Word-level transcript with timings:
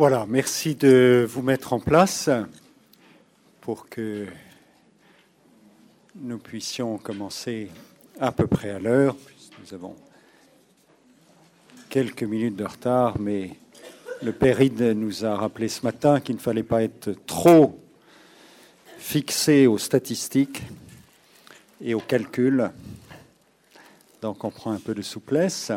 Voilà, 0.00 0.24
merci 0.26 0.76
de 0.76 1.26
vous 1.28 1.42
mettre 1.42 1.74
en 1.74 1.78
place 1.78 2.30
pour 3.60 3.86
que 3.86 4.24
nous 6.14 6.38
puissions 6.38 6.96
commencer 6.96 7.68
à 8.18 8.32
peu 8.32 8.46
près 8.46 8.70
à 8.70 8.78
l'heure. 8.78 9.14
Nous 9.62 9.74
avons 9.74 9.94
quelques 11.90 12.22
minutes 12.22 12.56
de 12.56 12.64
retard, 12.64 13.18
mais 13.20 13.50
le 14.22 14.32
Péride 14.32 14.80
nous 14.80 15.26
a 15.26 15.36
rappelé 15.36 15.68
ce 15.68 15.82
matin 15.82 16.18
qu'il 16.20 16.36
ne 16.36 16.40
fallait 16.40 16.62
pas 16.62 16.82
être 16.82 17.10
trop 17.26 17.78
fixé 18.96 19.66
aux 19.66 19.76
statistiques 19.76 20.62
et 21.82 21.92
aux 21.92 22.00
calculs. 22.00 22.70
Donc 24.22 24.44
on 24.44 24.50
prend 24.50 24.72
un 24.72 24.80
peu 24.80 24.94
de 24.94 25.02
souplesse. 25.02 25.70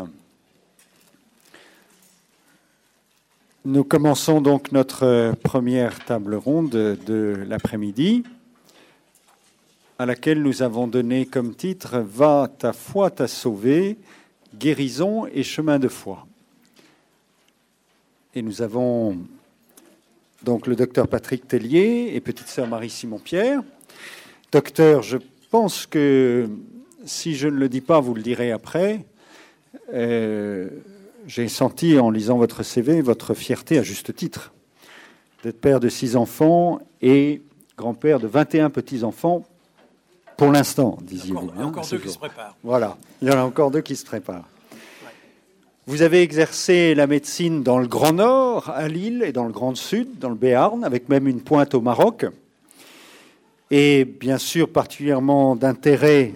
Nous 3.65 3.85
commençons 3.85 4.41
donc 4.41 4.73
notre 4.73 5.35
première 5.41 6.03
table 6.03 6.35
ronde 6.35 6.69
de 6.69 7.45
l'après-midi, 7.47 8.23
à 9.97 10.05
laquelle 10.05 10.43
nous 10.43 10.63
avons 10.63 10.85
donné 10.85 11.25
comme 11.25 11.55
titre 11.55 11.99
Va 11.99 12.49
ta 12.59 12.73
foi 12.73 13.09
t'a 13.09 13.29
sauvé, 13.29 13.95
guérison 14.53 15.27
et 15.27 15.43
chemin 15.43 15.79
de 15.79 15.87
foi. 15.87 16.27
Et 18.35 18.41
nous 18.41 18.61
avons 18.61 19.17
donc 20.41 20.67
le 20.67 20.75
docteur 20.75 21.07
Patrick 21.07 21.47
Tellier 21.47 22.11
et 22.15 22.19
petite 22.19 22.49
sœur 22.49 22.67
Marie-Simon-Pierre. 22.67 23.61
Docteur, 24.51 25.03
je 25.03 25.19
pense 25.51 25.85
que 25.85 26.49
si 27.05 27.33
je 27.33 27.47
ne 27.47 27.55
le 27.55 27.69
dis 27.69 27.79
pas, 27.79 28.01
vous 28.01 28.13
le 28.13 28.23
direz 28.23 28.51
après. 28.51 29.05
Euh, 29.93 30.67
j'ai 31.25 31.47
senti 31.47 31.99
en 31.99 32.09
lisant 32.09 32.37
votre 32.37 32.63
CV 32.63 33.01
votre 33.01 33.33
fierté 33.33 33.77
à 33.77 33.83
juste 33.83 34.15
titre 34.15 34.53
d'être 35.43 35.59
père 35.59 35.79
de 35.79 35.89
six 35.89 36.15
enfants 36.15 36.79
et 37.01 37.41
grand-père 37.77 38.19
de 38.19 38.27
21 38.27 38.69
petits-enfants 38.69 39.43
pour 40.37 40.51
l'instant, 40.51 40.97
disiez-vous. 41.01 41.51
Il 41.53 41.59
y 41.59 41.63
a 41.63 41.67
encore, 41.67 41.83
hein, 41.83 41.87
deux 41.91 41.99
qui 41.99 42.09
se 42.09 42.17
préparent. 42.17 42.57
Voilà, 42.63 42.97
il 43.21 43.27
y 43.27 43.31
en 43.31 43.37
a 43.37 43.43
encore 43.43 43.71
deux 43.71 43.81
qui 43.81 43.95
se 43.95 44.05
préparent. 44.05 44.47
Vous 45.85 46.01
avez 46.01 46.21
exercé 46.21 46.95
la 46.95 47.07
médecine 47.07 47.61
dans 47.61 47.77
le 47.77 47.87
Grand 47.87 48.13
Nord, 48.13 48.69
à 48.69 48.87
Lille, 48.87 49.21
et 49.25 49.33
dans 49.33 49.45
le 49.45 49.51
Grand 49.51 49.75
Sud, 49.75 50.17
dans 50.17 50.29
le 50.29 50.35
Béarn, 50.35 50.83
avec 50.83 51.09
même 51.09 51.27
une 51.27 51.41
pointe 51.41 51.75
au 51.75 51.81
Maroc. 51.81 52.25
Et 53.69 54.05
bien 54.05 54.37
sûr, 54.37 54.69
particulièrement 54.69 55.55
d'intérêt 55.55 56.33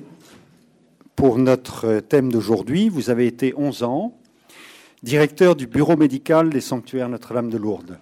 pour 1.16 1.38
notre 1.38 2.00
thème 2.00 2.32
d'aujourd'hui, 2.32 2.90
vous 2.90 3.10
avez 3.10 3.26
été 3.26 3.54
11 3.58 3.84
ans 3.84 4.17
directeur 5.04 5.56
du 5.56 5.68
bureau 5.68 5.96
médical 5.96 6.50
des 6.50 6.62
sanctuaires 6.62 7.10
Notre-Dame 7.10 7.50
de 7.50 7.58
Lourdes. 7.58 8.00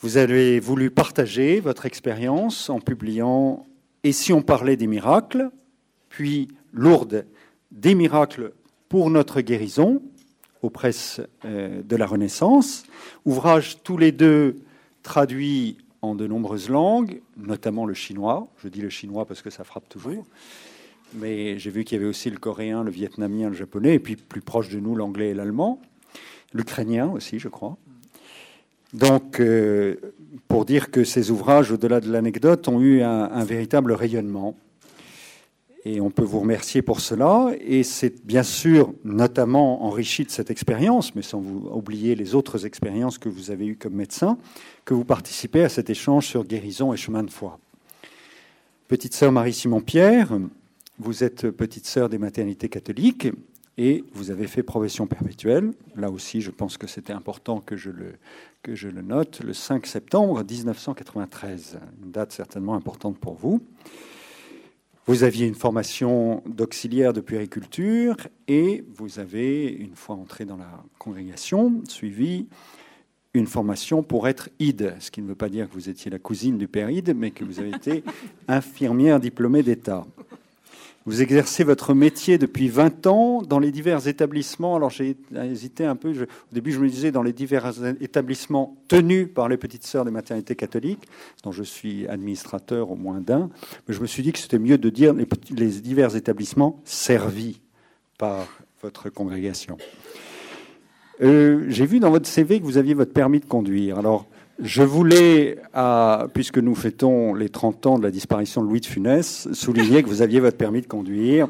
Vous 0.00 0.18
avez 0.18 0.60
voulu 0.60 0.90
partager 0.90 1.60
votre 1.60 1.86
expérience 1.86 2.68
en 2.68 2.78
publiant 2.80 3.66
Et 4.02 4.12
si 4.12 4.32
on 4.32 4.42
parlait 4.42 4.76
des 4.76 4.86
miracles, 4.86 5.50
puis 6.10 6.48
Lourdes, 6.72 7.26
des 7.70 7.94
miracles 7.94 8.52
pour 8.88 9.08
notre 9.08 9.40
guérison, 9.40 10.02
aux 10.60 10.70
presses 10.70 11.20
euh, 11.44 11.82
de 11.82 11.96
la 11.96 12.06
Renaissance, 12.06 12.84
ouvrage 13.24 13.82
tous 13.82 13.96
les 13.96 14.12
deux 14.12 14.56
traduits 15.02 15.78
en 16.02 16.14
de 16.14 16.26
nombreuses 16.26 16.68
langues, 16.68 17.22
notamment 17.36 17.86
le 17.86 17.94
chinois. 17.94 18.48
Je 18.62 18.68
dis 18.68 18.80
le 18.80 18.90
chinois 18.90 19.24
parce 19.24 19.40
que 19.40 19.50
ça 19.50 19.64
frappe 19.64 19.88
toujours 19.88 20.26
mais 21.14 21.58
j'ai 21.58 21.70
vu 21.70 21.84
qu'il 21.84 21.96
y 21.96 22.00
avait 22.00 22.08
aussi 22.08 22.30
le 22.30 22.38
coréen, 22.38 22.82
le 22.82 22.90
vietnamien, 22.90 23.48
le 23.48 23.54
japonais, 23.54 23.94
et 23.94 23.98
puis 23.98 24.16
plus 24.16 24.40
proche 24.40 24.68
de 24.68 24.80
nous, 24.80 24.94
l'anglais 24.94 25.30
et 25.30 25.34
l'allemand, 25.34 25.80
l'ukrainien 26.52 27.10
aussi, 27.10 27.38
je 27.38 27.48
crois. 27.48 27.76
Donc, 28.94 29.40
euh, 29.40 29.96
pour 30.46 30.64
dire 30.64 30.90
que 30.90 31.02
ces 31.04 31.30
ouvrages, 31.30 31.72
au-delà 31.72 32.00
de 32.00 32.10
l'anecdote, 32.10 32.68
ont 32.68 32.80
eu 32.80 33.02
un, 33.02 33.44
véritable 33.44 33.92
rayonnement. 33.92 34.56
Et 35.84 36.00
on 36.00 36.10
peut 36.10 36.22
vous 36.22 36.40
remercier 36.40 36.80
pour 36.80 37.00
cela. 37.00 37.50
Et 37.60 37.82
c'est 37.82 38.24
bien 38.24 38.44
sûr 38.44 38.94
notamment 39.04 39.84
enrichi 39.84 40.24
de 40.24 40.30
cette 40.30 40.50
expérience, 40.50 41.14
mais 41.14 41.22
sans 41.22 41.40
vous 41.40 41.68
oublier 41.72 42.14
les 42.14 42.34
autres 42.34 42.64
expériences 42.66 43.18
que 43.18 43.28
vous 43.28 43.50
avez 43.50 43.66
eues 43.66 43.76
comme 43.76 43.94
médecin, 43.94 44.38
que 44.84 44.94
vous 44.94 45.04
participez 45.04 45.64
à 45.64 45.68
cet 45.68 45.90
échange 45.90 46.26
sur 46.26 46.44
guérison 46.44 46.92
et 46.92 46.96
chemin 46.96 47.24
de 47.24 47.30
foi. 47.30 47.58
Petite 48.86 49.14
sœur 49.14 49.32
Marie-Simon-Pierre, 49.32 50.38
vous 50.98 51.24
êtes 51.24 51.50
petite 51.50 51.86
sœur 51.86 52.08
des 52.08 52.18
maternités 52.18 52.68
catholiques 52.68 53.28
et 53.76 54.04
vous 54.12 54.30
avez 54.30 54.46
fait 54.46 54.62
profession 54.62 55.06
perpétuelle. 55.06 55.72
Là 55.96 56.10
aussi, 56.10 56.40
je 56.40 56.50
pense 56.50 56.76
que 56.76 56.86
c'était 56.86 57.12
important 57.12 57.60
que 57.60 57.76
je, 57.76 57.90
le, 57.90 58.14
que 58.62 58.74
je 58.74 58.88
le 58.88 59.02
note, 59.02 59.40
le 59.40 59.52
5 59.52 59.86
septembre 59.86 60.44
1993, 60.44 61.78
une 62.04 62.12
date 62.12 62.32
certainement 62.32 62.74
importante 62.74 63.18
pour 63.18 63.34
vous. 63.34 63.60
Vous 65.06 65.22
aviez 65.22 65.46
une 65.46 65.54
formation 65.54 66.42
d'auxiliaire 66.46 67.12
de 67.12 67.20
puériculture 67.20 68.16
et 68.48 68.84
vous 68.94 69.18
avez, 69.18 69.70
une 69.70 69.96
fois 69.96 70.16
entré 70.16 70.46
dans 70.46 70.56
la 70.56 70.82
congrégation, 70.98 71.82
suivi 71.88 72.46
une 73.34 73.46
formation 73.46 74.02
pour 74.02 74.28
être 74.28 74.48
ide, 74.60 74.94
ce 75.00 75.10
qui 75.10 75.20
ne 75.20 75.26
veut 75.26 75.34
pas 75.34 75.48
dire 75.48 75.68
que 75.68 75.74
vous 75.74 75.88
étiez 75.90 76.10
la 76.10 76.20
cousine 76.20 76.56
du 76.56 76.68
père 76.68 76.88
ide, 76.88 77.14
mais 77.16 77.32
que 77.32 77.44
vous 77.44 77.58
avez 77.58 77.70
été 77.70 78.04
infirmière 78.48 79.18
diplômée 79.18 79.64
d'État. 79.64 80.06
Vous 81.06 81.20
exercez 81.20 81.64
votre 81.64 81.92
métier 81.92 82.38
depuis 82.38 82.68
20 82.68 83.06
ans 83.06 83.42
dans 83.42 83.58
les 83.58 83.70
divers 83.70 84.08
établissements. 84.08 84.74
Alors 84.74 84.88
j'ai 84.88 85.16
hésité 85.36 85.84
un 85.84 85.96
peu. 85.96 86.12
au 86.12 86.54
début, 86.54 86.72
je 86.72 86.80
me 86.80 86.88
disais 86.88 87.12
dans 87.12 87.22
les 87.22 87.34
divers 87.34 87.72
établissements 88.00 88.78
tenus 88.88 89.28
par 89.34 89.50
les 89.50 89.58
petites 89.58 89.84
sœurs 89.84 90.06
des 90.06 90.10
maternités 90.10 90.56
catholiques, 90.56 91.06
dont 91.42 91.52
je 91.52 91.62
suis 91.62 92.08
administrateur 92.08 92.90
au 92.90 92.96
moins 92.96 93.20
d'un. 93.20 93.50
Mais 93.86 93.94
je 93.94 94.00
me 94.00 94.06
suis 94.06 94.22
dit 94.22 94.32
que 94.32 94.38
c'était 94.38 94.58
mieux 94.58 94.78
de 94.78 94.88
dire 94.88 95.12
les, 95.12 95.26
divers 95.66 96.16
établissements 96.16 96.80
servis 96.84 97.60
par 98.16 98.48
votre 98.80 99.10
congrégation. 99.10 99.76
Euh, 101.20 101.66
j'ai 101.68 101.84
vu 101.84 102.00
dans 102.00 102.10
votre 102.10 102.26
CV 102.26 102.60
que 102.60 102.64
vous 102.64 102.78
aviez 102.78 102.94
votre 102.94 103.12
permis 103.12 103.40
de 103.40 103.44
conduire. 103.44 103.98
Alors, 103.98 104.26
je 104.60 104.82
voulais, 104.82 105.58
puisque 106.32 106.58
nous 106.58 106.74
fêtons 106.74 107.34
les 107.34 107.48
30 107.48 107.86
ans 107.86 107.98
de 107.98 108.04
la 108.04 108.10
disparition 108.10 108.62
de 108.62 108.68
Louis 108.68 108.80
de 108.80 108.86
Funès, 108.86 109.52
souligner 109.52 110.02
que 110.02 110.08
vous 110.08 110.22
aviez 110.22 110.40
votre 110.40 110.56
permis 110.56 110.80
de 110.80 110.86
conduire. 110.86 111.48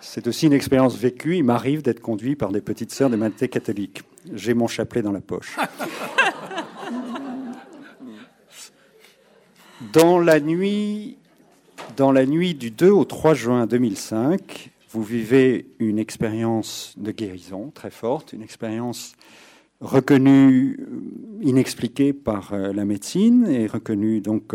C'est 0.00 0.26
aussi 0.26 0.46
une 0.46 0.52
expérience 0.52 0.96
vécue. 0.96 1.36
Il 1.36 1.44
m'arrive 1.44 1.82
d'être 1.82 2.00
conduit 2.00 2.34
par 2.36 2.50
des 2.50 2.60
petites 2.60 2.92
sœurs 2.92 3.10
des 3.10 3.16
maths 3.16 3.48
catholiques. 3.48 4.02
J'ai 4.32 4.54
mon 4.54 4.66
chapelet 4.66 5.02
dans 5.02 5.12
la 5.12 5.20
poche. 5.20 5.56
Dans 9.92 10.20
la 10.20 10.38
nuit, 10.38 11.16
dans 11.96 12.12
la 12.12 12.24
nuit 12.24 12.54
du 12.54 12.70
2 12.70 12.90
au 12.90 13.04
3 13.04 13.34
juin 13.34 13.66
2005, 13.66 14.70
vous 14.90 15.02
vivez 15.02 15.66
une 15.80 15.98
expérience 15.98 16.94
de 16.96 17.10
guérison 17.10 17.72
très 17.74 17.90
forte, 17.90 18.32
une 18.32 18.42
expérience 18.42 19.14
reconnue 19.82 20.78
euh, 20.80 21.42
inexpliquée 21.42 22.12
par 22.12 22.54
euh, 22.54 22.72
la 22.72 22.84
médecine 22.84 23.46
et 23.46 23.66
reconnue 23.66 24.20
donc 24.20 24.54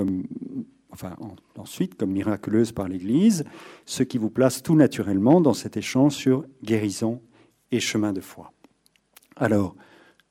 ensuite 1.58 1.96
comme 1.96 2.12
miraculeuse 2.12 2.72
par 2.72 2.88
l'Église, 2.88 3.44
ce 3.86 4.04
qui 4.04 4.18
vous 4.18 4.30
place 4.30 4.64
tout 4.64 4.76
naturellement 4.76 5.42
dans 5.42 5.54
cet 5.54 5.78
échange 5.78 6.14
sur 6.14 6.46
guérison 6.64 7.22
et 7.72 7.80
chemin 7.80 8.14
de 8.14 8.22
foi. 8.22 8.52
Alors, 9.36 9.76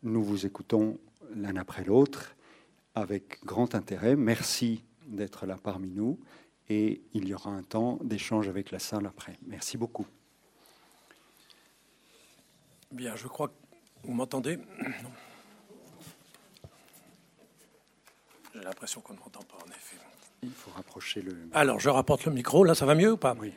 nous 0.02 0.24
vous 0.24 0.46
écoutons 0.46 0.98
l'un 1.34 1.56
après 1.56 1.84
l'autre 1.84 2.34
avec 2.94 3.44
grand 3.44 3.74
intérêt. 3.74 4.16
Merci 4.16 4.82
d'être 5.06 5.46
là 5.46 5.56
parmi 5.62 5.90
nous 5.90 6.18
et 6.68 7.02
il 7.12 7.28
y 7.28 7.34
aura 7.34 7.50
un 7.50 7.62
temps 7.62 7.98
d'échange 8.02 8.48
avec 8.48 8.70
la 8.70 8.78
salle 8.78 9.06
après. 9.06 9.38
Merci 9.46 9.76
beaucoup. 9.76 10.06
Bien, 12.90 13.14
je 13.14 13.28
crois 13.28 13.48
que 13.48 13.65
vous 14.06 14.14
m'entendez? 14.14 14.58
J'ai 18.54 18.60
l'impression 18.62 19.00
qu'on 19.00 19.14
ne 19.14 19.18
m'entend 19.18 19.42
pas, 19.42 19.56
en 19.56 19.68
effet. 19.68 19.96
Il 20.42 20.50
faut 20.50 20.70
rapprocher 20.74 21.22
le. 21.22 21.36
Alors, 21.52 21.80
je 21.80 21.90
rapporte 21.90 22.24
le 22.24 22.32
micro. 22.32 22.64
Là, 22.64 22.74
ça 22.74 22.86
va 22.86 22.94
mieux 22.94 23.12
ou 23.12 23.16
pas? 23.16 23.36
Oui. 23.38 23.52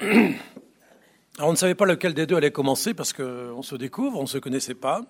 Alors, 0.00 1.48
on 1.48 1.52
ne 1.52 1.56
savait 1.56 1.74
pas 1.74 1.84
lequel 1.84 2.14
des 2.14 2.26
deux 2.26 2.36
allait 2.36 2.50
commencer 2.50 2.94
parce 2.94 3.12
qu'on 3.12 3.62
se 3.62 3.76
découvre, 3.76 4.18
on 4.18 4.22
ne 4.22 4.28
se 4.28 4.38
connaissait 4.38 4.74
pas. 4.74 5.02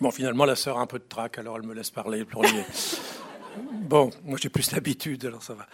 Bon, 0.00 0.10
finalement, 0.10 0.44
la 0.44 0.56
sœur 0.56 0.78
a 0.78 0.82
un 0.82 0.86
peu 0.86 0.98
de 0.98 1.04
trac, 1.04 1.38
alors 1.38 1.56
elle 1.56 1.66
me 1.66 1.74
laisse 1.74 1.90
parler 1.90 2.18
le 2.18 2.26
premier. 2.26 2.64
bon, 3.72 4.10
moi 4.24 4.38
j'ai 4.40 4.50
plus 4.50 4.70
d'habitude, 4.70 5.24
alors 5.24 5.42
ça 5.42 5.54
va. 5.54 5.66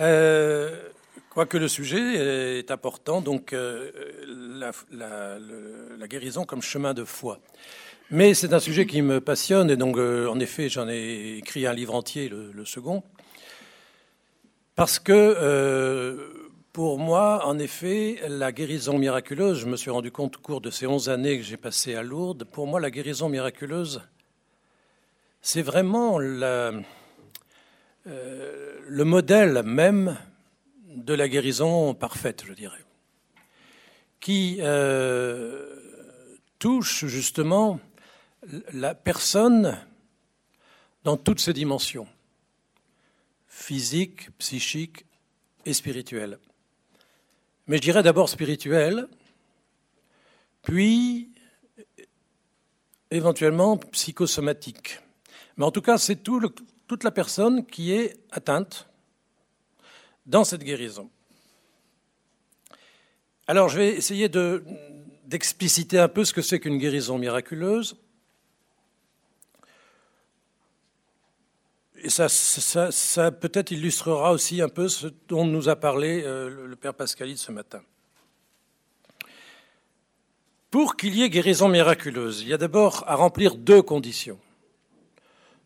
Euh, 0.00 0.90
Quoique 1.30 1.56
le 1.56 1.68
sujet 1.68 2.58
est 2.58 2.72
important, 2.72 3.20
donc 3.20 3.52
euh, 3.52 3.92
la, 4.60 6.06
guérison 6.08 6.44
comme 6.44 6.62
chemin 6.62 6.94
de 6.94 7.04
foi. 7.04 7.40
Mais 8.10 8.34
c'est 8.34 8.52
un 8.52 8.60
sujet 8.60 8.86
qui 8.86 9.02
me 9.02 9.20
passionne 9.20 9.70
et 9.70 9.76
donc 9.76 9.96
euh, 9.96 10.26
en 10.28 10.40
effet 10.40 10.68
j'en 10.68 10.88
ai 10.88 11.36
écrit 11.38 11.66
un 11.66 11.72
livre 11.72 11.94
entier, 11.94 12.28
le, 12.28 12.64
second, 12.64 13.02
parce 14.74 14.98
que 14.98 15.12
euh, 15.12 16.50
Pour 16.72 16.98
moi, 16.98 17.46
en 17.46 17.58
effet, 17.58 18.20
la 18.28 18.52
guérison 18.52 18.96
miraculeuse, 18.96 19.58
je 19.58 19.66
me 19.66 19.76
suis 19.76 19.90
rendu 19.90 20.12
compte 20.12 20.36
au 20.36 20.40
cours 20.40 20.60
de 20.60 20.70
ces 20.70 20.86
onze 20.86 21.08
années 21.08 21.36
que 21.36 21.42
j'ai 21.44 21.56
passées 21.56 21.96
à 21.96 22.02
Lourdes, 22.04 22.44
pour 22.44 22.68
moi, 22.68 22.78
la 22.78 22.92
guérison 22.92 23.28
miraculeuse, 23.28 24.02
c'est 25.42 25.62
vraiment 25.62 26.18
le 26.18 26.84
modèle 29.04 29.62
même 29.64 30.16
de 30.94 31.14
la 31.14 31.28
guérison 31.28 31.94
parfaite, 31.94 32.44
je 32.46 32.52
dirais, 32.52 32.84
qui 34.20 34.58
euh, 34.60 35.76
touche 36.58 37.06
justement 37.06 37.80
la 38.72 38.94
personne 38.94 39.78
dans 41.04 41.16
toutes 41.16 41.40
ses 41.40 41.52
dimensions, 41.52 42.06
physique, 43.48 44.30
psychique 44.38 45.06
et 45.64 45.72
spirituelle. 45.72 46.38
Mais 47.66 47.76
je 47.76 47.82
dirais 47.82 48.02
d'abord 48.02 48.28
spirituelle, 48.28 49.08
puis 50.62 51.30
éventuellement 53.10 53.76
psychosomatique. 53.76 55.00
Mais 55.56 55.64
en 55.64 55.70
tout 55.70 55.82
cas, 55.82 55.98
c'est 55.98 56.16
tout 56.16 56.40
toute 56.86 57.04
la 57.04 57.10
personne 57.10 57.64
qui 57.66 57.92
est 57.92 58.18
atteinte 58.32 58.88
dans 60.26 60.44
cette 60.44 60.64
guérison. 60.64 61.08
Alors, 63.50 63.68
je 63.68 63.78
vais 63.78 63.88
essayer 63.88 64.28
d'expliciter 64.28 65.98
un 65.98 66.06
peu 66.06 66.24
ce 66.24 66.32
que 66.32 66.40
c'est 66.40 66.60
qu'une 66.60 66.78
guérison 66.78 67.18
miraculeuse. 67.18 67.96
Et 71.96 72.10
ça, 72.10 72.28
peut-être 73.32 73.72
illustrera 73.72 74.30
aussi 74.30 74.62
un 74.62 74.68
peu 74.68 74.88
ce 74.88 75.08
dont 75.26 75.44
nous 75.44 75.68
a 75.68 75.74
parlé 75.74 76.22
euh, 76.22 76.64
le 76.68 76.76
Père 76.76 76.94
Pascalide 76.94 77.38
ce 77.38 77.50
matin. 77.50 77.82
Pour 80.70 80.94
qu'il 80.96 81.16
y 81.16 81.24
ait 81.24 81.28
guérison 81.28 81.68
miraculeuse, 81.68 82.42
il 82.42 82.48
y 82.50 82.54
a 82.54 82.56
d'abord 82.56 83.02
à 83.08 83.16
remplir 83.16 83.56
deux 83.56 83.82
conditions. 83.82 84.38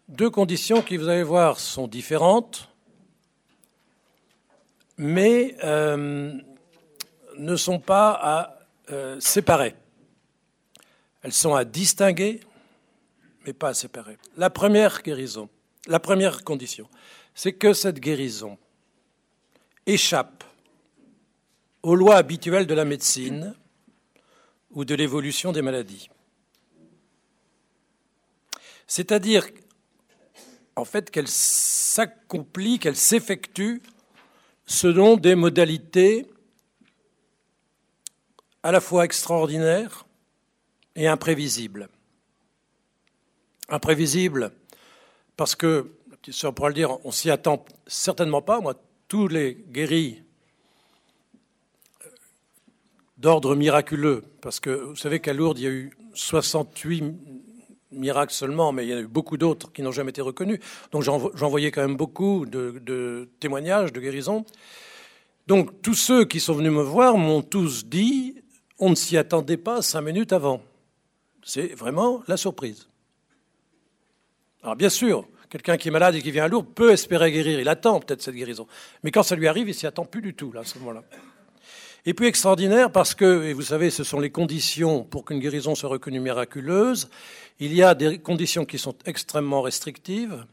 Deux 0.09 0.31
conditions 0.31 0.81
qui, 0.81 0.97
vous 0.97 1.09
allez 1.09 1.23
voir, 1.23 1.61
sont 1.61 1.87
différentes, 1.87 2.71
mais 4.97 5.55
euh, 5.65 6.33
ne 7.39 7.57
sont 7.57 7.81
pas 7.81 8.11
à 8.13 8.59
euh, 8.91 9.19
séparer. 9.21 9.75
Elles 11.23 11.33
sont 11.33 11.55
à 11.55 11.65
distinguer, 11.65 12.41
mais 13.47 13.53
pas 13.53 13.69
à 13.69 13.75
séparer. 13.75 14.19
La 14.37 14.51
première 14.51 15.03
guérison, 15.03 15.49
la 15.87 16.01
première 16.01 16.45
condition, 16.45 16.89
c'est 17.35 17.53
que 17.55 17.73
cette 17.73 18.01
guérison 18.01 18.59
échappe 19.87 20.45
aux 21.83 21.95
lois 21.95 22.17
habituelles 22.17 22.67
de 22.67 22.75
la 22.75 22.85
médecine 22.85 23.55
ou 24.71 24.85
de 24.85 24.95
l'évolution 24.95 25.53
des 25.53 25.63
maladies. 25.63 26.09
C'est-à-dire, 28.87 29.47
en 30.77 30.85
fait, 30.85 31.11
qu'elle 31.11 31.29
s'accomplit, 31.29 32.79
qu'elle 32.79 32.97
s'effectue 32.97 33.83
selon 34.67 35.17
des 35.17 35.35
modalités 35.35 36.27
à 38.65 38.73
la 38.73 38.81
fois 38.81 39.05
extraordinaires 39.05 40.07
et 40.97 41.07
imprévisibles. 41.07 41.89
Imprévisibles 43.69 44.51
parce 45.37 45.55
que, 45.55 45.93
la 46.11 46.17
petite 46.17 46.35
sœur 46.35 46.55
pourra 46.55 46.69
le 46.69 46.75
dire, 46.75 46.97
on 47.05 47.11
s'y 47.11 47.31
attend 47.31 47.65
certainement 47.87 48.41
pas. 48.41 48.61
Moi, 48.61 48.75
tous 49.07 49.29
les 49.29 49.55
guéris 49.69 50.23
euh, 52.05 52.09
d'ordre 53.19 53.55
miraculeux, 53.55 54.25
parce 54.41 54.61
que 54.61 54.71
vous 54.71 54.97
savez 54.97 55.21
qu'à 55.21 55.35
Lourdes, 55.35 55.59
il 55.59 55.65
y 55.65 55.69
a 55.69 55.71
eu 55.71 55.93
68 56.15 57.05
miracle 57.91 58.33
seulement, 58.33 58.73
mais 58.73 58.87
il 58.87 58.91
y 58.91 58.95
en 58.95 58.99
a 58.99 59.03
eu 59.03 59.07
beaucoup 59.07 59.37
d'autres 59.37 59.73
qui 59.73 59.83
n'ont 59.83 59.93
jamais 59.93 60.11
été 60.11 60.23
reconnus. 60.23 60.59
Donc 60.91 61.03
j'en 61.03 61.49
voyais 61.49 61.71
quand 61.71 61.83
même 61.83 61.97
beaucoup 61.97 62.47
de, 62.47 63.29
témoignages, 63.41 63.93
de 63.93 64.01
guérisons. 64.01 64.47
Donc 65.47 65.83
tous 65.83 65.95
ceux 65.95 66.25
qui 66.25 66.41
sont 66.41 66.55
venus 66.55 66.73
me 66.73 66.83
voir 66.83 67.19
m'ont 67.19 67.43
tous 67.43 67.85
dit, 67.85 68.43
on 68.85 68.91
ne 68.91 68.95
s'y 68.95 69.17
attendait 69.17 69.57
pas 69.57 69.81
cinq 69.81 70.03
minutes 70.03 70.35
avant. 70.35 70.63
C'est 71.43 71.75
vraiment 71.75 72.23
la 72.29 72.37
surprise. 72.37 72.87
Alors 74.63 74.77
bien 74.77 74.91
sûr, 74.91 75.27
quelqu'un 75.49 75.79
qui 75.79 75.89
est 75.89 75.91
malade 75.91 76.15
et 76.17 76.23
qui 76.23 76.31
vient 76.31 76.45
à 76.45 76.49
Lourdes 76.49 76.69
peut 76.75 76.93
espérer 76.93 77.33
guérir, 77.33 77.59
il 77.61 77.69
attend 77.69 77.99
peut-être 78.01 78.21
cette 78.21 78.35
guérison. 78.35 78.67
Mais 79.03 79.11
quand 79.11 79.23
ça 79.23 79.37
lui 79.37 79.49
arrive, 79.49 79.69
il 79.69 79.75
s'y 79.75 79.87
attend 79.87 80.05
plus 80.05 80.21
du 80.21 80.35
tout, 80.35 80.53
là, 80.53 80.61
à 80.61 80.65
ce 80.65 80.79
moment-là. 80.81 81.03
Et 82.05 82.13
puis 82.13 82.27
extraordinaire 82.27 82.93
parce 82.93 83.15
que, 83.15 83.45
et 83.45 83.55
vous 83.55 83.63
savez, 83.63 83.89
ce 83.89 84.05
sont 84.05 84.21
les 84.21 84.29
conditions 84.29 85.03
pour 85.03 85.25
qu'une 85.25 85.39
guérison 85.39 85.75
soit 85.75 85.89
reconnue 85.89 86.21
miraculeuse, 86.21 87.09
il 87.61 87.73
y 87.73 87.83
a 87.83 87.95
des 87.95 88.19
conditions 88.19 88.67
qui 88.67 88.79
sont 88.79 88.97
extrêmement 89.07 89.63
restrictives 89.63 90.45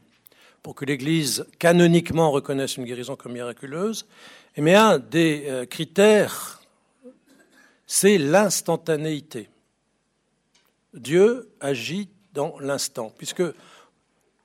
pour 0.62 0.74
que 0.74 0.86
l'Église 0.86 1.44
canoniquement 1.58 2.30
reconnaisse 2.30 2.78
une 2.78 2.84
guérison 2.84 3.16
comme 3.16 3.32
miraculeuse. 3.32 4.06
Mais 4.56 4.74
un 4.74 4.98
des 4.98 5.44
euh, 5.48 5.66
critères, 5.66 6.61
c'est 7.94 8.16
l'instantanéité. 8.16 9.50
Dieu 10.94 11.52
agit 11.60 12.08
dans 12.32 12.58
l'instant, 12.58 13.12
puisque 13.18 13.42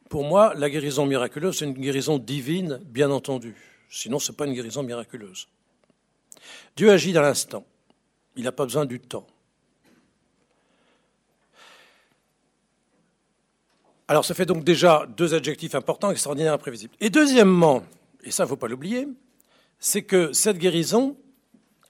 pour 0.09 0.25
moi, 0.25 0.53
la 0.55 0.69
guérison 0.69 1.05
miraculeuse, 1.05 1.57
c'est 1.57 1.63
une 1.63 1.71
guérison 1.71 2.17
divine, 2.17 2.81
bien 2.83 3.09
entendu. 3.09 3.55
Sinon, 3.89 4.19
ce 4.19 4.33
n'est 4.33 4.35
pas 4.35 4.47
une 4.47 4.53
guérison 4.53 4.83
miraculeuse. 4.83 5.47
Dieu 6.75 6.91
agit 6.91 7.13
dans 7.13 7.21
l'instant. 7.21 7.65
Il 8.35 8.43
n'a 8.43 8.51
pas 8.51 8.65
besoin 8.65 8.83
du 8.83 8.99
temps. 8.99 9.25
Alors 14.09 14.25
ça 14.25 14.33
fait 14.33 14.45
donc 14.45 14.65
déjà 14.65 15.07
deux 15.15 15.33
adjectifs 15.33 15.73
importants, 15.73 16.11
extraordinaires, 16.11 16.51
imprévisibles. 16.51 16.95
Et 16.99 17.09
deuxièmement, 17.09 17.83
et 18.25 18.31
ça 18.31 18.43
ne 18.43 18.49
faut 18.49 18.57
pas 18.57 18.67
l'oublier, 18.67 19.07
c'est 19.79 20.03
que 20.03 20.33
cette 20.33 20.57
guérison 20.57 21.15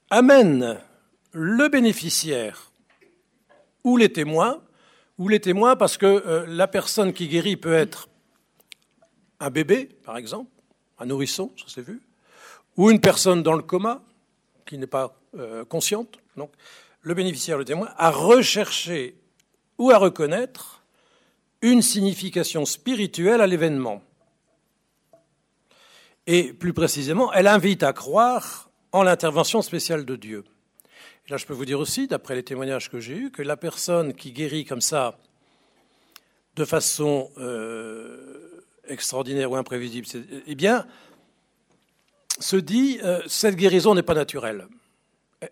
amène 0.08 0.80
le 1.32 1.68
bénéficiaire 1.68 2.72
ou 3.84 3.96
les 3.96 4.12
témoins, 4.12 4.62
ou 5.18 5.28
les 5.28 5.40
témoins 5.40 5.76
parce 5.76 5.96
que 5.96 6.06
euh, 6.06 6.46
la 6.46 6.68
personne 6.68 7.12
qui 7.12 7.28
guérit 7.28 7.56
peut 7.56 7.74
être 7.74 8.08
un 9.40 9.50
bébé, 9.50 9.88
par 10.04 10.16
exemple, 10.16 10.50
un 10.98 11.06
nourrisson, 11.06 11.52
ça 11.56 11.72
s'est 11.72 11.82
vu, 11.82 12.00
ou 12.76 12.90
une 12.90 13.00
personne 13.00 13.42
dans 13.42 13.54
le 13.54 13.62
coma 13.62 14.02
qui 14.66 14.78
n'est 14.78 14.86
pas 14.86 15.16
euh, 15.36 15.64
consciente. 15.64 16.18
Donc 16.36 16.52
le 17.02 17.14
bénéficiaire, 17.14 17.58
le 17.58 17.64
témoin, 17.64 17.88
a 17.96 18.10
recherché 18.10 19.16
ou 19.78 19.90
à 19.90 19.98
reconnaître 19.98 20.82
une 21.62 21.82
signification 21.82 22.64
spirituelle 22.64 23.40
à 23.40 23.46
l'événement. 23.46 24.02
Et 26.26 26.52
plus 26.52 26.72
précisément, 26.72 27.32
elle 27.32 27.46
invite 27.46 27.82
à 27.82 27.92
croire 27.92 28.70
en 28.92 29.02
l'intervention 29.02 29.62
spéciale 29.62 30.04
de 30.04 30.16
Dieu. 30.16 30.44
Là, 31.28 31.36
je 31.36 31.44
peux 31.44 31.52
vous 31.52 31.64
dire 31.64 31.78
aussi, 31.78 32.06
d'après 32.06 32.34
les 32.34 32.42
témoignages 32.42 32.90
que 32.90 33.00
j'ai 33.00 33.14
eus, 33.14 33.30
que 33.30 33.42
la 33.42 33.56
personne 33.56 34.14
qui 34.14 34.32
guérit 34.32 34.64
comme 34.64 34.80
ça, 34.80 35.18
de 36.56 36.64
façon 36.64 37.30
euh, 37.38 38.64
extraordinaire 38.88 39.50
ou 39.50 39.56
imprévisible, 39.56 40.06
eh 40.46 40.54
bien, 40.54 40.86
se 42.40 42.56
dit, 42.56 42.98
euh, 43.02 43.20
cette 43.26 43.56
guérison 43.56 43.94
n'est 43.94 44.02
pas 44.02 44.14
naturelle. 44.14 44.66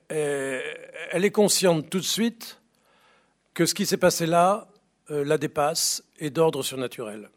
Elle 0.09 1.25
est 1.25 1.30
consciente 1.30 1.90
tout 1.90 2.00
de 2.00 2.04
suite 2.04 2.61
que 3.54 3.66
ce 3.66 3.75
qui 3.75 3.87
s'est 3.87 3.97
passé 3.97 4.26
là 4.26 4.68
euh, 5.11 5.25
la 5.25 5.38
dépasse 5.38 6.02
et 6.18 6.30
d'ordre 6.30 6.62
surnaturel. 6.62 7.30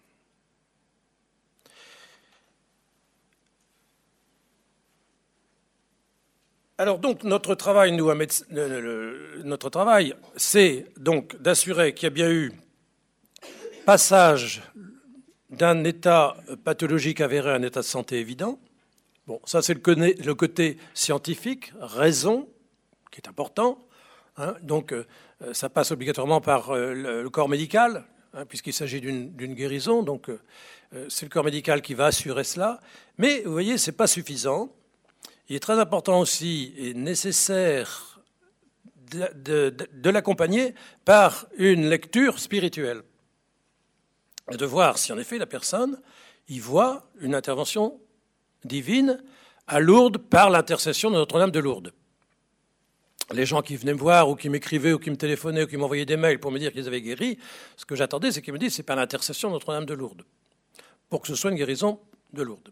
Alors 6.80 6.98
donc 6.98 7.26
notre 7.26 7.56
travail, 7.56 7.92
nous, 7.92 8.10
notre 9.44 9.70
travail, 9.70 10.16
c'est 10.38 10.86
donc 10.98 11.36
d'assurer 11.42 11.94
qu'il 11.94 12.06
y 12.06 12.08
a 12.08 12.10
bien 12.10 12.32
eu 12.32 12.54
passage 13.86 14.62
d'un 15.50 15.84
état 15.84 16.38
pathologique 16.64 17.20
avéré 17.20 17.52
à 17.52 17.56
un 17.56 17.64
état 17.64 17.82
de 17.82 17.86
santé 17.86 18.20
évident. 18.20 18.62
Bon, 19.28 19.42
ça 19.44 19.62
c'est 19.62 19.74
le, 19.74 20.34
côté 20.36 20.78
scientifique, 20.94 21.74
raison, 21.82 22.48
qui 23.12 23.20
est 23.20 23.28
important. 23.28 23.86
Hein. 24.38 24.56
donc 24.62 24.94
euh, 24.94 25.06
ça 25.52 25.68
passe 25.68 25.92
obligatoirement 25.92 26.40
par 26.40 26.70
euh, 26.70 26.94
le 26.94 27.30
corps 27.30 27.50
médical, 27.50 28.06
hein, 28.34 28.46
puisqu'il 28.46 28.72
s'agit 28.72 29.02
d'une 29.02 29.54
guérison. 29.54 30.02
Donc, 30.02 30.30
euh, 30.30 30.40
c'est 31.10 31.26
le 31.26 31.30
corps 31.30 31.44
médical 31.44 31.82
qui 31.82 31.94
va 31.94 32.06
assurer 32.06 32.46
cela. 32.46 32.80
Mais 33.18 33.42
vous 33.42 33.52
voyez, 33.52 33.78
ce 33.78 33.92
n'est 33.92 33.98
pas 33.98 34.08
suffisant. 34.08 34.74
Il 35.50 35.56
est 35.56 35.60
très 35.60 35.80
important 35.80 36.20
aussi 36.20 36.74
et 36.78 36.94
nécessaire 36.94 38.22
de, 39.12 40.10
l'accompagner 40.10 40.76
par 41.06 41.48
une 41.58 41.90
lecture 41.90 42.38
spirituelle. 42.38 43.02
De 44.52 44.66
voir 44.66 45.00
si 45.00 45.12
en 45.12 45.18
effet 45.18 45.40
la 45.40 45.48
personne 45.48 46.00
y 46.48 46.60
voit 46.60 47.10
une 47.20 47.34
intervention 47.34 48.00
divine 48.64 49.24
à 49.68 49.80
Lourdes 49.80 50.18
par 50.20 50.52
l'intercession 50.52 51.10
de 51.10 51.16
Notre-Dame 51.16 51.52
de 51.52 51.60
Lourdes. 51.60 51.94
Les 53.32 53.46
gens 53.46 53.62
qui 53.62 53.76
venaient 53.76 53.94
me 53.94 54.00
voir 54.00 54.30
ou 54.30 54.36
qui 54.36 54.50
m'écrivaient 54.50 54.94
ou 54.94 55.00
qui 55.00 55.12
me 55.12 55.18
téléphonaient 55.18 55.64
ou 55.64 55.68
qui 55.68 55.78
m'envoyaient 55.78 56.06
des 56.06 56.18
mails 56.18 56.40
pour 56.40 56.52
me 56.52 56.60
dire 56.60 56.72
qu'ils 56.72 56.88
avaient 56.88 57.02
guéri, 57.02 57.38
ce 57.76 57.86
que 57.86 57.96
j'attendais, 57.96 58.32
c'est 58.32 58.42
qu'ils 58.42 58.54
me 58.54 58.60
disent 58.60 58.76
c'est 58.76 58.84
par 58.84 58.96
l'intercession 58.96 59.50
de 59.50 59.54
Notre-Dame 59.54 59.86
de 59.86 59.94
Lourdes, 59.94 60.24
pour 61.10 61.22
que 61.22 61.28
ce 61.28 61.36
soit 61.36 61.52
une 61.52 61.58
guérison 61.58 62.00
de 62.34 62.42
Lourdes. 62.42 62.72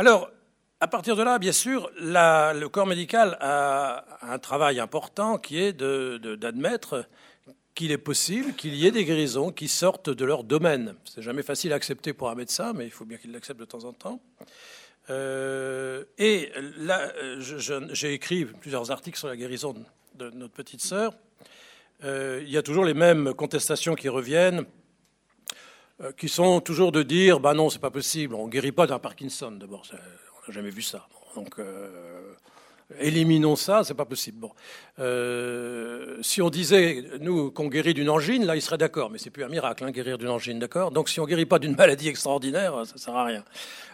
Alors, 0.00 0.30
à 0.80 0.88
partir 0.88 1.14
de 1.14 1.22
là, 1.22 1.38
bien 1.38 1.52
sûr, 1.52 1.90
le 2.00 2.66
corps 2.68 2.86
médical 2.86 3.36
a 3.38 4.06
un 4.22 4.38
travail 4.38 4.80
important 4.80 5.36
qui 5.36 5.60
est 5.60 5.74
d'admettre 5.74 7.04
qu'il 7.74 7.92
est 7.92 7.98
possible 7.98 8.54
qu'il 8.54 8.74
y 8.76 8.86
ait 8.86 8.92
des 8.92 9.04
guérisons 9.04 9.52
qui 9.52 9.68
sortent 9.68 10.08
de 10.08 10.24
leur 10.24 10.42
domaine. 10.42 10.94
C'est 11.04 11.20
jamais 11.20 11.42
facile 11.42 11.74
à 11.74 11.76
accepter 11.76 12.14
pour 12.14 12.30
un 12.30 12.34
médecin, 12.34 12.72
mais 12.72 12.86
il 12.86 12.90
faut 12.90 13.04
bien 13.04 13.18
qu'il 13.18 13.30
l'accepte 13.32 13.60
de 13.60 13.66
temps 13.66 13.84
en 13.84 13.92
temps. 13.92 14.22
Euh, 15.10 16.04
et 16.16 16.50
là, 16.78 17.12
j'ai 17.92 18.14
écrit 18.14 18.46
plusieurs 18.46 18.90
articles 18.90 19.18
sur 19.18 19.28
la 19.28 19.36
guérison 19.36 19.74
de 20.14 20.30
notre 20.30 20.54
petite 20.54 20.80
sœur. 20.80 21.12
Euh, 22.04 22.40
il 22.42 22.50
y 22.50 22.56
a 22.56 22.62
toujours 22.62 22.86
les 22.86 22.94
mêmes 22.94 23.34
contestations 23.34 23.94
qui 23.94 24.08
reviennent, 24.08 24.64
qui 26.16 26.28
sont 26.28 26.60
toujours 26.60 26.92
de 26.92 27.02
dire, 27.02 27.40
bah 27.40 27.54
non, 27.54 27.68
c'est 27.70 27.78
pas 27.78 27.90
possible, 27.90 28.34
on 28.34 28.48
guérit 28.48 28.72
pas 28.72 28.86
d'un 28.86 28.98
Parkinson. 28.98 29.52
D'abord, 29.52 29.82
on 29.92 29.94
n'a 29.94 30.54
jamais 30.54 30.70
vu 30.70 30.82
ça. 30.82 31.06
Donc, 31.34 31.58
éliminons 32.98 33.56
ça, 33.56 33.84
c'est 33.84 33.94
pas 33.94 34.04
possible. 34.04 34.38
Bon, 34.38 34.50
euh, 34.98 36.18
si 36.22 36.42
on 36.42 36.50
disait 36.50 37.04
nous 37.20 37.50
qu'on 37.50 37.68
guérit 37.68 37.94
d'une 37.94 38.10
angine, 38.10 38.44
là, 38.44 38.56
il 38.56 38.62
serait 38.62 38.78
d'accord, 38.78 39.10
mais 39.10 39.18
c'est 39.18 39.30
plus 39.30 39.44
un 39.44 39.48
miracle, 39.48 39.84
hein, 39.84 39.90
guérir 39.90 40.18
d'une 40.18 40.28
angine, 40.28 40.58
d'accord? 40.58 40.90
Donc, 40.90 41.08
si 41.08 41.20
on 41.20 41.26
guérit 41.26 41.46
pas 41.46 41.58
d'une 41.58 41.76
maladie 41.76 42.08
extraordinaire, 42.08 42.86
ça 42.86 42.96
sert 42.96 43.14
à 43.14 43.24
rien. 43.24 43.44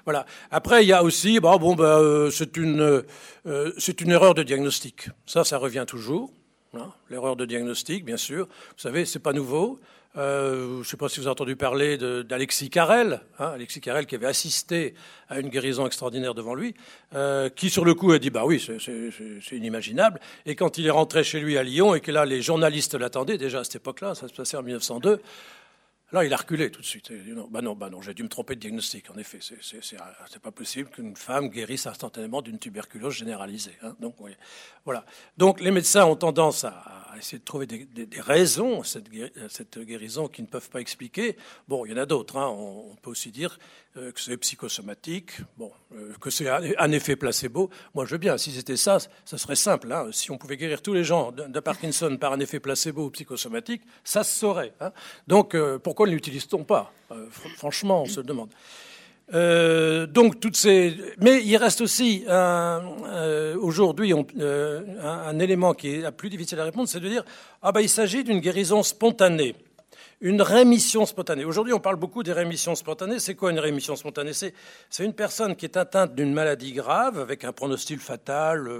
Voilà. 0.04 0.24
Après, 0.50 0.84
il 0.84 0.88
y 0.88 0.92
a 0.92 1.02
aussi, 1.02 1.40
bon, 1.40 1.56
bon, 1.56 1.74
bah, 1.74 1.98
euh, 1.98 2.30
c'est 2.30 2.56
une, 2.56 3.02
euh, 3.46 3.72
c'est 3.78 4.00
une 4.00 4.10
erreur 4.10 4.34
de 4.34 4.42
diagnostic. 4.42 5.08
Ça, 5.26 5.44
ça 5.44 5.58
revient 5.58 5.84
toujours. 5.86 6.30
Hein, 6.74 6.92
l'erreur 7.10 7.36
de 7.36 7.44
diagnostic, 7.44 8.04
bien 8.04 8.16
sûr. 8.16 8.46
Vous 8.46 8.80
savez, 8.80 9.04
c'est 9.04 9.18
pas 9.18 9.32
nouveau. 9.32 9.80
Euh, 10.16 10.74
je 10.74 10.78
ne 10.78 10.84
sais 10.84 10.96
pas 10.96 11.08
si 11.08 11.20
vous 11.20 11.26
avez 11.26 11.32
entendu 11.32 11.56
parler 11.56 11.98
d'Alexis 11.98 12.70
Carrel, 12.70 13.20
hein, 13.38 13.50
Alexis 13.54 13.80
Carrel 13.80 14.06
qui 14.06 14.14
avait 14.14 14.26
assisté 14.26 14.94
à 15.28 15.40
une 15.40 15.48
guérison 15.48 15.86
extraordinaire 15.86 16.34
devant 16.34 16.54
lui, 16.54 16.74
euh, 17.14 17.50
qui 17.50 17.68
sur 17.68 17.84
le 17.84 17.94
coup 17.94 18.12
a 18.12 18.18
dit 18.18 18.30
bah 18.30 18.44
oui 18.46 18.64
c'est 18.80 19.56
inimaginable. 19.56 20.20
Et 20.46 20.54
quand 20.54 20.78
il 20.78 20.86
est 20.86 20.90
rentré 20.90 21.22
chez 21.22 21.40
lui 21.40 21.58
à 21.58 21.62
Lyon 21.62 21.94
et 21.94 22.00
que 22.00 22.10
là 22.10 22.24
les 22.24 22.40
journalistes 22.40 22.94
l'attendaient 22.94 23.38
déjà 23.38 23.60
à 23.60 23.64
cette 23.64 23.76
époque-là, 23.76 24.14
ça 24.14 24.28
se 24.28 24.32
passait 24.32 24.56
en 24.56 24.62
1902. 24.62 25.20
Là, 26.12 26.24
il 26.24 26.32
a 26.32 26.36
reculé 26.36 26.70
tout 26.70 26.80
de 26.80 26.86
suite. 26.86 27.10
non, 27.10 27.48
bah 27.50 27.62
non, 27.62 27.74
bah 27.74 27.90
non, 27.90 28.00
j'ai 28.00 28.14
dû 28.14 28.22
me 28.22 28.28
tromper 28.28 28.54
de 28.54 28.60
diagnostic. 28.60 29.10
En 29.10 29.18
effet, 29.18 29.40
c'est 29.40 30.42
pas 30.42 30.52
possible 30.52 30.88
qu'une 30.88 31.16
femme 31.16 31.48
guérisse 31.48 31.88
instantanément 31.88 32.42
d'une 32.42 32.60
tuberculose 32.60 33.14
généralisée. 33.14 33.76
Hein. 33.82 33.96
Donc, 33.98 34.14
voilà. 34.84 35.04
Donc, 35.36 35.60
les 35.60 35.72
médecins 35.72 36.04
ont 36.04 36.14
tendance 36.14 36.62
à, 36.62 37.06
essayer 37.18 37.38
de 37.38 37.44
trouver 37.44 37.66
des, 37.66 38.20
raisons 38.20 38.82
à 38.82 38.84
cette, 38.84 39.78
guérison 39.80 40.28
qu'ils 40.28 40.44
ne 40.44 40.50
peuvent 40.50 40.70
pas 40.70 40.80
expliquer. 40.80 41.36
Bon, 41.66 41.84
il 41.84 41.90
y 41.90 41.94
en 41.94 41.98
a 41.98 42.06
d'autres. 42.06 42.36
Hein. 42.36 42.48
On, 42.48 42.94
peut 43.02 43.10
aussi 43.10 43.30
dire 43.30 43.58
euh, 43.96 44.12
que 44.12 44.20
c'est 44.20 44.36
psychosomatique, 44.36 45.32
bon, 45.56 45.72
euh, 45.94 46.12
que 46.20 46.30
c'est 46.30 46.48
un, 46.48 46.92
effet 46.92 47.16
placebo. 47.16 47.70
Moi, 47.94 48.04
je 48.04 48.12
veux 48.12 48.18
bien. 48.18 48.36
Si 48.36 48.52
c'était 48.52 48.76
ça, 48.76 48.98
ça 49.24 49.38
serait 49.38 49.56
simple. 49.56 49.90
Hein. 49.90 50.08
Si 50.12 50.30
on 50.30 50.38
pouvait 50.38 50.56
guérir 50.56 50.82
tous 50.82 50.92
les 50.92 51.04
gens 51.04 51.32
de, 51.32 51.60
Parkinson 51.60 52.16
par 52.18 52.32
un 52.32 52.40
effet 52.40 52.60
placebo 52.60 53.06
ou 53.06 53.10
psychosomatique, 53.10 53.82
ça 54.04 54.22
se 54.22 54.38
saurait. 54.38 54.74
Donc, 55.26 55.54
euh, 55.54 55.78
pourquoi 55.78 55.95
ne 56.04 56.10
l'utilise-t-on 56.10 56.64
pas? 56.64 56.92
Franchement, 57.56 58.02
on 58.02 58.06
se 58.06 58.20
le 58.20 58.26
demande. 58.26 58.50
Euh, 59.34 60.06
donc 60.06 60.38
toutes 60.38 60.56
ces, 60.56 60.96
mais 61.20 61.42
il 61.42 61.56
reste 61.56 61.80
aussi 61.80 62.24
euh, 62.28 63.56
aujourd'hui 63.56 64.14
euh, 64.38 64.82
un, 65.02 65.38
élément 65.40 65.74
qui 65.74 65.94
est 65.94 66.12
plus 66.12 66.30
difficile 66.30 66.60
à 66.60 66.64
répondre, 66.64 66.88
c'est 66.88 67.00
de 67.00 67.08
dire 67.08 67.24
ah 67.60 67.72
ben 67.72 67.80
il 67.80 67.88
s'agit 67.88 68.22
d'une 68.22 68.38
guérison 68.38 68.84
spontanée, 68.84 69.56
une 70.20 70.42
rémission 70.42 71.06
spontanée. 71.06 71.44
Aujourd'hui 71.44 71.72
on 71.72 71.80
parle 71.80 71.96
beaucoup 71.96 72.22
des 72.22 72.32
rémissions 72.32 72.76
spontanées. 72.76 73.18
C'est 73.18 73.34
quoi 73.34 73.50
une 73.50 73.58
rémission 73.58 73.96
spontanée? 73.96 74.32
C'est 74.32 74.54
c'est 74.90 75.04
une 75.04 75.14
personne 75.14 75.56
qui 75.56 75.64
est 75.66 75.76
atteinte 75.76 76.14
d'une 76.14 76.32
maladie 76.32 76.72
grave 76.72 77.18
avec 77.18 77.42
un 77.42 77.52
pronostic 77.52 77.98
fatal 77.98 78.70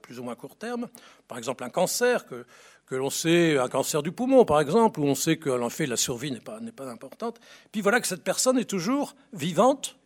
plus 0.00 0.20
ou 0.20 0.22
moins 0.22 0.36
court 0.36 0.54
terme, 0.54 0.86
par 1.26 1.38
exemple 1.38 1.64
un 1.64 1.70
cancer 1.70 2.24
que 2.26 2.44
que 2.92 2.96
l'on 2.98 3.08
sait, 3.08 3.56
un 3.56 3.70
cancer 3.70 4.02
du 4.02 4.12
poumon 4.12 4.44
par 4.44 4.60
exemple, 4.60 5.00
où 5.00 5.04
on 5.04 5.14
sait 5.14 5.38
que 5.38 5.68
fait 5.70 5.86
la 5.86 5.96
survie 5.96 6.30
n'est 6.30 6.40
pas, 6.40 6.58
pas 6.76 6.90
importante. 6.90 7.40
Puis 7.72 7.80
voilà 7.80 8.02
que 8.02 8.06
cette 8.06 8.22
personne 8.22 8.58
est 8.58 8.66
toujours 8.66 9.14
vivante, 9.32 9.96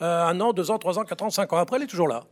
euh, 0.00 0.24
un 0.24 0.40
an, 0.40 0.52
deux 0.52 0.72
ans, 0.72 0.80
trois 0.80 0.98
ans, 0.98 1.04
quatre 1.04 1.22
ans, 1.22 1.30
cinq 1.30 1.52
ans 1.52 1.58
après, 1.58 1.76
elle 1.76 1.84
est 1.84 1.86
toujours 1.86 2.08
là. 2.08 2.24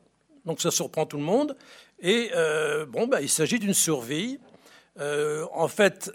Donc 0.46 0.60
ça 0.60 0.72
surprend 0.72 1.06
tout 1.06 1.16
le 1.16 1.22
monde. 1.22 1.56
Et 2.00 2.32
euh, 2.34 2.86
bon, 2.86 3.06
bah, 3.06 3.20
il 3.20 3.28
s'agit 3.28 3.60
d'une 3.60 3.72
survie. 3.72 4.40
Euh, 4.98 5.46
en 5.52 5.68
fait, 5.68 6.10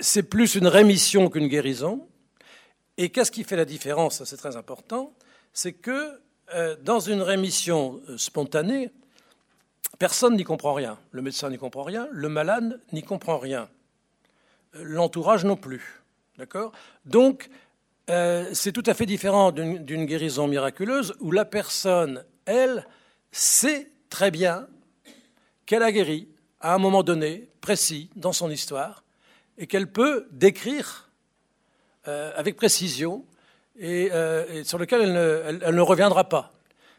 c'est 0.00 0.24
plus 0.24 0.56
une 0.56 0.66
rémission 0.66 1.30
qu'une 1.30 1.46
guérison. 1.46 2.08
Et 2.96 3.10
qu'est-ce 3.10 3.30
qui 3.30 3.44
fait 3.44 3.54
la 3.54 3.64
différence 3.64 4.24
C'est 4.24 4.36
très 4.36 4.56
important. 4.56 5.14
C'est 5.52 5.74
que 5.74 6.20
dans 6.82 6.98
une 6.98 7.22
rémission 7.22 8.02
spontanée, 8.16 8.90
Personne 10.02 10.34
n'y 10.34 10.42
comprend 10.42 10.74
rien. 10.74 10.98
Le 11.12 11.22
médecin 11.22 11.48
n'y 11.48 11.58
comprend 11.58 11.84
rien, 11.84 12.08
le 12.10 12.28
malade 12.28 12.80
n'y 12.92 13.04
comprend 13.04 13.38
rien, 13.38 13.68
l'entourage 14.74 15.44
non 15.44 15.54
plus. 15.54 16.02
D'accord? 16.38 16.72
Donc, 17.04 17.48
euh, 18.10 18.50
c'est 18.52 18.72
tout 18.72 18.82
à 18.86 18.94
fait 18.94 19.06
différent 19.06 19.52
d'une 19.52 20.04
guérison 20.04 20.48
miraculeuse 20.48 21.14
où 21.20 21.30
la 21.30 21.44
personne, 21.44 22.24
elle, 22.46 22.84
sait 23.30 23.92
très 24.10 24.32
bien 24.32 24.66
qu'elle 25.66 25.84
a 25.84 25.92
guéri 25.92 26.26
à 26.60 26.74
un 26.74 26.78
moment 26.78 27.04
donné, 27.04 27.48
précis, 27.60 28.10
dans 28.16 28.32
son 28.32 28.50
histoire, 28.50 29.04
et 29.56 29.68
qu'elle 29.68 29.86
peut 29.86 30.26
décrire 30.32 31.10
euh, 32.08 32.32
avec 32.34 32.56
précision 32.56 33.24
euh, 33.80 34.46
et, 34.52 34.64
sur 34.64 34.78
lequel 34.78 35.02
elle 35.02 35.74
ne, 35.76 35.80
reviendra 35.80 36.28
pas. 36.28 36.52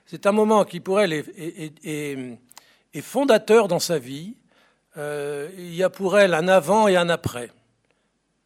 C'est 0.05 0.25
un 0.25 0.31
moment 0.31 0.63
qui, 0.63 0.79
pour 0.79 1.01
elle, 1.01 1.11
est 1.11 2.37
fondateur 3.01 3.67
dans 3.67 3.79
sa 3.79 3.99
vie. 3.99 4.35
Euh, 4.97 5.49
il 5.57 5.73
y 5.73 5.83
a 5.83 5.89
pour 5.89 6.17
elle 6.17 6.33
un 6.33 6.47
avant 6.47 6.87
et 6.87 6.95
un 6.95 7.09
après. 7.09 7.51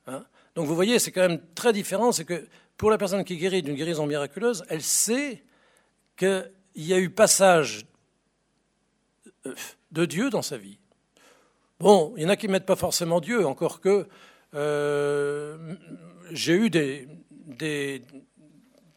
Hein. 0.08 0.24
Donc 0.56 0.66
vous 0.68 0.75
voyez, 0.75 1.00
c'est 1.00 1.12
quand 1.12 1.27
même 1.27 1.42
très 1.56 1.74
différent. 1.74 2.12
C'est 2.12 2.25
que 2.25 2.48
pour 2.77 2.89
la 2.89 2.98
personne 2.98 3.24
qui 3.24 3.38
guérit 3.38 3.62
d'une 3.62 3.75
guérison 3.75 4.06
miraculeuse, 4.06 4.63
elle 4.70 4.82
sait 4.82 5.44
qu'il 6.16 6.51
y 6.75 6.94
a 6.94 7.00
eu 7.00 7.10
passage 7.10 7.86
euh, 9.46 9.54
de 9.92 10.06
Dieu 10.06 10.30
dans 10.30 10.42
sa 10.42 10.58
vie. 10.58 10.80
Bon, 11.80 12.13
il 12.18 12.24
y 12.24 12.25
en 12.25 12.30
a 12.30 12.36
qui 12.36 12.48
mettent 12.48 12.66
pas 12.66 12.75
forcément 12.75 13.20
Dieu, 13.20 13.46
encore 13.46 13.82
que 13.82 14.08
euh, 14.56 15.75
j'ai 16.32 16.54
eu 16.54 16.70
des, 16.70 17.08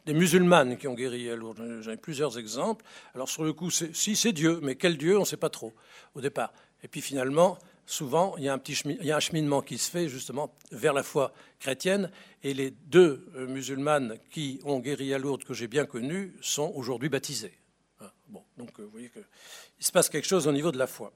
des 0.07 0.15
musulmanes 0.15 0.77
qui 0.77 0.89
ont 0.89 0.95
guéri 0.95 1.31
à 1.31 1.37
Lourdes. 1.37 1.81
J'en 1.83 1.91
ai 1.93 1.97
plusieurs 1.97 2.39
exemples. 2.39 2.85
Alors 3.15 3.29
sur 3.29 3.45
le 3.45 3.53
coup, 3.53 3.71
si 3.71 4.17
c'est 4.17 4.33
Dieu, 4.33 4.61
mais 4.63 4.77
quel 4.77 4.97
Dieu, 4.97 5.17
on 5.17 5.21
ne 5.21 5.25
sait 5.25 5.37
pas 5.37 5.51
trop 5.51 5.73
au 6.15 6.21
départ. 6.21 6.53
Et 6.83 6.89
puis 6.89 7.01
finalement, 7.01 7.59
souvent, 7.87 8.35
il 8.39 8.45
y, 8.45 8.49
a 8.49 8.53
un 8.53 8.59
petit 8.59 8.81
il 8.85 9.05
y 9.05 9.13
a 9.13 9.17
un 9.17 9.21
cheminement 9.21 9.63
qui 9.63 9.77
se 9.79 9.91
fait 9.91 10.09
justement 10.09 10.55
vers 10.73 10.93
la 10.93 11.03
foi 11.03 11.33
chrétienne. 11.59 12.11
Et 12.43 12.55
les 12.55 12.71
deux 12.71 13.27
euh, 13.35 13.47
musulmanes 13.47 14.17
qui 14.31 14.61
ont 14.65 14.79
guéri 14.79 15.13
à 15.13 15.19
Lourdes, 15.19 15.45
que 15.45 15.53
j'ai 15.53 15.69
bien 15.69 15.85
connues, 15.85 16.35
sont 16.41 16.73
aujourd'hui 16.75 17.09
baptisés. 17.09 17.53
Hein, 18.01 18.11
bon, 18.29 18.43
donc 18.57 18.71
euh, 18.79 18.85
vous 18.85 18.91
voyez 18.91 19.11
qu'il 19.11 19.25
se 19.87 19.93
passe 19.93 20.09
quelque 20.09 20.27
chose 20.27 20.47
au 20.47 20.53
niveau 20.53 20.73
de 20.73 20.79
la 20.79 20.87
foi. 20.87 21.13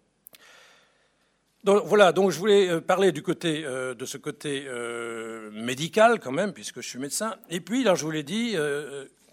Donc, 1.64 1.85
voilà, 1.87 2.12
donc 2.12 2.30
je 2.30 2.38
voulais 2.38 2.68
euh, 2.68 2.80
parler 2.83 3.11
du 3.11 3.23
côté, 3.23 3.64
euh, 3.64 3.94
de 3.94 4.04
ce 4.04 4.18
côté 4.18 4.64
euh, 4.66 5.50
médical 5.50 6.21
quand 6.21 6.30
même, 6.30 6.52
puisque 6.52 6.83
je 6.83 6.88
suis 6.88 6.99
médecin. 6.99 7.37
Et 7.49 7.61
puis, 7.61 7.83
là, 7.83 7.94
je 7.94 8.04
vous 8.04 8.11
l'ai 8.11 8.23
dit, 8.23 8.54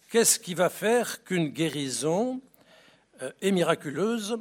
qu'est-ce 0.09 0.39
qui 0.39 0.53
va 0.53 0.69
faire 0.69 1.25
qu'une 1.25 1.50
guérison 1.50 2.39
est 3.41 3.51
miraculeuse? 3.51 4.38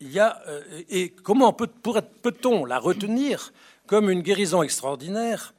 Et 0.00 1.10
comment 1.10 1.52
peut-on 1.52 2.64
la 2.64 2.78
retenir 2.78 3.52
comme 3.86 4.08
une 4.08 4.22
guérison 4.22 4.62
extraordinaire, 4.62 5.54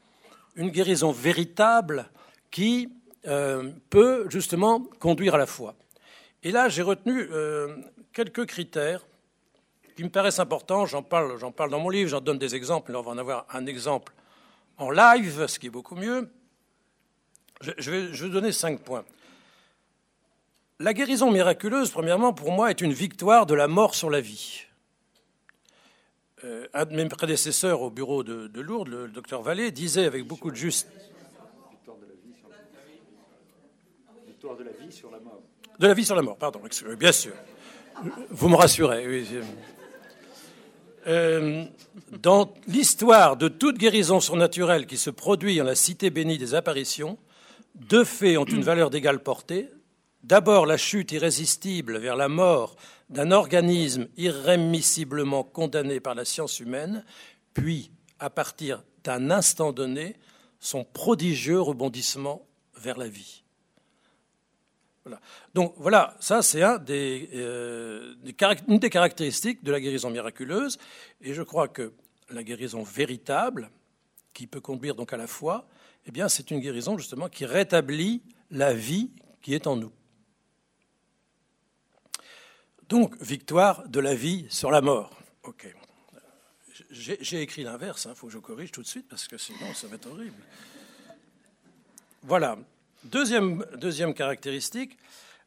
une 0.56 0.70
guérison 0.70 1.12
véritable 1.12 2.10
qui 2.52 2.90
peut 3.90 4.28
justement 4.30 4.80
conduire 5.00 5.36
à 5.36 5.38
la 5.38 5.46
foi? 5.46 5.76
Et 6.44 6.52
là, 6.52 6.70
j'ai 6.70 6.84
retenu 6.84 7.28
quelques 8.14 8.46
critères 8.46 9.06
qui 9.98 10.04
me 10.04 10.10
paraissent 10.10 10.40
importants. 10.40 10.86
J'en 10.86 11.02
parle, 11.04 11.38
j'en 11.40 11.52
parle 11.52 11.72
dans 11.72 11.80
mon 11.80 11.90
livre, 11.90 12.10
j'en 12.10 12.22
donne 12.22 12.38
des 12.38 12.56
exemples. 12.56 12.92
Là, 12.92 13.00
on 13.00 13.02
va 13.02 13.12
en 13.12 13.18
avoir 13.18 13.46
un 13.52 13.66
exemple 13.66 14.14
en 14.78 14.92
live, 14.92 15.48
ce 15.48 15.58
qui 15.58 15.68
est 15.68 15.72
beaucoup 15.72 15.96
mieux. 15.96 16.30
Je, 17.62 17.92
vais, 17.92 18.14
je 18.14 18.26
vais 18.26 18.32
donner 18.32 18.52
cinq 18.52 18.80
points. 18.82 19.04
La 20.80 20.94
guérison 20.94 21.32
miraculeuse, 21.32 21.90
premièrement, 21.90 22.32
pour 22.32 22.52
moi, 22.52 22.70
est 22.70 22.82
une 22.82 22.94
victoire 22.94 23.48
de 23.48 23.56
la 23.56 23.68
mort 23.68 23.96
sur 23.96 24.12
la 24.12 24.22
vie. 24.22 24.66
Euh, 26.44 26.68
un 26.76 26.86
de 26.86 26.96
mes 26.96 27.10
prédécesseurs 27.10 27.82
au 27.82 27.90
bureau 27.90 28.24
de, 28.24 28.62
Lourdes, 28.62 28.90
le 28.90 29.08
docteur 29.08 29.42
Vallée, 29.42 29.72
disait 29.72 30.06
avec 30.06 30.26
beaucoup 30.26 30.52
de 30.52 30.56
justesse 30.56 30.88
victoire 34.28 34.56
de 34.56 34.64
la 34.64 34.72
vie 34.72 34.92
sur 34.92 35.10
la 35.10 35.20
mort. 35.20 35.42
De 35.80 35.88
la 35.88 35.94
vie 35.96 36.06
sur 36.06 36.16
la 36.16 36.22
mort, 36.22 36.38
pardon, 36.38 36.62
bien 37.00 37.12
sûr. 37.12 37.34
Vous 38.30 38.50
me 38.50 38.56
rassurez, 38.56 39.08
oui. 39.08 39.28
Euh, 41.08 41.66
dans 42.22 42.54
l'histoire 42.68 43.38
de 43.38 43.48
toute 43.48 43.78
guérison 43.78 44.20
surnaturelle 44.20 44.88
qui 44.88 44.98
se 44.98 45.10
produit 45.10 45.62
en 45.62 45.64
la 45.64 45.76
cité 45.76 46.10
bénie 46.10 46.38
des 46.38 46.54
apparitions, 46.54 47.18
deux 47.76 48.04
faits 48.04 48.38
ont 48.38 48.46
une 48.46 48.64
valeur 48.64 48.90
d'égale 48.90 49.24
portée. 49.24 49.70
D'abord, 50.24 50.66
la 50.66 50.78
chute 50.78 51.14
irrésistible 51.14 51.98
vers 52.00 52.18
la 52.18 52.28
mort 52.28 52.76
d'un 53.10 53.32
organisme 53.32 54.08
irrémissiblement 54.18 55.44
condamné 55.44 56.02
par 56.02 56.16
la 56.16 56.26
science 56.26 56.60
humaine, 56.60 57.06
puis, 57.54 57.92
à 58.20 58.30
partir 58.30 58.84
d'un 59.04 59.32
instant 59.32 59.72
donné, 59.72 60.18
son 60.60 60.84
prodigieux 60.84 61.62
rebondissement 61.62 62.46
vers 62.76 62.98
la 62.98 63.08
vie. 63.08 63.44
Donc 65.54 65.74
voilà, 65.78 66.16
ça 66.20 66.42
c'est 66.42 66.62
euh, 66.64 68.14
une 68.68 68.80
des 68.80 68.90
caractéristiques 68.90 69.64
de 69.64 69.72
la 69.72 69.80
guérison 69.80 70.10
miraculeuse, 70.10 70.78
et 71.22 71.34
je 71.34 71.42
crois 71.42 71.68
que 71.68 71.94
la 72.30 72.44
guérison 72.44 72.84
véritable, 72.84 73.70
qui 74.34 74.48
peut 74.48 74.62
conduire 74.62 74.96
donc 74.96 75.14
à 75.14 75.18
la 75.18 75.28
foi, 75.28 75.68
eh 76.06 76.12
bien 76.12 76.30
c'est 76.30 76.52
une 76.52 76.60
guérison 76.60 76.98
justement 76.98 77.28
qui 77.28 77.46
rétablit 77.46 78.22
la 78.52 78.74
vie 78.74 79.12
qui 79.42 79.54
est 79.54 79.68
en 79.68 79.76
nous. 79.76 79.92
Donc 82.90 83.20
victoire 83.22 83.88
de 83.88 84.00
la 84.00 84.16
vie 84.16 84.46
sur 84.50 84.72
la 84.72 84.82
mort. 84.82 85.12
Ok. 85.44 85.74
J'ai 86.92 87.42
écrit 87.42 87.64
l'inverse, 87.64 88.06
il 88.06 88.12
hein, 88.12 88.16
faut 88.16 88.28
que 88.28 88.34
je 88.34 88.38
corrige 88.38 88.72
tout 88.72 88.82
de 88.82 88.88
suite 88.88 89.08
parce 89.10 89.28
que 89.28 89.38
sinon 89.38 89.74
ça 89.74 89.88
va 89.88 89.96
être 89.96 90.10
horrible. 90.10 90.42
Voilà. 92.24 92.58
Deuxième, 93.08 94.14
caractéristique, 94.14 94.98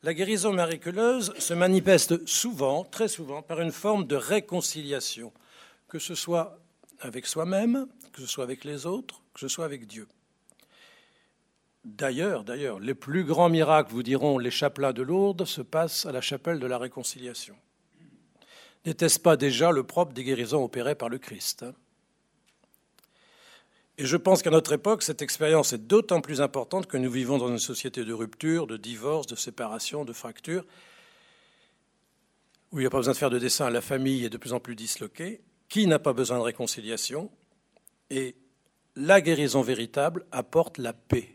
la 0.03 0.15
guérison 0.15 0.53
miraculeuse 0.53 1.35
se 1.39 1.53
manifeste 1.53 2.27
souvent, 2.27 2.85
très 2.85 3.09
souvent, 3.09 3.43
par 3.43 3.61
une 3.61 3.73
forme 3.73 4.07
de 4.07 4.17
réconciliation, 4.17 5.31
que 5.89 5.99
ce 5.99 6.15
soit 6.15 6.59
avec 7.01 7.27
soi-même, 7.27 7.87
que 8.13 8.23
ce 8.23 8.27
soit 8.27 8.45
avec 8.45 8.65
les 8.65 8.87
autres, 8.87 9.21
que 9.35 9.41
ce 9.41 9.49
soit 9.49 9.67
avec 9.67 9.87
Dieu. 9.87 10.09
D'ailleurs, 11.85 12.45
les 12.81 12.95
plus 12.95 13.25
grands 13.25 13.51
miracles, 13.51 13.93
vous 13.93 14.03
diront, 14.03 14.39
les 14.39 14.51
chapelains 14.51 14.93
de 14.93 15.03
Lourdes, 15.03 15.45
se 15.45 15.61
passent 15.61 16.07
à 16.07 16.13
la 16.13 16.21
chapelle 16.23 16.61
de 16.61 16.67
la 16.67 16.79
réconciliation. 16.79 17.57
N'était-ce 18.87 19.21
pas 19.21 19.37
déjà 19.37 19.71
le 19.71 19.83
propre 19.83 20.15
des 20.15 20.25
guérisons 20.25 20.65
opérées 20.65 20.95
par 20.95 21.11
le 21.11 21.19
Christ 21.19 21.65
hein? 21.65 21.75
Et 24.01 24.07
je 24.07 24.17
pense 24.17 24.43
qu'à 24.43 24.49
notre 24.49 24.73
époque, 24.73 25.03
cette 25.03 25.21
expérience 25.21 25.75
est 25.75 25.87
d'autant 25.87 26.23
plus 26.23 26.41
importante 26.41 26.87
que 26.87 26.97
nous 26.97 27.11
vivons 27.11 27.37
dans 27.37 27.49
une 27.49 27.59
société 27.59 28.03
de 28.03 28.15
rupture, 28.15 28.67
de 28.67 28.79
divorce, 28.79 29.27
de 29.27 29.37
séparation, 29.37 30.07
de 30.07 30.15
fracture, 30.15 30.65
où 32.73 32.79
il 32.79 32.81
n'y 32.81 32.87
a 32.87 32.91
pas 32.91 32.97
besoin 32.97 33.13
de 33.13 33.19
faire 33.19 33.29
de 33.29 33.39
dessin, 33.39 33.69
la 33.69 33.83
famille 33.83 34.25
est 34.25 34.31
de 34.31 34.39
plus 34.39 34.55
en 34.55 34.59
plus 34.59 34.75
disloquée. 34.75 35.43
Qui 35.69 35.87
n'a 35.87 35.99
pas 35.99 36.15
besoin 36.15 36.39
de 36.39 36.45
réconciliation? 36.45 37.31
Et 38.09 38.37
la 38.97 39.21
guérison 39.21 39.61
véritable 39.61 40.25
apporte 40.33 40.79
la 40.79 40.95
paix. 40.95 41.35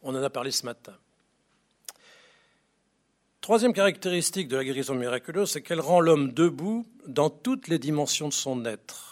On 0.00 0.14
en 0.14 0.22
a 0.22 0.30
parlé 0.30 0.50
ce 0.50 0.64
matin. 0.64 0.96
Troisième 3.42 3.74
caractéristique 3.74 4.48
de 4.48 4.56
la 4.56 4.64
guérison 4.64 4.94
miraculeuse, 4.94 5.50
c'est 5.50 5.60
qu'elle 5.60 5.80
rend 5.80 6.00
l'homme 6.00 6.32
debout 6.32 6.86
dans 7.06 7.28
toutes 7.28 7.68
les 7.68 7.78
dimensions 7.78 8.28
de 8.28 8.32
son 8.32 8.64
être. 8.64 9.05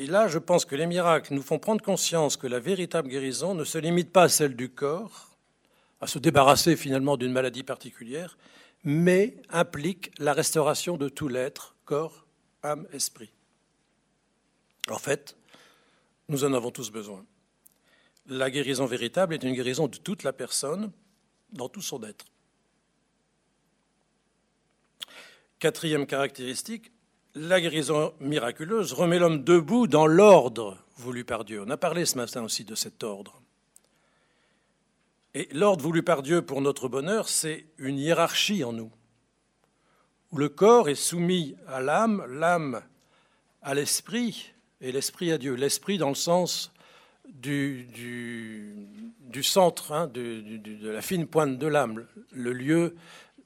Et 0.00 0.06
là, 0.06 0.28
je 0.28 0.38
pense 0.38 0.64
que 0.64 0.74
les 0.74 0.86
miracles 0.86 1.34
nous 1.34 1.42
font 1.42 1.58
prendre 1.58 1.82
conscience 1.82 2.38
que 2.38 2.46
la 2.46 2.58
véritable 2.58 3.10
guérison 3.10 3.52
ne 3.52 3.64
se 3.64 3.76
limite 3.76 4.10
pas 4.10 4.22
à 4.22 4.28
celle 4.30 4.56
du 4.56 4.70
corps, 4.70 5.36
à 6.00 6.06
se 6.06 6.18
débarrasser 6.18 6.74
finalement 6.74 7.18
d'une 7.18 7.32
maladie 7.32 7.64
particulière, 7.64 8.38
mais 8.82 9.36
implique 9.50 10.10
la 10.18 10.32
restauration 10.32 10.96
de 10.96 11.10
tout 11.10 11.28
l'être, 11.28 11.76
corps, 11.84 12.24
âme, 12.62 12.88
esprit. 12.94 13.30
En 14.88 14.96
fait, 14.96 15.36
nous 16.30 16.44
en 16.44 16.54
avons 16.54 16.70
tous 16.70 16.90
besoin. 16.90 17.22
La 18.26 18.50
guérison 18.50 18.86
véritable 18.86 19.34
est 19.34 19.42
une 19.42 19.52
guérison 19.52 19.86
de 19.86 19.98
toute 19.98 20.22
la 20.22 20.32
personne, 20.32 20.92
dans 21.52 21.68
tout 21.68 21.82
son 21.82 22.02
être. 22.04 22.24
Quatrième 25.58 26.06
caractéristique, 26.06 26.90
la 27.34 27.60
guérison 27.60 28.12
miraculeuse 28.20 28.92
remet 28.92 29.18
l'homme 29.18 29.44
debout 29.44 29.86
dans 29.86 30.06
l'ordre 30.06 30.78
voulu 30.96 31.24
par 31.24 31.44
Dieu. 31.44 31.62
On 31.64 31.70
a 31.70 31.76
parlé 31.76 32.04
ce 32.04 32.16
matin 32.16 32.42
aussi 32.42 32.64
de 32.64 32.74
cet 32.74 33.02
ordre. 33.02 33.40
Et 35.34 35.48
l'ordre 35.52 35.82
voulu 35.82 36.02
par 36.02 36.22
Dieu 36.22 36.42
pour 36.42 36.60
notre 36.60 36.88
bonheur, 36.88 37.28
c'est 37.28 37.66
une 37.78 37.98
hiérarchie 37.98 38.64
en 38.64 38.72
nous, 38.72 38.90
où 40.32 40.38
le 40.38 40.48
corps 40.48 40.88
est 40.88 40.96
soumis 40.96 41.56
à 41.68 41.80
l'âme, 41.80 42.24
l'âme 42.28 42.82
à 43.62 43.74
l'esprit, 43.74 44.52
et 44.80 44.92
l'esprit 44.92 45.30
à 45.30 45.38
Dieu. 45.38 45.54
L'esprit 45.54 45.98
dans 45.98 46.08
le 46.08 46.14
sens 46.14 46.72
du, 47.28 47.86
centre, 49.42 49.92
hein, 49.92 50.08
de 50.08 50.90
la 50.90 51.02
fine 51.02 51.26
pointe 51.26 51.58
de 51.58 51.66
l'âme, 51.66 52.06
le 52.32 52.52
lieu 52.52 52.96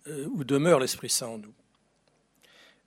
euh, 0.06 0.26
où 0.32 0.44
demeure 0.44 0.80
l'Esprit 0.80 1.08
Saint 1.08 1.28
en 1.28 1.38
nous. 1.38 1.54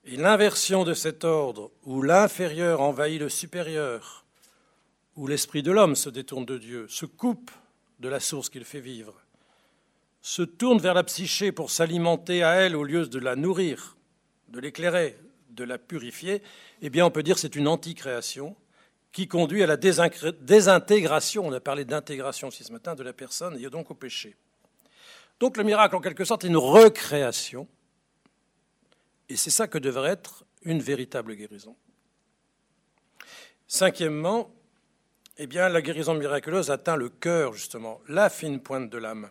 Et 0.09 0.15
l'inversion 0.15 0.85
de 0.85 0.93
cet 0.93 1.25
ordre, 1.25 1.69
où 1.83 2.01
l'inférieur 2.01 2.79
envahit 2.79 3.19
le 3.19 3.27
supérieur, 3.27 4.25
où 5.17 5.27
l'esprit 5.27 5.63
de 5.63 5.71
l'homme 5.71 5.97
se 5.97 6.09
détourne 6.09 6.45
de 6.45 6.57
Dieu, 6.57 6.87
se 6.87 7.05
coupe 7.05 7.51
de 7.99 8.07
la 8.07 8.21
source 8.21 8.49
qu'il 8.49 8.63
fait 8.63 8.79
vivre, 8.79 9.13
se 10.21 10.43
tourne 10.43 10.79
vers 10.79 10.93
la 10.93 11.03
psyché 11.03 11.51
pour 11.51 11.71
s'alimenter 11.71 12.41
à 12.41 12.53
elle 12.53 12.77
au 12.77 12.85
lieu 12.85 13.05
de 13.05 13.19
la 13.19 13.35
nourrir, 13.35 13.97
de 14.47 14.61
l'éclairer, 14.61 15.17
de 15.49 15.65
la 15.65 15.77
purifier, 15.77 16.41
eh 16.81 16.89
bien 16.89 17.05
on 17.05 17.11
peut 17.11 17.23
dire 17.23 17.35
que 17.35 17.41
c'est 17.41 17.57
une 17.57 17.67
anticréation 17.67 18.55
qui 19.11 19.27
conduit 19.27 19.61
à 19.61 19.67
la 19.67 19.75
désintégration, 19.75 21.47
on 21.47 21.51
a 21.51 21.59
parlé 21.59 21.83
d'intégration 21.83 22.47
aussi 22.47 22.63
ce 22.63 22.71
matin, 22.71 22.95
de 22.95 23.03
la 23.03 23.13
personne 23.13 23.57
et 23.61 23.69
donc 23.69 23.91
au 23.91 23.95
péché. 23.95 24.37
Donc 25.41 25.57
le 25.57 25.65
miracle 25.65 25.97
en 25.97 26.01
quelque 26.01 26.23
sorte 26.23 26.45
est 26.45 26.47
une 26.47 26.55
recréation 26.55 27.67
et 29.29 29.35
c'est 29.35 29.49
ça 29.49 29.67
que 29.67 29.77
devrait 29.77 30.11
être 30.11 30.45
une 30.63 30.81
véritable 30.81 31.35
guérison. 31.35 31.75
Cinquièmement, 33.67 34.49
eh 35.37 35.47
bien, 35.47 35.69
la 35.69 35.81
guérison 35.81 36.13
miraculeuse 36.13 36.71
atteint 36.71 36.95
le 36.95 37.09
cœur, 37.09 37.53
justement, 37.53 38.01
la 38.07 38.29
fine 38.29 38.59
pointe 38.59 38.89
de 38.89 38.97
l'âme. 38.97 39.29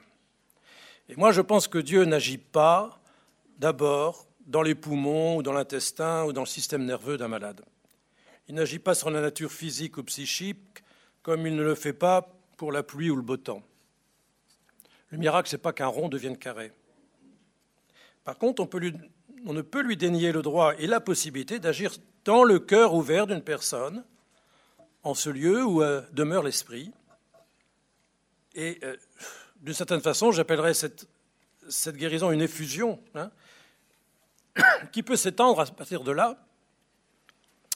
Et 1.08 1.16
moi, 1.16 1.32
je 1.32 1.40
pense 1.40 1.68
que 1.68 1.78
Dieu 1.78 2.04
n'agit 2.04 2.38
pas 2.38 3.00
d'abord 3.58 4.26
dans 4.46 4.62
les 4.62 4.74
poumons 4.74 5.36
ou 5.36 5.42
dans 5.42 5.52
l'intestin 5.52 6.24
ou 6.24 6.32
dans 6.32 6.42
le 6.42 6.46
système 6.46 6.84
nerveux 6.84 7.16
d'un 7.16 7.28
malade. 7.28 7.62
Il 8.48 8.54
n'agit 8.54 8.78
pas 8.78 8.94
sur 8.94 9.10
la 9.10 9.20
nature 9.20 9.50
physique 9.50 9.96
ou 9.96 10.04
psychique 10.04 10.84
comme 11.22 11.46
il 11.46 11.56
ne 11.56 11.62
le 11.62 11.74
fait 11.74 11.92
pas 11.92 12.28
pour 12.56 12.70
la 12.70 12.82
pluie 12.82 13.10
ou 13.10 13.16
le 13.16 13.22
beau 13.22 13.36
temps. 13.36 13.62
Le 15.10 15.18
miracle, 15.18 15.48
ce 15.48 15.56
n'est 15.56 15.62
pas 15.62 15.72
qu'un 15.72 15.86
rond 15.86 16.08
devienne 16.08 16.36
carré. 16.36 16.72
Par 18.24 18.38
contre, 18.38 18.62
on 18.62 18.66
peut 18.66 18.78
lui 18.78 18.94
on 19.44 19.52
ne 19.52 19.62
peut 19.62 19.82
lui 19.82 19.96
dénier 19.96 20.32
le 20.32 20.42
droit 20.42 20.74
et 20.78 20.86
la 20.86 21.00
possibilité 21.00 21.58
d'agir 21.58 21.92
dans 22.24 22.44
le 22.44 22.58
cœur 22.58 22.94
ouvert 22.94 23.26
d'une 23.26 23.42
personne, 23.42 24.04
en 25.02 25.14
ce 25.14 25.30
lieu 25.30 25.64
où 25.64 25.82
euh, 25.82 26.02
demeure 26.12 26.42
l'esprit. 26.42 26.92
Et 28.54 28.78
euh, 28.82 28.96
d'une 29.60 29.74
certaine 29.74 30.00
façon, 30.00 30.32
j'appellerais 30.32 30.74
cette, 30.74 31.06
guérison 31.88 32.30
une 32.32 32.42
effusion, 32.42 33.00
hein, 33.14 33.30
qui 34.92 35.02
peut 35.02 35.16
s'étendre 35.16 35.60
à 35.60 35.66
partir 35.66 36.02
de 36.02 36.10
là 36.10 36.42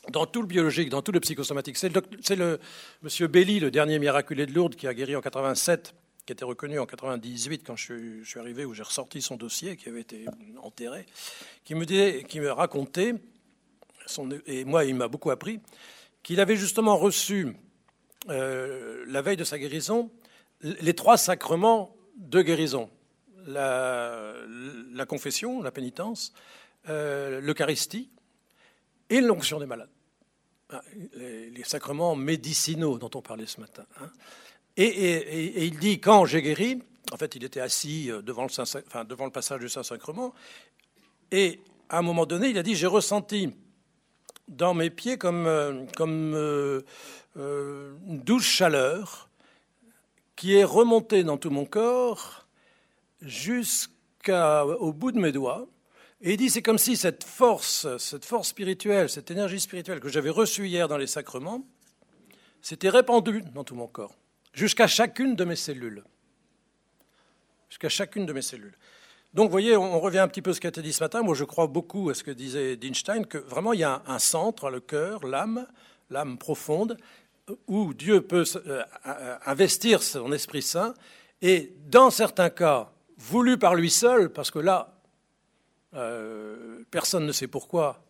dans 0.09 0.27
tout 0.27 0.41
le 0.41 0.49
biologique, 0.49 0.89
dans 0.89 1.03
tout 1.03 1.13
le 1.13 1.21
psychosomatique. 1.21 1.77
C'est 1.77 1.91
le, 1.91 2.03
le, 2.37 2.61
M. 3.05 3.27
Belli, 3.29 3.61
le 3.61 3.71
dernier 3.71 3.99
miraculé 3.99 4.47
de 4.47 4.53
Lourdes, 4.53 4.75
qui 4.75 4.89
a 4.89 4.95
guéri 4.95 5.15
en 5.15 5.21
87 5.21 5.95
qui 6.31 6.33
était 6.33 6.45
reconnu 6.45 6.79
en 6.79 6.87
98 6.87 7.65
quand 7.67 7.75
je 7.75 8.23
suis, 8.23 8.39
arrivé, 8.39 8.65
où 8.65 8.73
j'ai 8.73 8.85
ressorti 8.85 9.21
son 9.21 9.35
dossier 9.35 9.77
qui 9.77 9.89
avait 9.89 10.03
été 10.03 10.27
enterré, 10.63 11.05
qui 11.65 11.75
me, 11.75 11.85
disait, 11.85 12.23
qui 12.23 12.39
me 12.39 12.53
racontait, 12.53 13.15
et 14.47 14.65
moi 14.65 14.85
il 14.85 14.95
m'a 14.95 15.09
beaucoup 15.09 15.33
appris, 15.33 15.59
qu'il 16.23 16.39
avait 16.39 16.55
justement 16.55 16.97
reçu 16.97 17.57
euh, 18.29 19.05
la 19.09 19.23
veille 19.23 19.39
de 19.39 19.43
sa 19.43 19.59
guérison 19.59 20.09
les 20.63 20.95
trois 20.95 21.17
sacrements 21.17 21.97
de 22.15 22.43
guérison 22.43 22.89
la, 23.49 24.37
confession, 25.09 25.63
la 25.63 25.73
pénitence, 25.73 26.33
euh, 26.89 27.41
l'Eucharistie 27.41 28.09
et 29.09 29.21
l'onction 29.21 29.59
des 29.59 29.67
malades. 29.67 29.91
Ah, 30.69 30.81
les, 31.15 31.65
sacrements 31.65 32.15
médicinaux 32.15 32.99
dont 32.99 33.11
on 33.17 33.21
parlait 33.21 33.47
ce 33.47 33.61
matin. 33.61 33.85
Hein. 34.01 34.13
Et, 34.83 35.67
il 35.67 35.79
dit, 35.79 36.01
quand 36.01 36.25
j'ai 36.25 36.41
guéri, 36.41 36.81
en 37.13 37.17
fait, 37.19 37.35
il 37.35 37.45
était 37.45 37.61
assis 37.61 38.11
euh, 38.11 38.23
devant 38.23 38.45
le, 38.45 39.31
passage 39.31 39.61
du 39.61 39.69
Saint-Sacrement, 39.69 40.33
et 41.31 41.61
à 41.91 41.99
un 41.99 42.03
moment 42.03 42.25
donné, 42.25 42.49
il 42.49 42.57
a 42.57 42.63
dit, 42.63 42.75
j'ai 42.75 42.87
ressenti 42.87 43.51
dans 44.49 44.73
mes 44.73 44.89
pieds 44.89 45.19
comme, 45.19 45.47
euh, 45.47 46.81
euh, 47.37 47.93
une 48.09 48.21
douce 48.21 48.45
chaleur 48.45 49.29
qui 50.35 50.55
est 50.55 50.65
remontée 50.65 51.25
dans 51.25 51.37
tout 51.37 51.51
mon 51.51 51.67
corps 51.67 52.47
jusqu'au 53.21 54.93
bout 54.95 55.13
de 55.13 55.21
mes 55.21 55.33
doigts. 55.33 55.67
Et 56.23 56.33
il 56.33 56.37
dit, 56.39 56.49
c'est 56.49 56.63
comme 56.63 56.79
si 56.79 56.97
cette 56.97 57.25
force, 57.25 57.87
cette 57.99 58.25
force 58.25 58.49
spirituelle, 58.49 59.11
cette 59.11 59.31
énergie 59.31 59.61
spirituelle 59.61 60.01
que 60.01 60.09
j'avais 60.09 60.31
reçue 60.31 60.67
hier 60.67 60.89
dans 60.89 60.97
les 60.97 61.07
sacrements, 61.07 61.67
s'était 62.63 62.89
répandue 62.89 63.43
dans 63.55 63.65
tout 63.65 63.75
mon 63.75 63.87
corps, 63.87 64.15
jusqu'à 64.53 64.87
chacune 64.87 65.35
de 65.37 65.45
mes 65.45 65.57
cellules. 65.57 66.05
Jusqu'à 67.69 67.89
chacune 67.89 68.27
de 68.27 68.33
mes 68.33 68.43
cellules. 68.43 68.77
Donc, 69.33 69.47
vous 69.47 69.53
voyez, 69.53 69.77
on 69.77 70.01
revient 70.01 70.19
un 70.19 70.29
petit 70.29 70.43
peu 70.43 70.51
à 70.51 70.55
ce 70.55 70.61
qui 70.61 70.67
a 70.67 70.71
été 70.71 70.83
dit 70.83 70.93
ce 70.93 71.05
matin. 71.05 71.23
Moi, 71.23 71.37
je 71.37 71.45
crois 71.45 71.69
beaucoup 71.69 72.11
à 72.11 72.15
ce 72.15 72.25
que 72.25 72.33
disait 72.33 72.77
Einstein, 72.83 73.27
que 73.27 73.39
vraiment, 73.39 73.73
il 73.73 73.81
y 73.81 73.85
a 73.85 74.03
un 74.07 74.19
centre, 74.19 74.71
le 74.71 74.81
cœur, 74.81 75.25
l'âme, 75.25 75.67
l'âme 76.11 76.37
profonde, 76.37 76.97
où 77.69 77.95
Dieu 77.95 78.23
peut 78.23 78.45
euh, 78.67 78.83
investir 79.47 80.03
son 80.03 80.33
Esprit 80.33 80.63
Saint, 80.63 80.95
et 81.43 81.73
dans 81.87 82.11
certains 82.11 82.51
cas, 82.51 82.91
voulu 83.17 83.57
par 83.57 83.75
lui 83.75 83.91
seul, 83.91 84.31
parce 84.31 84.51
que 84.51 84.59
là, 84.59 84.95
euh, 85.95 86.85
personne 86.91 87.27
ne 87.27 87.33
sait 87.33 87.47
pourquoi, 87.47 88.05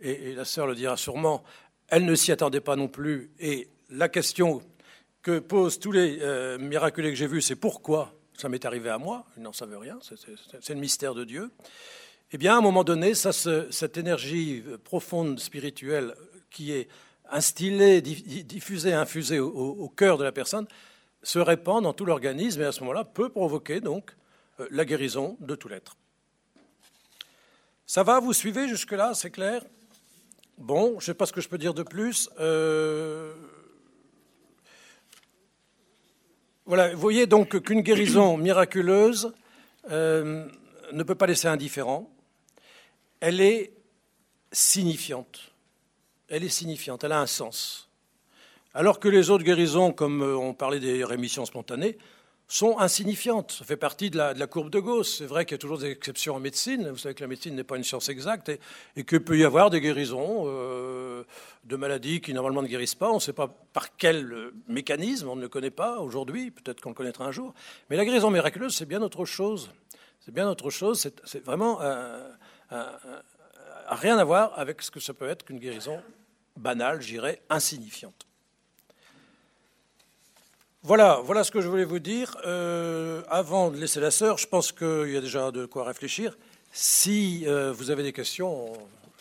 et, 0.00 0.34
la 0.34 0.44
sœur 0.44 0.66
le 0.66 0.74
dira 0.74 0.96
sûrement, 0.96 1.44
elle 1.88 2.04
ne 2.04 2.14
s'y 2.14 2.32
attendait 2.32 2.60
pas 2.60 2.76
non 2.76 2.88
plus, 2.88 3.30
et 3.38 3.68
la 3.90 4.08
question 4.08 4.62
que 5.22 5.38
posent 5.38 5.78
tous 5.78 5.92
les 5.92 6.18
euh, 6.20 6.58
miraculés 6.58 7.10
que 7.10 7.16
j'ai 7.16 7.26
vus, 7.26 7.42
c'est 7.42 7.56
pourquoi 7.56 8.14
ça 8.36 8.48
m'est 8.48 8.64
arrivé 8.64 8.90
à 8.90 8.98
moi, 8.98 9.24
ils 9.36 9.42
n'en 9.42 9.52
savent 9.52 9.78
rien, 9.78 9.98
c'est 10.02 10.74
le 10.74 10.80
mystère 10.80 11.14
de 11.14 11.24
Dieu. 11.24 11.50
Eh 12.32 12.38
bien, 12.38 12.54
à 12.54 12.58
un 12.58 12.60
moment 12.62 12.82
donné, 12.82 13.14
cette 13.14 13.96
énergie 13.96 14.64
profonde 14.84 15.38
spirituelle 15.38 16.14
qui 16.50 16.72
est 16.72 16.88
instillée, 17.30 18.00
diffusée, 18.00 18.94
infusée 18.94 19.38
au, 19.38 19.88
cœur 19.88 20.18
de 20.18 20.24
la 20.24 20.32
personne, 20.32 20.66
se 21.22 21.38
répand 21.38 21.82
dans 21.82 21.92
tout 21.92 22.04
l'organisme 22.04 22.62
et 22.62 22.64
à 22.64 22.72
ce 22.72 22.80
moment-là 22.80 23.04
peut 23.04 23.28
provoquer 23.28 23.80
donc 23.80 24.16
euh, 24.60 24.66
la 24.70 24.84
guérison 24.84 25.36
de 25.40 25.54
tout 25.54 25.68
l'être. 25.68 25.96
Ça 27.86 28.02
va, 28.02 28.18
vous 28.18 28.32
suivez 28.32 28.68
jusque-là, 28.68 29.14
c'est 29.14 29.30
clair? 29.30 29.62
Bon, 30.58 30.90
je 30.92 30.94
ne 30.96 31.00
sais 31.00 31.14
pas 31.14 31.26
ce 31.26 31.32
que 31.32 31.40
je 31.40 31.48
peux 31.48 31.58
dire 31.58 31.74
de 31.74 31.82
plus. 31.82 32.28
Euh, 32.40 33.34
voilà, 36.64 36.94
voyez 36.94 37.26
donc 37.26 37.60
qu'une 37.60 37.80
guérison 37.80 38.36
miraculeuse 38.36 39.32
euh, 39.90 40.46
ne 40.92 41.02
peut 41.02 41.14
pas 41.14 41.26
laisser 41.26 41.48
indifférent. 41.48 42.08
Elle 43.20 43.40
est 43.40 43.72
signifiante. 44.52 45.52
Elle 46.28 46.44
est 46.44 46.48
signifiante, 46.48 47.04
elle 47.04 47.12
a 47.12 47.20
un 47.20 47.26
sens. 47.26 47.88
Alors 48.74 49.00
que 49.00 49.08
les 49.08 49.30
autres 49.30 49.44
guérisons, 49.44 49.92
comme 49.92 50.22
on 50.22 50.54
parlait 50.54 50.80
des 50.80 51.04
rémissions 51.04 51.44
spontanées, 51.44 51.98
sont 52.52 52.78
insignifiantes. 52.78 53.52
Ça 53.52 53.64
fait 53.64 53.78
partie 53.78 54.10
de 54.10 54.18
la, 54.18 54.46
courbe 54.46 54.68
de 54.68 54.78
Gauss. 54.78 55.16
C'est 55.16 55.26
vrai 55.26 55.46
qu'il 55.46 55.52
y 55.52 55.54
a 55.54 55.58
toujours 55.58 55.78
des 55.78 55.90
exceptions 55.90 56.34
en 56.34 56.38
médecine. 56.38 56.90
Vous 56.90 56.98
savez 56.98 57.14
que 57.14 57.22
la 57.22 57.26
médecine 57.26 57.54
n'est 57.54 57.64
pas 57.64 57.78
une 57.78 57.84
science 57.84 58.10
exacte 58.10 58.50
et, 58.50 58.60
et 58.94 59.04
qu'il 59.04 59.24
peut 59.24 59.38
y 59.38 59.44
avoir 59.44 59.70
des 59.70 59.80
guérisons 59.80 60.44
euh, 60.44 61.24
de 61.64 61.76
maladies 61.76 62.20
qui 62.20 62.34
normalement 62.34 62.60
ne 62.60 62.66
guérissent 62.68 62.94
pas. 62.94 63.10
On 63.10 63.14
ne 63.14 63.20
sait 63.20 63.32
pas 63.32 63.48
par 63.48 63.96
quel 63.96 64.52
mécanisme, 64.68 65.28
on 65.28 65.36
ne 65.36 65.40
le 65.40 65.48
connaît 65.48 65.70
pas 65.70 66.00
aujourd'hui. 66.00 66.50
Peut-être 66.50 66.82
qu'on 66.82 66.90
le 66.90 66.94
connaîtra 66.94 67.24
un 67.24 67.32
jour. 67.32 67.54
Mais 67.88 67.96
la 67.96 68.04
guérison 68.04 68.30
miraculeuse, 68.30 68.74
c'est 68.74 68.84
bien 68.84 69.00
autre 69.00 69.24
chose. 69.24 69.70
C'est 70.20 70.34
bien 70.34 70.46
autre 70.46 70.68
chose. 70.68 71.10
C'est 71.24 71.44
vraiment 71.44 71.78
rien 73.88 74.18
à 74.18 74.24
voir 74.24 74.52
avec 74.58 74.82
ce 74.82 74.90
que 74.90 75.00
ça 75.00 75.14
peut 75.14 75.26
être 75.26 75.46
qu'une 75.46 75.58
guérison 75.58 76.02
banale, 76.58 77.00
j'irais, 77.00 77.40
insignifiante. 77.48 78.26
Voilà, 80.84 81.20
voilà 81.24 81.44
ce 81.44 81.52
que 81.52 81.60
je 81.60 81.68
voulais 81.68 81.84
vous 81.84 82.00
dire. 82.00 82.36
Euh, 82.44 83.22
avant 83.28 83.70
de 83.70 83.76
laisser 83.76 84.00
la 84.00 84.10
sœur, 84.10 84.36
je 84.38 84.48
pense 84.48 84.72
qu'il 84.72 85.10
y 85.10 85.16
a 85.16 85.20
déjà 85.20 85.52
de 85.52 85.64
quoi 85.64 85.84
réfléchir. 85.84 86.36
Si 86.72 87.44
euh, 87.46 87.72
vous 87.72 87.90
avez 87.92 88.02
des 88.02 88.12
questions, 88.12 88.72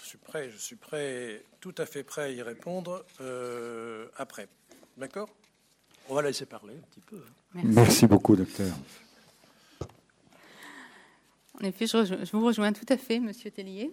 je 0.01 0.07
suis 0.07 0.17
prêt, 0.17 0.49
je 0.49 0.57
suis 0.57 0.75
prêt, 0.75 1.43
tout 1.59 1.75
à 1.77 1.85
fait 1.85 2.01
prêt 2.01 2.23
à 2.23 2.29
y 2.29 2.41
répondre 2.41 3.05
euh, 3.21 4.07
après. 4.17 4.47
D'accord? 4.97 5.29
On 6.09 6.15
va 6.15 6.23
la 6.23 6.29
laisser 6.29 6.47
parler 6.47 6.73
un 6.73 6.87
petit 6.89 7.01
peu. 7.01 7.21
Hein. 7.55 7.61
Merci, 7.63 8.07
beaucoup, 8.07 8.35
docteur. 8.35 8.73
En 11.61 11.63
effet, 11.63 11.85
je, 11.85 12.05
je, 12.05 12.31
vous 12.31 12.43
rejoins 12.43 12.73
tout 12.73 12.87
à 12.89 12.97
fait, 12.97 13.19
Monsieur 13.19 13.51
Tellier. 13.51 13.91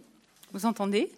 Vous 0.52 0.64
entendez? 0.64 1.12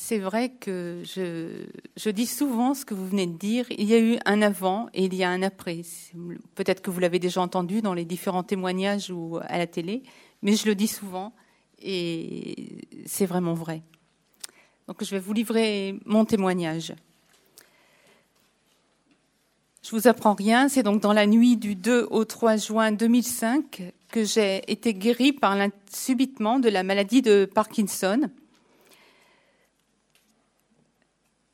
C'est 0.00 0.20
vrai 0.20 0.50
que 0.50 1.02
je, 1.04 2.10
dis 2.10 2.26
souvent 2.26 2.72
ce 2.74 2.84
que 2.84 2.94
vous 2.94 3.08
venez 3.08 3.26
de 3.26 3.36
dire. 3.36 3.66
Il 3.76 3.88
y 3.88 3.94
a 3.94 3.98
eu 3.98 4.16
un 4.26 4.42
avant 4.42 4.88
et 4.94 5.06
il 5.06 5.14
y 5.14 5.24
a 5.24 5.28
un 5.28 5.42
après. 5.42 5.80
Peut-être 6.54 6.82
que 6.82 6.90
vous 6.90 7.00
l'avez 7.00 7.18
déjà 7.18 7.40
entendu 7.40 7.82
dans 7.82 7.94
les 7.94 8.04
différents 8.04 8.44
témoignages 8.44 9.10
ou 9.10 9.40
à 9.42 9.58
la 9.58 9.66
télé, 9.66 10.04
mais 10.40 10.54
je 10.54 10.66
le 10.66 10.76
dis 10.76 10.86
souvent 10.86 11.32
et 11.82 12.86
c'est 13.06 13.26
vraiment 13.26 13.54
vrai. 13.54 13.82
Donc 14.86 15.02
je 15.02 15.10
vais 15.10 15.18
vous 15.18 15.32
livrer 15.32 15.98
mon 16.06 16.24
témoignage. 16.24 16.94
Je 19.82 19.90
vous 19.90 20.06
apprends 20.06 20.34
rien, 20.34 20.68
c'est 20.68 20.84
donc 20.84 21.02
dans 21.02 21.12
la 21.12 21.26
nuit 21.26 21.56
du 21.56 21.74
2 21.74 22.06
au 22.12 22.24
3 22.24 22.56
juin 22.56 22.92
2005 22.92 23.92
que 24.12 24.22
j'ai 24.22 24.62
été 24.70 24.94
guérie 24.94 25.32
par 25.32 25.58
subitement 25.92 26.60
de 26.60 26.68
la 26.68 26.84
maladie 26.84 27.20
de 27.20 27.50
Parkinson. 27.52 28.30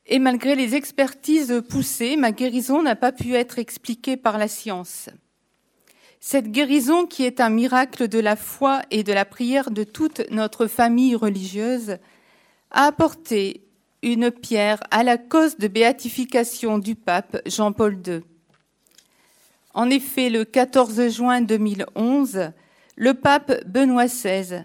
Et 0.07 0.19
malgré 0.19 0.55
les 0.55 0.75
expertises 0.75 1.63
poussées, 1.69 2.17
ma 2.17 2.33
guérison 2.33 2.83
n'a 2.83 2.97
pas 2.97 3.13
pu 3.13 3.35
être 3.35 3.59
expliquée 3.59 4.17
par 4.17 4.37
la 4.37 4.49
science. 4.49 5.09
Cette 6.21 6.51
guérison, 6.51 7.07
qui 7.07 7.25
est 7.25 7.41
un 7.41 7.51
miracle 7.51 8.09
de 8.09 8.19
la 8.19 8.37
foi 8.37 8.83
et 8.91 9.03
de 9.03 9.13
la 9.13 9.25
prière 9.25 9.71
de 9.71 9.85
toute 9.85 10.23
notre 10.31 10.67
famille 10.67 11.15
religieuse, 11.15 11.99
a 12.71 12.87
apporté 12.87 13.63
une 14.03 14.31
pierre 14.31 14.81
à 14.91 15.03
la 15.03 15.17
cause 15.17 15.57
de 15.57 15.69
béatification 15.69 16.79
du 16.79 16.95
pape 16.95 17.41
Jean-Paul 17.47 17.99
II. 18.07 18.21
En 19.73 19.89
effet, 19.91 20.29
le 20.29 20.45
14 20.45 21.09
juin 21.09 21.41
2011, 21.41 22.53
le 22.97 23.15
pape 23.15 23.67
Benoît 23.67 24.07
XVI 24.07 24.65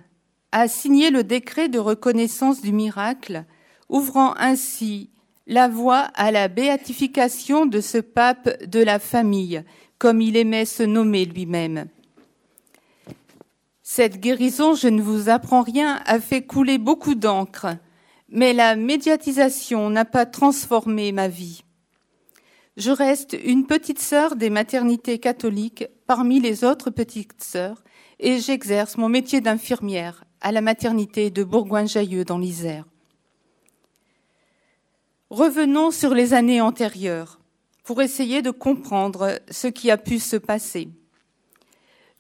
a 0.52 0.68
signé 0.68 1.10
le 1.10 1.24
décret 1.24 1.70
de 1.70 1.80
reconnaissance 1.80 2.62
du 2.62 2.74
miracle, 2.74 3.46
ouvrant 3.88 4.36
ainsi 4.38 5.10
la 5.50 5.68
voie 5.68 6.12
à 6.14 6.32
la 6.32 6.48
béatification 6.48 7.66
de 7.66 7.82
ce 7.82 7.98
pape 7.98 8.64
de 8.66 8.80
la 8.80 9.00
famille, 9.00 9.64
comme 9.98 10.22
il 10.22 10.38
aimait 10.38 10.66
se 10.66 10.84
nommer 10.84 11.26
lui-même. 11.26 11.88
Cette 13.82 14.20
guérison, 14.20 14.76
je 14.76 14.88
ne 14.88 15.02
vous 15.02 15.28
apprends 15.28 15.64
rien, 15.64 16.02
a 16.06 16.20
fait 16.20 16.44
couler 16.44 16.78
beaucoup 16.78 17.16
d'encre, 17.16 17.76
mais 18.30 18.54
la 18.54 18.76
médiatisation 18.76 19.90
n'a 19.90 20.06
pas 20.06 20.28
transformé 20.28 21.12
ma 21.12 21.28
vie. 21.28 21.64
Je 22.78 22.92
reste 22.92 23.36
une 23.44 23.66
petite 23.66 24.00
sœur 24.00 24.36
des 24.36 24.52
maternités 24.52 25.18
catholiques 25.18 25.88
parmi 26.06 26.40
les 26.40 26.64
autres 26.64 26.92
petites 26.92 27.44
sœurs 27.44 27.84
et 28.20 28.40
j'exerce 28.40 28.98
mon 28.98 29.10
métier 29.10 29.42
d'infirmière 29.42 30.24
à 30.42 30.52
la 30.52 30.62
maternité 30.62 31.32
de 31.32 31.44
Bourgoin-Jailleux 31.44 32.24
dans 32.24 32.38
l'Isère. 32.38 32.86
Revenons 35.30 35.92
sur 35.92 36.16
les 36.16 36.34
années 36.34 36.60
antérieures 36.60 37.40
pour 37.84 38.02
essayer 38.02 38.42
de 38.42 38.50
comprendre 38.50 39.40
ce 39.52 39.68
qui 39.68 39.92
a 39.92 39.98
pu 39.98 40.18
se 40.18 40.36
passer. 40.36 40.90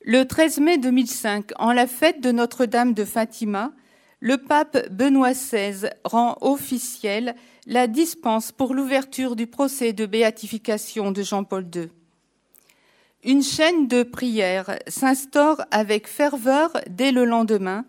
Le 0.06 0.26
13 0.26 0.60
mai 0.60 0.78
2005, 0.78 1.52
en 1.58 1.74
la 1.74 1.88
fête 1.88 2.22
de 2.22 2.32
Notre-Dame 2.32 2.93
de 2.93 3.06
Fatima, 3.06 3.72
le 4.19 4.38
pape 4.38 4.89
Benoît 4.91 5.34
XVI 5.34 5.89
rend 6.04 6.38
officielle 6.41 7.36
la 7.65 7.88
dispense 7.88 8.52
pour 8.52 8.76
l'ouverture 8.76 9.36
du 9.36 9.48
procès 9.48 9.91
de 9.91 10.06
béatification 10.06 11.12
de 11.12 11.24
Jean-Paul 11.24 11.65
II. 11.74 11.89
Une 13.24 13.43
chaîne 13.43 13.88
de 13.88 14.04
prières 14.04 14.78
s'instaure 14.88 15.62
avec 15.72 16.08
ferveur 16.08 16.74
dès 16.88 17.12
le 17.12 17.26
lendemain 17.26 17.86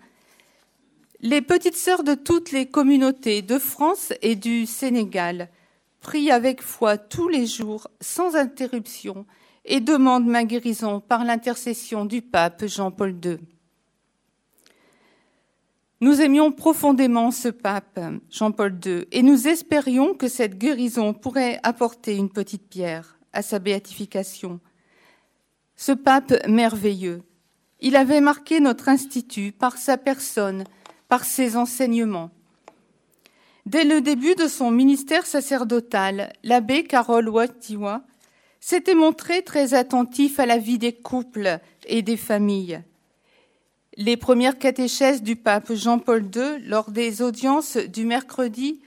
les 1.23 1.43
petites 1.43 1.77
sœurs 1.77 2.03
de 2.03 2.15
toutes 2.15 2.51
les 2.51 2.67
communautés 2.67 3.43
de 3.43 3.59
France 3.59 4.13
et 4.23 4.37
du 4.37 4.67
Sénégal 4.67 5.49
prient 6.01 6.31
avec 6.31 6.63
foi 6.63 6.97
tous 6.97 7.29
les 7.29 7.47
jours, 7.47 7.89
sans 8.01 8.37
interruption, 8.37 9.27
et 9.67 9.81
demandent 9.81 10.27
ma 10.27 10.45
guérison 10.45 11.01
par 11.01 11.25
l'intercession 11.25 12.07
du 12.07 12.23
pape 12.23 12.65
Jean-Paul 12.65 13.15
II. 13.23 13.39
Nous 16.01 16.23
aimions 16.23 16.51
profondément 16.51 17.31
ce 17.31 17.49
pape, 17.49 18.01
Jean-Paul 18.31 18.79
II, 18.83 19.05
et 19.13 19.23
nous 19.23 19.49
espérions 19.49 20.15
que 20.15 20.29
cette 20.29 20.57
guérison 20.57 21.13
pourrait 21.13 21.61
apporter 21.63 22.17
une 22.17 22.31
petite 22.31 22.67
pierre 22.71 23.19
à 23.35 23.43
sa 23.43 23.59
béatification. 23.59 24.61
Ce 25.77 25.93
pape 25.93 26.33
merveilleux, 26.49 27.23
il 27.81 27.97
avait 27.97 28.23
marqué 28.23 28.61
notre 28.61 28.89
institut 28.89 29.53
par 29.53 29.77
sa 29.77 29.99
personne, 29.99 30.65
par 31.11 31.25
ses 31.25 31.57
enseignements. 31.57 32.31
Dès 33.67 33.85
le 33.85 34.01
début 34.01 34.37
de 34.37 34.47
son 34.47 34.71
ministère 34.71 35.27
sacerdotal, 35.27 36.33
l'abbé 36.45 36.85
Carole 36.85 37.29
Watiwa 37.29 38.03
s'était 38.61 38.95
montré 38.95 39.43
très 39.43 39.75
attentif 39.75 40.39
à 40.41 40.47
la 40.47 40.57
vie 40.57 40.79
des 40.79 40.95
couples 40.95 41.59
et 41.87 42.03
des 42.03 42.17
familles. 42.17 42.81
Les 43.97 44.17
premières 44.17 44.59
catéchèses 44.59 45.23
du 45.23 45.37
pape 45.37 45.73
Jean-Paul 45.73 46.25
II, 46.35 46.63
lors 46.65 46.91
des 46.91 47.23
audiences 47.23 47.77
du 47.77 48.07
mercredi, 48.07 48.81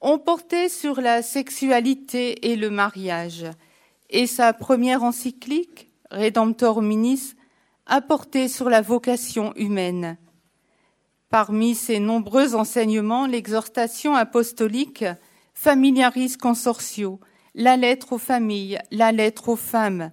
ont 0.00 0.18
porté 0.18 0.68
sur 0.68 1.00
la 1.00 1.22
sexualité 1.22 2.50
et 2.50 2.56
le 2.56 2.70
mariage, 2.70 3.44
et 4.10 4.26
sa 4.26 4.52
première 4.52 5.04
encyclique, 5.04 5.90
Redemptor 6.10 6.82
Minis, 6.82 7.34
a 7.86 8.00
porté 8.00 8.48
sur 8.48 8.68
la 8.68 8.80
vocation 8.80 9.52
humaine. 9.54 10.16
Parmi 11.32 11.74
ses 11.74 11.98
nombreux 11.98 12.54
enseignements, 12.54 13.26
l'exhortation 13.26 14.14
apostolique 14.14 15.06
Familiaris 15.54 16.36
Consortio, 16.36 17.20
la 17.54 17.78
lettre 17.78 18.12
aux 18.12 18.18
familles, 18.18 18.78
la 18.90 19.12
lettre 19.12 19.48
aux 19.48 19.56
femmes, 19.56 20.12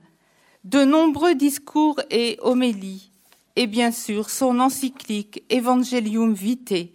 de 0.64 0.86
nombreux 0.86 1.36
discours 1.36 2.00
et 2.10 2.38
homélies, 2.42 3.12
et 3.58 3.68
bien 3.68 3.92
sûr 3.92 4.30
son 4.30 4.62
encyclique 4.62 5.44
Evangelium 5.52 6.34
Vitae, 6.34 6.94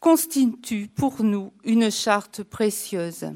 constitue 0.00 0.88
pour 0.88 1.22
nous 1.22 1.52
une 1.64 1.90
charte 1.90 2.42
précieuse. 2.42 3.30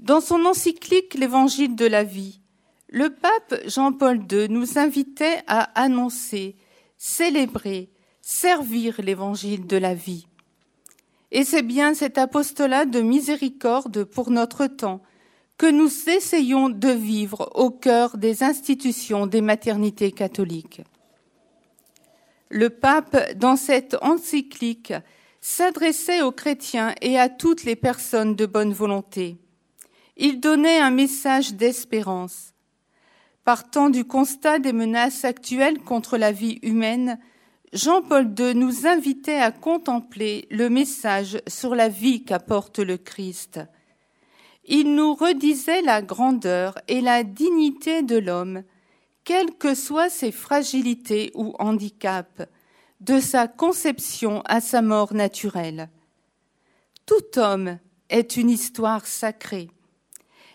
Dans 0.00 0.20
son 0.20 0.46
encyclique 0.46 1.14
L'Évangile 1.14 1.76
de 1.76 1.86
la 1.86 2.02
vie, 2.02 2.40
le 2.88 3.10
pape 3.10 3.54
Jean-Paul 3.68 4.20
II 4.28 4.48
nous 4.48 4.78
invitait 4.80 5.44
à 5.46 5.70
annoncer, 5.80 6.56
célébrer, 7.04 7.90
servir 8.20 9.02
l'Évangile 9.02 9.66
de 9.66 9.76
la 9.76 9.92
vie. 9.92 10.28
Et 11.32 11.42
c'est 11.42 11.62
bien 11.62 11.94
cet 11.94 12.16
apostolat 12.16 12.84
de 12.84 13.00
miséricorde 13.00 14.04
pour 14.04 14.30
notre 14.30 14.68
temps 14.68 15.02
que 15.58 15.66
nous 15.66 15.90
essayons 16.08 16.68
de 16.68 16.90
vivre 16.90 17.50
au 17.56 17.70
cœur 17.70 18.16
des 18.18 18.44
institutions 18.44 19.26
des 19.26 19.40
maternités 19.40 20.12
catholiques. 20.12 20.82
Le 22.50 22.70
pape, 22.70 23.32
dans 23.34 23.56
cette 23.56 23.96
encyclique, 24.00 24.94
s'adressait 25.40 26.22
aux 26.22 26.30
chrétiens 26.30 26.94
et 27.00 27.18
à 27.18 27.28
toutes 27.28 27.64
les 27.64 27.74
personnes 27.74 28.36
de 28.36 28.46
bonne 28.46 28.72
volonté. 28.72 29.38
Il 30.16 30.38
donnait 30.38 30.78
un 30.78 30.92
message 30.92 31.54
d'espérance. 31.54 32.51
Partant 33.44 33.90
du 33.90 34.04
constat 34.04 34.60
des 34.60 34.72
menaces 34.72 35.24
actuelles 35.24 35.80
contre 35.80 36.16
la 36.16 36.30
vie 36.30 36.60
humaine, 36.62 37.18
Jean-Paul 37.72 38.32
II 38.38 38.54
nous 38.54 38.86
invitait 38.86 39.40
à 39.40 39.50
contempler 39.50 40.46
le 40.50 40.68
message 40.68 41.40
sur 41.48 41.74
la 41.74 41.88
vie 41.88 42.22
qu'apporte 42.22 42.78
le 42.78 42.98
Christ. 42.98 43.58
Il 44.64 44.94
nous 44.94 45.14
redisait 45.14 45.82
la 45.82 46.02
grandeur 46.02 46.78
et 46.86 47.00
la 47.00 47.24
dignité 47.24 48.02
de 48.02 48.16
l'homme, 48.16 48.62
quelles 49.24 49.54
que 49.54 49.74
soient 49.74 50.10
ses 50.10 50.30
fragilités 50.30 51.32
ou 51.34 51.54
handicaps, 51.58 52.42
de 53.00 53.18
sa 53.18 53.48
conception 53.48 54.42
à 54.44 54.60
sa 54.60 54.82
mort 54.82 55.14
naturelle. 55.14 55.88
Tout 57.06 57.40
homme 57.40 57.78
est 58.08 58.36
une 58.36 58.50
histoire 58.50 59.06
sacrée. 59.06 59.68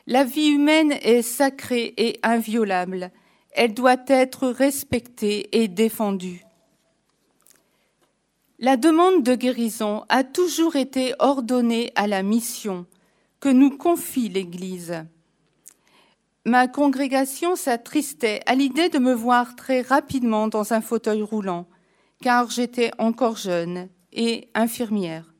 La 0.10 0.24
vie 0.24 0.48
humaine 0.48 0.93
est 1.02 1.22
sacrée 1.22 1.93
et 1.98 2.17
inviolable. 2.24 3.12
Elle 3.52 3.74
doit 3.74 3.98
être 4.08 4.48
respectée 4.48 5.50
et 5.52 5.67
défendue. 5.67 6.46
La 8.58 8.78
demande 8.78 9.22
de 9.22 9.36
guérison 9.36 10.06
a 10.08 10.24
toujours 10.24 10.78
été 10.78 11.13
ordonnée 11.20 11.91
à 11.96 12.08
la 12.08 12.24
mission 12.24 12.86
que 13.41 13.50
nous 13.50 13.78
confie 13.78 14.30
l'Église. 14.30 15.04
Ma 16.46 16.70
congrégation 16.70 17.58
s'attristait 17.58 18.39
à 18.46 18.56
l'idée 18.56 18.88
de 18.88 19.00
me 19.00 19.13
voir 19.13 19.58
très 19.58 19.82
rapidement 19.82 20.48
dans 20.48 20.72
un 20.72 20.80
fauteuil 20.80 21.22
roulant, 21.22 21.67
car 22.22 22.50
j'étais 22.50 22.91
encore 22.98 23.36
jeune 23.36 23.89
et 24.13 24.48
infirmière. 24.56 25.34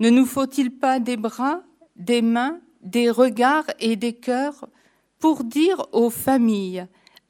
Ne 0.00 0.08
nous 0.08 0.24
faut-il 0.24 0.70
pas 0.70 1.00
des 1.00 1.18
bras, 1.18 1.62
des 1.96 2.22
mains, 2.22 2.58
des 2.82 3.10
regards 3.10 3.70
et 3.80 3.96
des 3.96 4.14
cœurs 4.14 4.68
pour 5.18 5.44
dire 5.44 5.86
aux 5.92 6.10
familles, 6.10 6.86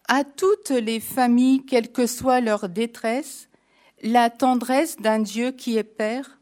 à 0.08 0.24
toutes 0.24 0.70
les 0.70 1.00
familles, 1.00 1.64
quelle 1.64 1.92
que 1.92 2.06
soit 2.06 2.40
leur 2.40 2.68
détresse, 2.68 3.48
la 4.02 4.30
tendresse 4.30 4.96
d'un 4.96 5.20
Dieu 5.20 5.52
qui 5.52 5.76
est 5.76 5.84
Père 5.84 6.40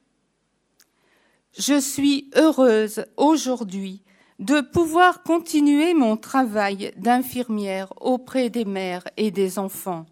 Je 1.59 1.79
suis 1.79 2.31
heureuse 2.35 3.05
aujourd'hui 3.17 4.03
de 4.39 4.63
pouvoir 4.63 5.23
continuer 5.23 5.93
mon 5.93 6.17
travail 6.17 6.93
d'infirmière 6.97 7.93
auprès 8.01 8.49
des 8.49 8.65
mères 8.65 9.05
et 9.19 9.31
des 9.31 9.59
enfants. 9.59 10.07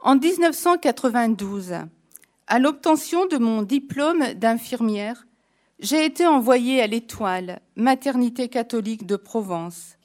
En 0.00 0.16
1992, 0.16 1.74
à 2.48 2.58
l'obtention 2.58 3.26
de 3.26 3.38
mon 3.38 3.62
diplôme 3.62 4.34
d'infirmière, 4.34 5.26
j'ai 5.82 6.04
été 6.04 6.26
envoyée 6.26 6.80
à 6.80 6.86
l'Étoile, 6.86 7.60
maternité 7.74 8.48
catholique 8.48 9.04
de 9.04 9.16
Provence. 9.16 9.98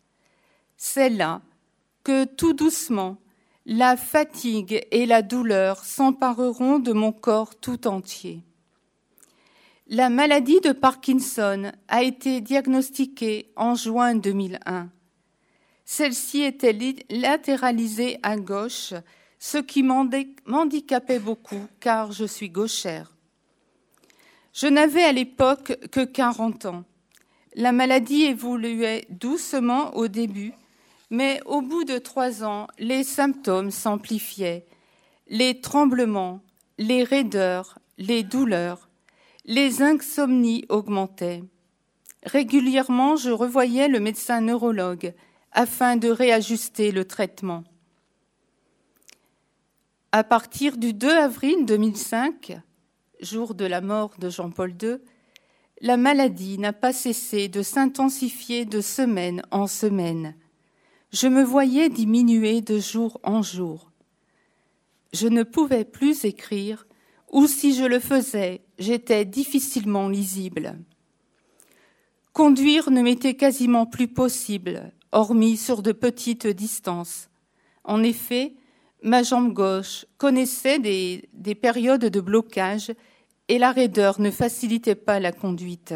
C'est 0.76 1.10
là 1.10 1.42
que 2.04 2.26
tout 2.26 2.54
doucement 2.54 3.18
la 3.68 3.96
fatigue 3.96 4.86
et 4.92 5.06
la 5.06 5.22
douleur 5.22 5.84
s'empareront 5.84 6.80
de 6.80 6.94
mon 6.94 7.12
corps 7.12 7.56
tout 7.56 7.86
entier. 7.88 8.42
La 9.88 10.10
maladie 10.10 10.62
de 10.62 10.72
Parkinson 10.72 11.72
a 11.88 12.02
été 12.02 12.42
diagnostiquée 12.42 13.52
en 13.56 13.76
juin 13.76 14.16
2001. 14.16 14.90
Celle-ci 15.86 16.42
était 16.42 16.78
latéralisée 17.10 18.20
à 18.24 18.36
gauche, 18.38 18.94
ce 19.38 19.58
qui 19.58 19.84
m'handicapait 19.84 21.20
beaucoup 21.20 21.68
car 21.80 22.12
je 22.12 22.26
suis 22.26 22.50
gauchère. 22.50 23.17
Je 24.58 24.68
n'avais 24.68 25.04
à 25.04 25.12
l'époque 25.12 25.78
que 25.92 26.04
40 26.04 26.66
ans. 26.66 26.84
La 27.56 27.72
maladie 27.72 28.24
évoluait 28.24 29.06
doucement 29.10 29.96
au 29.96 30.08
début 30.08 30.54
mais 31.10 31.40
au 31.46 31.62
bout 31.62 31.84
de 31.84 31.98
trois 31.98 32.44
ans, 32.44 32.68
les 32.80 33.04
symptômes 33.04 33.72
s'amplifiaient. 33.72 34.66
Les 35.28 35.62
tremblements, 35.62 36.42
les 36.78 37.04
raideurs, 37.04 37.80
les 37.98 38.24
douleurs, 38.24 38.90
les 39.46 39.82
insomnies 39.82 40.66
augmentaient. 40.70 41.44
Régulièrement, 42.24 43.16
je 43.16 43.30
revoyais 43.30 43.88
le 43.88 44.00
médecin 44.00 44.42
neurologue 44.42 45.14
afin 45.54 45.96
de 45.96 46.10
réajuster 46.10 46.92
le 46.92 47.06
traitement. 47.06 47.64
À 50.12 50.24
partir 50.24 50.78
du 50.78 50.94
2 50.94 51.10
avril 51.10 51.66
2005, 51.66 52.60
jour 53.22 53.56
de 53.56 53.66
la 53.66 53.82
mort 53.82 54.12
de 54.20 54.30
Jean-Paul 54.30 54.74
II, 54.82 54.98
la 55.82 55.98
maladie 55.98 56.58
n'a 56.58 56.74
pas 56.74 56.94
cessé 56.94 57.48
de 57.48 57.62
s'intensifier 57.62 58.66
de 58.66 58.82
semaine 58.82 59.42
en 59.52 59.68
semaine 59.68 60.36
je 61.12 61.28
me 61.28 61.44
voyais 61.44 61.90
diminuer 61.90 62.62
de 62.62 62.80
jour 62.80 63.20
en 63.24 63.42
jour. 63.42 63.92
Je 65.14 65.28
ne 65.28 65.44
pouvais 65.44 65.86
plus 65.86 66.26
écrire, 66.26 66.86
ou 67.32 67.48
si 67.48 67.74
je 67.74 67.84
le 67.84 68.00
faisais, 68.00 68.62
j'étais 68.78 69.26
difficilement 69.26 70.10
lisible. 70.10 70.78
Conduire 72.34 72.92
ne 72.92 73.02
m'était 73.02 73.36
quasiment 73.36 73.86
plus 73.86 74.08
possible, 74.08 74.92
hormis 75.12 75.58
sur 75.58 75.82
de 75.82 75.92
petites 75.92 76.48
distances. 76.48 77.30
En 77.84 78.04
effet, 78.04 78.54
ma 79.02 79.24
jambe 79.24 79.54
gauche 79.54 80.06
connaissait 80.18 80.80
des, 80.80 81.30
des 81.34 81.56
périodes 81.56 82.06
de 82.06 82.22
blocage 82.22 82.92
et 83.48 83.58
la 83.58 83.72
raideur 83.72 84.20
ne 84.20 84.32
facilitait 84.32 84.96
pas 84.96 85.20
la 85.20 85.32
conduite. 85.32 85.94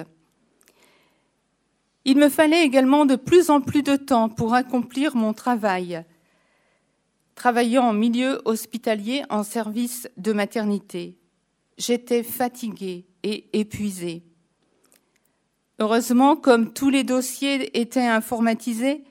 Il 2.05 2.17
me 2.17 2.29
fallait 2.29 2.63
également 2.63 3.05
de 3.05 3.15
plus 3.15 3.49
en 3.49 3.61
plus 3.61 3.83
de 3.83 3.95
temps 3.95 4.29
pour 4.29 4.53
accomplir 4.53 5.15
mon 5.15 5.33
travail, 5.33 6.03
travaillant 7.35 7.83
en 7.83 7.93
milieu 7.93 8.41
hospitalier 8.45 9.23
en 9.29 9.43
service 9.43 10.09
de 10.17 10.33
maternité. 10.33 11.17
J'étais 11.77 12.23
fatiguée 12.23 13.05
et 13.23 13.59
épuisée. 13.59 14.23
Heureusement, 15.79 16.35
comme 16.35 16.73
tous 16.73 16.89
les 16.89 17.03
dossiers 17.03 17.79
étaient 17.79 18.05
informatisés, 18.05 19.03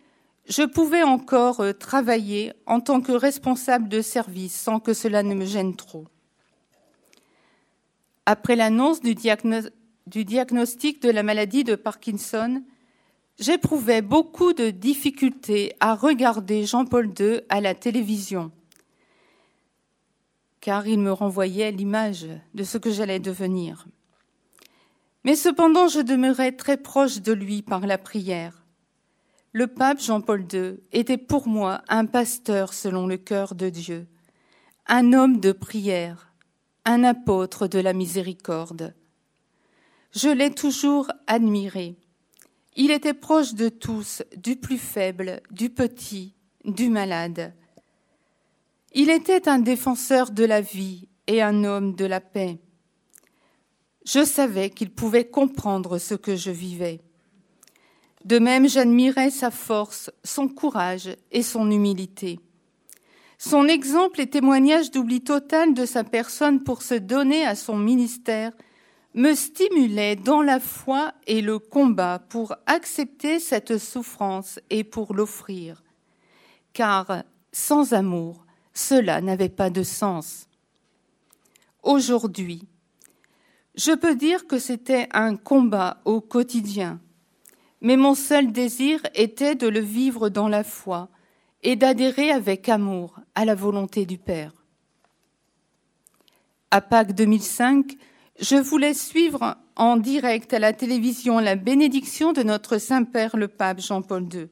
je 0.49 0.63
pouvais 0.63 1.03
encore 1.03 1.61
euh, 1.61 1.73
travailler 1.73 2.53
en 2.67 2.81
tant 2.81 3.01
que 3.01 3.13
responsable 3.13 3.89
de 3.89 4.03
service 4.03 4.55
sans 4.55 4.81
que 4.81 4.95
cela 4.95 5.23
ne 5.23 5.35
me 5.35 5.47
gêne 5.47 5.77
trop. 5.77 6.07
Après 8.33 8.55
l'annonce 8.55 9.01
du, 9.01 9.17
diagnostic 9.17 11.03
de 11.03 11.11
la 11.11 11.25
maladie 11.25 11.65
de 11.65 11.75
Parkinson, 11.75 12.63
j'éprouvais 13.41 14.03
beaucoup 14.03 14.53
de 14.53 14.71
difficultés 14.71 15.75
à 15.81 15.97
regarder 15.97 16.65
Jean-Paul 16.65 17.11
II 17.19 17.41
à 17.49 17.61
la 17.61 17.75
télévision, 17.75 18.53
car 20.61 20.87
il 20.87 21.01
me 21.01 21.11
renvoyait 21.11 21.73
l'image 21.73 22.29
de 22.55 22.63
ce 22.63 22.79
que 22.79 22.93
j'allais 22.93 23.19
devenir. 23.19 23.89
Mais 25.25 25.35
cependant, 25.35 25.89
je 25.89 25.99
demeurais 25.99 26.53
très 26.53 26.77
proche 26.77 27.23
de 27.23 27.33
lui 27.33 27.63
par 27.63 27.85
la 27.85 27.99
prière. 27.99 28.65
Le 29.53 29.67
pape 29.67 30.01
Jean-Paul 30.01 30.47
II 30.53 30.79
était 30.93 31.19
pour 31.19 31.49
moi 31.49 31.83
un 31.89 32.07
pasteur 32.07 32.75
selon 32.75 33.09
le 33.09 33.17
cœur 33.17 33.57
de 33.57 33.71
Dieu, 33.71 34.07
un 34.87 35.15
homme 35.15 35.41
de 35.41 35.51
prière, 35.51 36.30
un 36.85 37.05
apôtre 37.05 37.67
de 37.67 37.79
la 37.79 37.93
miséricorde. 37.93 38.95
Je 40.13 40.29
l'ai 40.29 40.53
toujours 40.53 41.11
admiré. 41.27 41.97
Il 42.77 42.91
était 42.91 43.15
proche 43.15 43.55
de 43.55 43.69
tous, 43.69 44.23
du 44.37 44.57
plus 44.57 44.79
faible, 44.79 45.41
du 45.51 45.71
petit, 45.71 46.35
du 46.65 46.89
malade. 46.89 47.53
Il 48.93 49.11
était 49.11 49.49
un 49.49 49.59
défenseur 49.59 50.31
de 50.31 50.45
la 50.45 50.61
vie 50.61 51.09
et 51.27 51.43
un 51.43 51.65
homme 51.65 51.95
de 51.95 52.05
la 52.05 52.21
paix. 52.21 52.59
Je 54.05 54.25
savais 54.25 54.71
qu'il 54.71 54.91
pouvait 54.91 55.29
comprendre 55.29 55.99
ce 55.99 56.15
que 56.15 56.35
je 56.35 56.51
vivais. 56.51 57.01
De 58.25 58.39
même, 58.39 58.69
j'admirais 58.69 59.31
sa 59.31 59.51
force, 59.51 60.11
son 60.25 60.49
courage 60.49 61.11
et 61.31 61.43
son 61.43 61.71
humilité. 61.71 62.41
Son 63.43 63.69
exemple 63.69 64.21
et 64.21 64.27
témoignage 64.27 64.91
d'oubli 64.91 65.23
total 65.23 65.73
de 65.73 65.87
sa 65.87 66.05
personne 66.05 66.63
pour 66.63 66.83
se 66.83 66.93
donner 66.93 67.47
à 67.47 67.55
son 67.55 67.79
ministère 67.79 68.53
me 69.15 69.33
stimulaient 69.33 70.15
dans 70.15 70.43
la 70.43 70.61
foi 70.61 71.15
et 71.27 71.41
le 71.41 71.59
combat 71.59 72.19
pour 72.29 72.55
accepter 72.67 73.41
cette 73.41 73.79
souffrance 73.79 74.61
et 74.69 74.85
pour 74.85 75.15
l'offrir. 75.15 75.83
Car 76.75 77.23
sans 77.51 77.95
amour, 77.95 78.45
cela 78.75 79.23
n'avait 79.23 79.49
pas 79.49 79.71
de 79.71 79.85
sens. 79.85 80.47
Aujourd'hui, 81.83 82.69
je 83.75 83.93
peux 83.93 84.17
dire 84.17 84.47
que 84.49 84.59
c'était 84.59 85.09
un 85.13 85.37
combat 85.37 86.03
au 86.05 86.21
quotidien, 86.21 87.01
mais 87.81 87.97
mon 87.97 88.15
seul 88.15 88.53
désir 88.53 89.01
était 89.15 89.55
de 89.55 89.67
le 89.67 89.81
vivre 89.81 90.29
dans 90.29 90.49
la 90.49 90.63
foi 90.63 91.09
et 91.63 91.75
d'adhérer 91.75 92.33
avec 92.33 92.69
amour 92.69 93.20
à 93.35 93.45
la 93.45 93.55
volonté 93.55 94.07
du 94.07 94.19
Père. 94.19 94.53
À 96.71 96.81
Pâques 96.81 97.15
2005, 97.15 97.97
je 98.41 98.57
voulais 98.57 98.95
suivre 98.95 99.57
en 99.77 99.97
direct 99.97 100.55
à 100.55 100.59
la 100.59 100.73
télévision 100.73 101.39
la 101.39 101.57
bénédiction 101.57 102.33
de 102.33 102.43
notre 102.43 102.79
Saint-Père 102.79 103.37
le 103.37 103.49
Pape 103.49 103.81
Jean-Paul 103.81 104.29
II. 104.33 104.49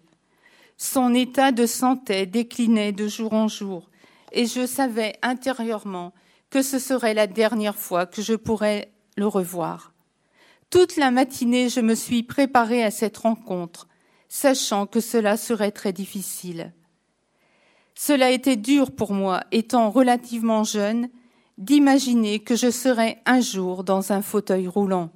Son 0.77 1.15
état 1.15 1.53
de 1.53 1.67
santé 1.67 2.27
déclinait 2.27 2.93
de 2.93 3.09
jour 3.09 3.33
en 3.35 3.49
jour, 3.49 3.91
et 4.33 4.47
je 4.47 4.67
savais 4.67 5.17
intérieurement 5.23 6.13
que 6.51 6.63
ce 6.63 6.79
serait 6.79 7.15
la 7.15 7.27
dernière 7.27 7.77
fois 7.77 8.07
que 8.07 8.23
je 8.23 8.35
pourrais 8.35 8.91
le 9.17 9.27
revoir. 9.27 9.93
Toute 10.71 10.97
la 10.97 11.11
matinée, 11.11 11.69
je 11.69 11.81
me 11.81 11.95
suis 11.95 12.23
préparée 12.23 12.85
à 12.85 12.91
cette 12.91 13.17
rencontre, 13.17 13.89
sachant 14.29 14.87
que 14.87 15.01
cela 15.01 15.37
serait 15.37 15.73
très 15.73 15.93
difficile. 15.93 16.73
Cela 18.01 18.27
a 18.27 18.55
dur 18.55 18.93
pour 18.93 19.13
moi, 19.13 19.43
étant 19.51 19.91
relativement 19.91 20.63
jeune, 20.63 21.09
d'imaginer 21.59 22.39
que 22.39 22.55
je 22.55 22.71
serais 22.71 23.21
un 23.27 23.41
jour 23.41 23.83
dans 23.83 24.13
un 24.13 24.23
fauteuil 24.23 24.69
roulant. 24.69 25.11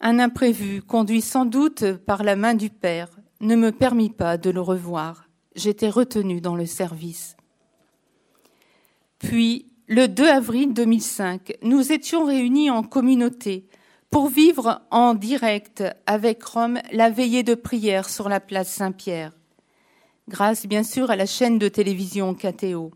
Un 0.00 0.18
imprévu, 0.18 0.80
conduit 0.80 1.20
sans 1.20 1.44
doute 1.44 1.92
par 2.06 2.24
la 2.24 2.34
main 2.34 2.54
du 2.54 2.70
Père, 2.70 3.10
ne 3.42 3.56
me 3.56 3.72
permit 3.72 4.08
pas 4.08 4.38
de 4.38 4.48
le 4.48 4.62
revoir. 4.62 5.28
J'étais 5.54 5.90
retenue 5.90 6.40
dans 6.40 6.56
le 6.56 6.64
service. 6.64 7.36
Puis, 9.18 9.66
le 9.88 10.08
2 10.08 10.26
avril 10.26 10.72
2005, 10.72 11.58
nous 11.60 11.92
étions 11.92 12.24
réunis 12.24 12.70
en 12.70 12.82
communauté 12.82 13.68
pour 14.08 14.28
vivre 14.28 14.80
en 14.90 15.12
direct 15.12 15.84
avec 16.06 16.42
Rome 16.42 16.78
la 16.90 17.10
veillée 17.10 17.42
de 17.42 17.54
prière 17.54 18.08
sur 18.08 18.30
la 18.30 18.40
place 18.40 18.72
Saint-Pierre, 18.72 19.32
grâce 20.28 20.66
bien 20.66 20.82
sûr 20.82 21.10
à 21.10 21.16
la 21.16 21.26
chaîne 21.26 21.58
de 21.58 21.68
télévision 21.68 22.34
KTO. 22.34 22.92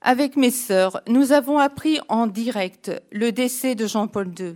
Avec 0.00 0.36
mes 0.36 0.50
sœurs, 0.50 1.00
nous 1.08 1.32
avons 1.32 1.58
appris 1.58 1.98
en 2.08 2.26
direct 2.26 2.92
le 3.10 3.32
décès 3.32 3.74
de 3.74 3.86
Jean-Paul 3.86 4.32
II. 4.38 4.54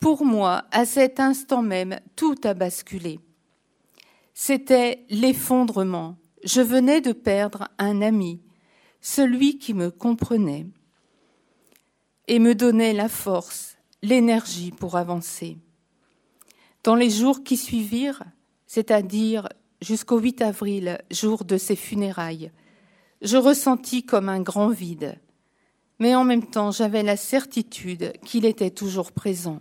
Pour 0.00 0.24
moi, 0.24 0.64
à 0.70 0.84
cet 0.84 1.18
instant 1.18 1.62
même, 1.62 1.98
tout 2.14 2.36
a 2.44 2.52
basculé. 2.52 3.20
C'était 4.34 5.06
l'effondrement. 5.08 6.16
Je 6.44 6.60
venais 6.60 7.00
de 7.00 7.12
perdre 7.12 7.68
un 7.78 8.02
ami, 8.02 8.42
celui 9.00 9.58
qui 9.58 9.72
me 9.72 9.90
comprenait 9.90 10.66
et 12.28 12.38
me 12.38 12.54
donnait 12.54 12.92
la 12.92 13.08
force, 13.08 13.76
l'énergie 14.02 14.72
pour 14.72 14.96
avancer. 14.96 15.56
Dans 16.82 16.96
les 16.96 17.10
jours 17.10 17.44
qui 17.44 17.56
suivirent, 17.56 18.22
c'est-à-dire 18.66 19.48
jusqu'au 19.84 20.18
8 20.18 20.42
avril, 20.42 20.98
jour 21.10 21.44
de 21.44 21.58
ses 21.58 21.76
funérailles, 21.76 22.50
je 23.22 23.36
ressentis 23.36 24.04
comme 24.04 24.28
un 24.28 24.40
grand 24.40 24.68
vide, 24.68 25.20
mais 25.98 26.14
en 26.14 26.24
même 26.24 26.46
temps 26.46 26.70
j'avais 26.70 27.02
la 27.02 27.16
certitude 27.16 28.12
qu'il 28.24 28.46
était 28.46 28.70
toujours 28.70 29.12
présent. 29.12 29.60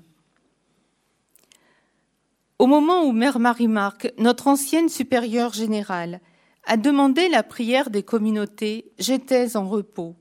Au 2.57 2.65
moment 2.65 3.03
où 3.03 3.11
Mère 3.11 3.39
Marie-Marc, 3.39 4.13
notre 4.17 4.47
ancienne 4.47 4.89
supérieure 4.89 5.53
générale, 5.53 6.21
à 6.65 6.77
demander 6.77 7.27
la 7.27 7.43
prière 7.43 7.89
des 7.89 8.03
communautés, 8.03 8.91
j'étais 8.97 9.57
en 9.57 9.67
repos. 9.67 10.15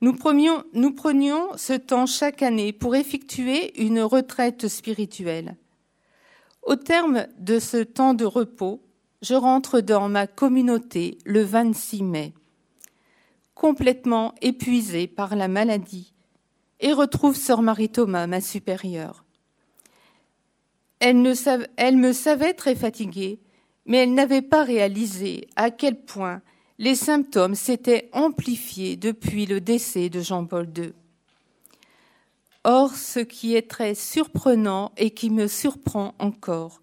Nous 0.00 0.14
prenions 0.14 1.48
ce 1.56 1.72
temps 1.72 2.06
chaque 2.06 2.42
année 2.42 2.72
pour 2.72 2.94
effectuer 2.94 3.82
une 3.82 4.00
retraite 4.02 4.68
spirituelle. 4.68 5.56
Au 6.62 6.76
terme 6.76 7.26
de 7.38 7.58
ce 7.58 7.78
temps 7.78 8.14
de 8.14 8.24
repos, 8.24 8.85
je 9.22 9.34
rentre 9.34 9.80
dans 9.80 10.08
ma 10.08 10.26
communauté 10.26 11.18
le 11.24 11.42
26 11.42 12.02
mai, 12.02 12.34
complètement 13.54 14.34
épuisée 14.42 15.06
par 15.06 15.36
la 15.36 15.48
maladie, 15.48 16.12
et 16.80 16.92
retrouve 16.92 17.36
sœur 17.36 17.62
Marie-Thomas, 17.62 18.26
ma 18.26 18.40
supérieure. 18.40 19.24
Elle, 21.00 21.34
elle 21.76 21.96
me 21.96 22.12
savait 22.12 22.54
très 22.54 22.74
fatiguée 22.74 23.40
mais 23.86 23.98
elle 23.98 24.14
n'avait 24.14 24.42
pas 24.42 24.64
réalisé 24.64 25.48
à 25.56 25.70
quel 25.70 25.96
point 25.96 26.42
les 26.78 26.94
symptômes 26.94 27.54
s'étaient 27.54 28.10
amplifiés 28.12 28.96
depuis 28.96 29.46
le 29.46 29.60
décès 29.60 30.10
de 30.10 30.20
Jean-Paul 30.20 30.68
II. 30.76 30.92
Or, 32.64 32.94
ce 32.94 33.20
qui 33.20 33.54
est 33.54 33.70
très 33.70 33.94
surprenant 33.94 34.92
et 34.96 35.10
qui 35.10 35.30
me 35.30 35.46
surprend 35.46 36.14
encore, 36.18 36.82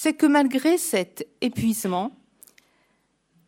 c'est 0.00 0.14
que 0.14 0.26
malgré 0.26 0.78
cet 0.78 1.26
épuisement, 1.40 2.12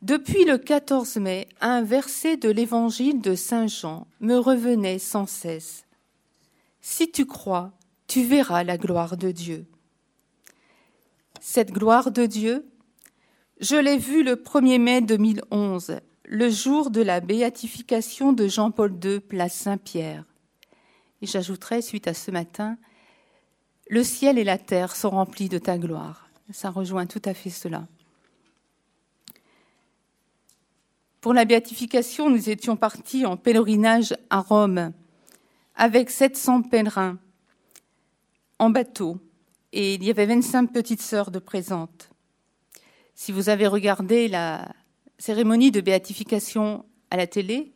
depuis 0.02 0.44
le 0.44 0.58
14 0.58 1.18
mai, 1.18 1.48
un 1.60 1.84
verset 1.84 2.36
de 2.36 2.48
l'évangile 2.48 3.20
de 3.20 3.36
Saint 3.36 3.68
Jean 3.68 4.08
me 4.18 4.34
revenait 4.34 4.98
sans 4.98 5.26
cesse. 5.26 5.84
Si 6.80 7.12
tu 7.12 7.24
crois, 7.24 7.70
tu 8.08 8.24
verras 8.24 8.64
la 8.64 8.78
gloire 8.78 9.16
de 9.16 9.30
Dieu. 9.30 9.64
Cette 11.40 11.70
gloire 11.70 12.10
de 12.10 12.26
Dieu, 12.26 12.68
je 13.60 13.76
l'ai 13.76 13.96
vu 13.96 14.24
le 14.24 14.34
1er 14.34 14.80
mai 14.80 15.02
2011, 15.02 16.00
le 16.24 16.50
jour 16.50 16.90
de 16.90 17.00
la 17.00 17.20
béatification 17.20 18.32
de 18.32 18.48
Jean-Paul 18.48 18.98
II, 19.04 19.20
place 19.20 19.54
Saint-Pierre. 19.54 20.24
Et 21.22 21.26
j'ajouterai, 21.26 21.80
suite 21.80 22.08
à 22.08 22.14
ce 22.14 22.32
matin, 22.32 22.76
le 23.88 24.02
ciel 24.02 24.36
et 24.36 24.42
la 24.44 24.58
terre 24.58 24.96
sont 24.96 25.10
remplis 25.10 25.48
de 25.48 25.58
ta 25.58 25.78
gloire. 25.78 26.29
Ça 26.52 26.70
rejoint 26.70 27.06
tout 27.06 27.22
à 27.24 27.34
fait 27.34 27.50
cela. 27.50 27.86
Pour 31.20 31.34
la 31.34 31.44
béatification, 31.44 32.30
nous 32.30 32.48
étions 32.48 32.76
partis 32.76 33.26
en 33.26 33.36
pèlerinage 33.36 34.16
à 34.30 34.40
Rome 34.40 34.92
avec 35.76 36.10
700 36.10 36.62
pèlerins 36.62 37.18
en 38.58 38.70
bateau 38.70 39.18
et 39.72 39.94
il 39.94 40.04
y 40.04 40.10
avait 40.10 40.26
25 40.26 40.72
petites 40.72 41.02
sœurs 41.02 41.30
de 41.30 41.38
présentes. 41.38 42.10
Si 43.14 43.32
vous 43.32 43.48
avez 43.48 43.66
regardé 43.66 44.26
la 44.26 44.72
cérémonie 45.18 45.70
de 45.70 45.80
béatification 45.80 46.84
à 47.10 47.16
la 47.16 47.26
télé, 47.26 47.72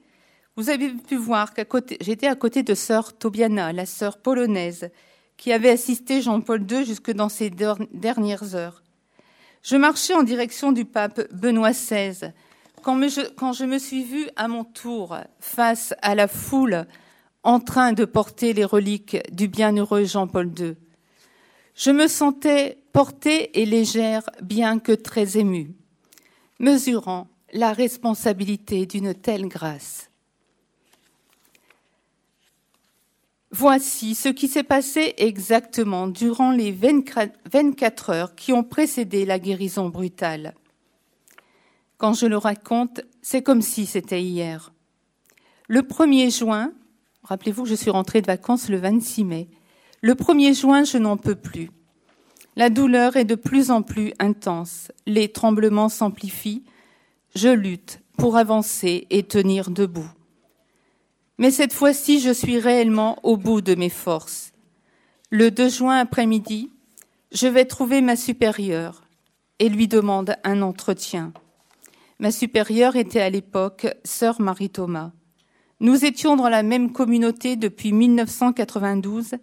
vous 0.57 0.71
avez 0.71 0.91
pu 0.91 1.17
voir 1.17 1.53
qu'à 1.53 1.65
côté, 1.65 1.99
j'étais 2.01 2.27
à 2.27 2.35
côté 2.35 2.63
de 2.63 2.75
sœur 2.75 3.17
Tobiana, 3.17 3.73
la 3.73 3.87
sœur 3.87 4.19
polonaise, 4.19 4.91
qui 5.37 5.53
avait 5.53 5.71
assisté 5.71 6.23
Jean-Paul 6.23 6.65
II 6.71 6.85
jusque 6.85 7.13
dans 7.13 7.29
ses 7.29 7.51
dernières 7.51 8.55
heures. 8.55 8.83
Je 9.63 9.77
marchais 9.77 10.15
en 10.15 10.23
direction 10.23 10.73
du 10.73 10.85
pape 10.85 11.33
Benoît 11.33 11.73
XVI 11.73 12.33
quand, 12.83 13.01
quand 13.37 13.53
je 13.53 13.65
me 13.65 13.79
suis 13.79 14.05
vue 14.05 14.29
à 14.37 14.47
mon 14.47 14.65
tour 14.65 15.17
face 15.41 15.95
à 16.03 16.15
la 16.15 16.29
foule 16.29 16.87
en 17.43 17.61
train 17.61 17.93
de 17.93 18.05
porter 18.05 18.53
les 18.53 18.65
reliques 18.65 19.19
du 19.33 19.49
bienheureux 19.49 20.05
Jean-Paul 20.05 20.53
II. 20.59 20.77
Je 21.75 21.91
me 21.91 22.09
sentais 22.09 22.79
portée 22.93 23.61
et 23.61 23.67
légère, 23.67 24.31
bien 24.43 24.79
que 24.79 24.93
très 24.93 25.39
émue, 25.39 25.75
mesurant 26.59 27.29
la 27.53 27.73
responsabilité 27.73 28.87
d'une 28.87 29.15
telle 29.15 29.49
grâce. 29.49 30.11
Voici 33.57 34.17
ce 34.17 34.29
qui 34.29 34.49
s'est 34.49 34.65
passé 34.65 35.15
exactement 35.17 36.09
durant 36.09 36.51
les 36.51 36.73
24 36.73 38.11
heures 38.11 38.35
qui 38.35 38.53
ont 38.53 38.65
précédé 38.65 39.25
la 39.25 39.39
guérison 39.39 39.91
brutale. 39.91 40.55
Quand 41.97 42.15
je 42.15 42.27
le 42.27 42.37
raconte, 42.37 43.03
c'est 43.23 43.43
comme 43.43 43.63
si 43.63 43.87
c'était 43.87 44.21
hier. 44.21 44.73
Le 45.69 45.83
1er 45.83 46.37
juin, 46.37 46.73
rappelez-vous 47.23 47.65
je 47.65 47.77
suis 47.77 47.93
rentrée 47.93 48.21
de 48.23 48.27
vacances 48.27 48.69
le 48.69 48.79
26 48.79 49.23
mai, 49.23 49.49
le 50.01 50.15
1er 50.15 50.59
juin, 50.59 50.83
je 50.83 50.99
n'en 50.99 51.17
peux 51.17 51.37
plus. 51.37 51.71
La 52.57 52.71
douleur 52.71 53.15
est 53.15 53.25
de 53.25 53.37
plus 53.37 53.71
en 53.71 53.83
plus 53.83 54.13
intense, 54.19 54.91
les 55.07 55.29
tremblements 55.29 55.89
s'amplifient, 55.89 56.65
je 57.37 57.51
lutte 57.51 58.01
pour 58.19 58.37
avancer 58.37 59.07
et 59.11 59.23
tenir 59.23 59.71
debout. 59.71 60.11
Mais 61.39 61.51
cette 61.51 61.73
fois-ci, 61.73 62.21
je 62.21 62.31
suis 62.31 62.59
réellement 62.59 63.19
au 63.23 63.37
bout 63.37 63.61
de 63.61 63.75
mes 63.75 63.91
forces. 63.91 64.53
Le 65.31 65.51
2 65.51 65.69
juin 65.69 65.99
après-midi, 65.99 66.71
je 67.33 67.49
vais 67.49 67.65
trouver 67.65 68.01
ma 68.01 68.15
supérieure 68.15 69.03
et 69.59 69.69
lui 69.69 69.89
demande 69.89 70.37
un 70.45 70.63
entretien. 70.63 71.33
Ma 72.21 72.31
supérieure 72.31 72.95
était 72.95 73.21
à 73.21 73.31
l'époque 73.31 73.89
sœur 74.05 74.41
Marie 74.41 74.71
Thomas. 74.71 75.11
Nous 75.81 76.05
étions 76.05 76.37
dans 76.37 76.49
la 76.49 76.63
même 76.63 76.93
communauté 76.93 77.57
depuis 77.57 77.93
1992. 77.93 79.35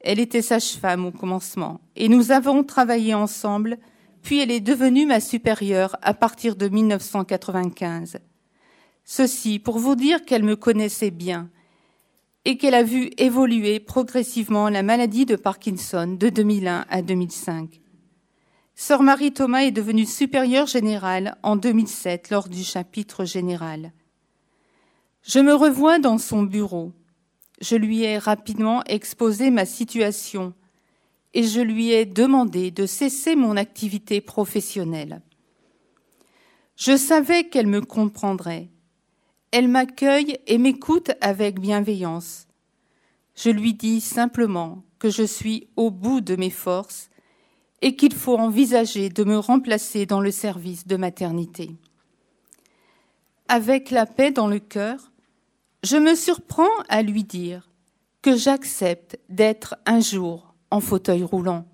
Elle 0.00 0.18
était 0.18 0.40
sage-femme 0.40 1.04
au 1.04 1.12
commencement 1.12 1.80
et 1.94 2.08
nous 2.08 2.32
avons 2.32 2.64
travaillé 2.64 3.12
ensemble, 3.12 3.76
puis 4.22 4.40
elle 4.40 4.50
est 4.50 4.60
devenue 4.60 5.04
ma 5.04 5.20
supérieure 5.20 5.96
à 6.00 6.14
partir 6.14 6.56
de 6.56 6.68
1995. 6.68 8.18
Ceci 9.04 9.58
pour 9.58 9.78
vous 9.78 9.96
dire 9.96 10.24
qu'elle 10.24 10.44
me 10.44 10.56
connaissait 10.56 11.10
bien 11.10 11.50
et 12.44 12.56
qu'elle 12.56 12.74
a 12.74 12.82
vu 12.82 13.10
évoluer 13.18 13.80
progressivement 13.80 14.68
la 14.68 14.82
maladie 14.82 15.26
de 15.26 15.36
Parkinson 15.36 16.16
de 16.18 16.28
2001 16.28 16.86
à 16.88 17.02
2005. 17.02 17.80
Sœur 18.74 19.02
Marie 19.02 19.32
Thomas 19.32 19.62
est 19.62 19.70
devenue 19.70 20.06
supérieure 20.06 20.66
générale 20.66 21.36
en 21.42 21.56
2007 21.56 22.30
lors 22.30 22.48
du 22.48 22.64
chapitre 22.64 23.24
général. 23.24 23.92
Je 25.22 25.38
me 25.38 25.54
revois 25.54 25.98
dans 25.98 26.18
son 26.18 26.42
bureau. 26.42 26.92
Je 27.60 27.76
lui 27.76 28.02
ai 28.02 28.18
rapidement 28.18 28.82
exposé 28.84 29.50
ma 29.50 29.66
situation 29.66 30.52
et 31.34 31.44
je 31.44 31.60
lui 31.60 31.92
ai 31.92 32.06
demandé 32.06 32.70
de 32.70 32.86
cesser 32.86 33.36
mon 33.36 33.56
activité 33.56 34.20
professionnelle. 34.20 35.22
Je 36.76 36.96
savais 36.96 37.48
qu'elle 37.48 37.68
me 37.68 37.82
comprendrait 37.82 38.71
elle 39.52 39.68
m'accueille 39.68 40.38
et 40.46 40.56
m'écoute 40.56 41.12
avec 41.20 41.60
bienveillance. 41.60 42.48
Je 43.36 43.50
lui 43.50 43.74
dis 43.74 44.00
simplement 44.00 44.82
que 44.98 45.10
je 45.10 45.22
suis 45.22 45.68
au 45.76 45.90
bout 45.90 46.22
de 46.22 46.36
mes 46.36 46.50
forces 46.50 47.10
et 47.82 47.94
qu'il 47.94 48.14
faut 48.14 48.38
envisager 48.38 49.10
de 49.10 49.24
me 49.24 49.36
remplacer 49.36 50.06
dans 50.06 50.20
le 50.20 50.30
service 50.30 50.86
de 50.86 50.96
maternité. 50.96 51.70
Avec 53.48 53.90
la 53.90 54.06
paix 54.06 54.30
dans 54.30 54.46
le 54.48 54.58
cœur, 54.58 55.12
je 55.82 55.98
me 55.98 56.14
surprends 56.14 56.64
à 56.88 57.02
lui 57.02 57.22
dire 57.22 57.70
que 58.22 58.36
j'accepte 58.36 59.18
d'être 59.28 59.76
un 59.84 60.00
jour 60.00 60.54
en 60.70 60.80
fauteuil 60.80 61.24
roulant. 61.24 61.66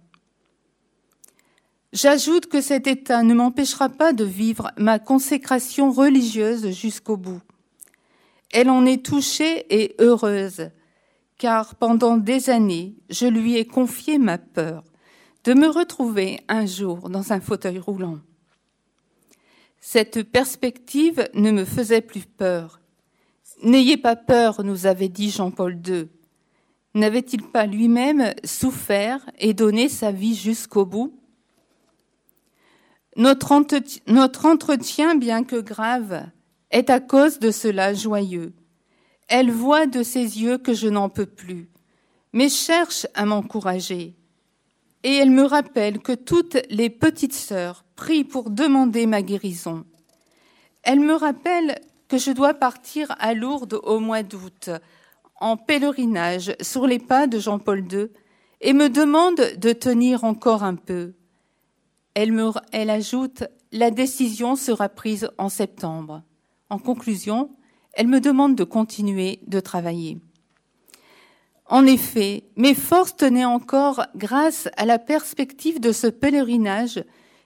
J'ajoute 1.93 2.47
que 2.47 2.61
cet 2.61 2.87
état 2.87 3.23
ne 3.23 3.35
m'empêchera 3.35 3.89
pas 3.89 4.13
de 4.13 4.25
vivre 4.25 4.73
ma 4.77 4.99
consécration 4.99 5.93
religieuse 5.93 6.71
jusqu'au 6.71 7.17
bout. 7.17 7.41
Elle 8.53 8.71
en 8.71 8.87
est 8.87 9.05
touchée 9.05 9.67
et 9.71 9.95
heureuse, 9.99 10.71
car 11.37 11.75
pendant 11.75 12.17
des 12.17 12.51
années, 12.51 12.95
je 13.11 13.27
lui 13.27 13.57
ai 13.57 13.67
confié 13.67 14.19
ma 14.19 14.39
peur 14.39 14.85
de 15.45 15.55
me 15.55 15.69
retrouver 15.69 16.41
un 16.49 16.67
jour 16.67 17.09
dans 17.11 17.33
un 17.33 17.41
fauteuil 17.41 17.79
roulant. 17.79 18.19
Cette 19.81 20.23
perspective 20.25 21.29
ne 21.35 21.51
me 21.51 21.65
faisait 21.65 22.01
plus 22.01 22.27
peur. 22.27 22.81
N'ayez 23.63 23.97
pas 23.97 24.17
peur, 24.17 24.63
nous 24.63 24.87
avait 24.87 25.09
dit 25.09 25.31
Jean-Paul 25.31 25.79
II. 25.87 26.09
N'avait-il 26.95 27.43
pas 27.43 27.67
lui-même 27.67 28.35
souffert 28.45 29.21
et 29.39 29.55
donné 29.55 29.89
sa 29.89 30.11
vie 30.11 30.35
jusqu'au 30.35 30.85
bout? 30.85 31.15
Notre, 33.17 33.53
entretien, 33.53 35.15
bien 35.17 35.45
que 35.45 35.61
grave, 35.61 36.27
est 36.71 36.91
à 36.91 37.01
cause 37.01 37.39
de 37.39 37.51
cela 37.51 37.95
joyeux. 37.95 38.53
Elle 39.29 39.51
voit 39.51 39.87
de 39.87 40.03
ses 40.03 40.41
yeux 40.41 40.59
que 40.59 40.75
je 40.75 40.89
n'en 40.89 41.09
peux 41.09 41.27
plus, 41.27 41.69
mais 42.33 42.49
cherche 42.49 43.07
à 43.15 43.25
m'encourager. 43.25 44.15
Et 45.03 45.15
elle 45.15 45.31
me 45.31 45.45
rappelle 45.45 46.01
que 46.01 46.13
toutes 46.13 46.59
les 46.71 46.91
petites 46.91 47.35
sœurs 47.35 47.85
prient 47.95 48.25
pour 48.25 48.51
demander 48.51 49.07
ma 49.07 49.23
guérison. 49.23 49.85
Elle 50.83 51.01
me 51.01 51.15
rappelle 51.15 51.79
que 52.09 52.19
je 52.19 52.33
dois 52.33 52.55
partir 52.55 53.15
à 53.19 53.35
Lourdes 53.35 53.79
au 53.83 54.01
mois 54.01 54.23
d'août, 54.23 54.71
en 55.41 55.57
pèlerinage 55.57 56.55
sur 56.61 56.87
les 56.87 56.99
pas 56.99 57.27
de 57.27 57.39
Jean-Paul 57.39 57.85
II, 57.93 58.09
et 58.61 58.73
me 58.73 58.89
demande 58.89 59.41
de 59.57 59.73
tenir 59.73 60.25
encore 60.25 60.65
un 60.65 60.75
peu. 60.75 61.13
Elle, 62.15 62.33
me, 62.33 62.51
elle 62.73 62.91
ajoute 62.91 63.45
La 63.71 63.91
décision 63.91 64.57
sera 64.57 64.89
prise 64.89 65.31
en 65.39 65.49
septembre. 65.49 66.23
En 66.71 66.79
conclusion, 66.79 67.51
elle 67.95 68.09
me 68.09 68.21
demande 68.21 68.55
de 68.55 68.65
continuer 68.65 69.41
de 69.47 69.61
travailler. 69.61 70.19
En 71.67 71.85
effet, 71.87 72.45
mes 72.57 72.75
forces 72.75 73.17
tenaient 73.17 73.45
encore 73.45 74.07
grâce 74.17 74.69
à 74.77 74.87
la 74.87 74.99
perspective 74.99 75.81
de 75.81 75.93
ce 75.93 76.07
pèlerinage 76.07 77.03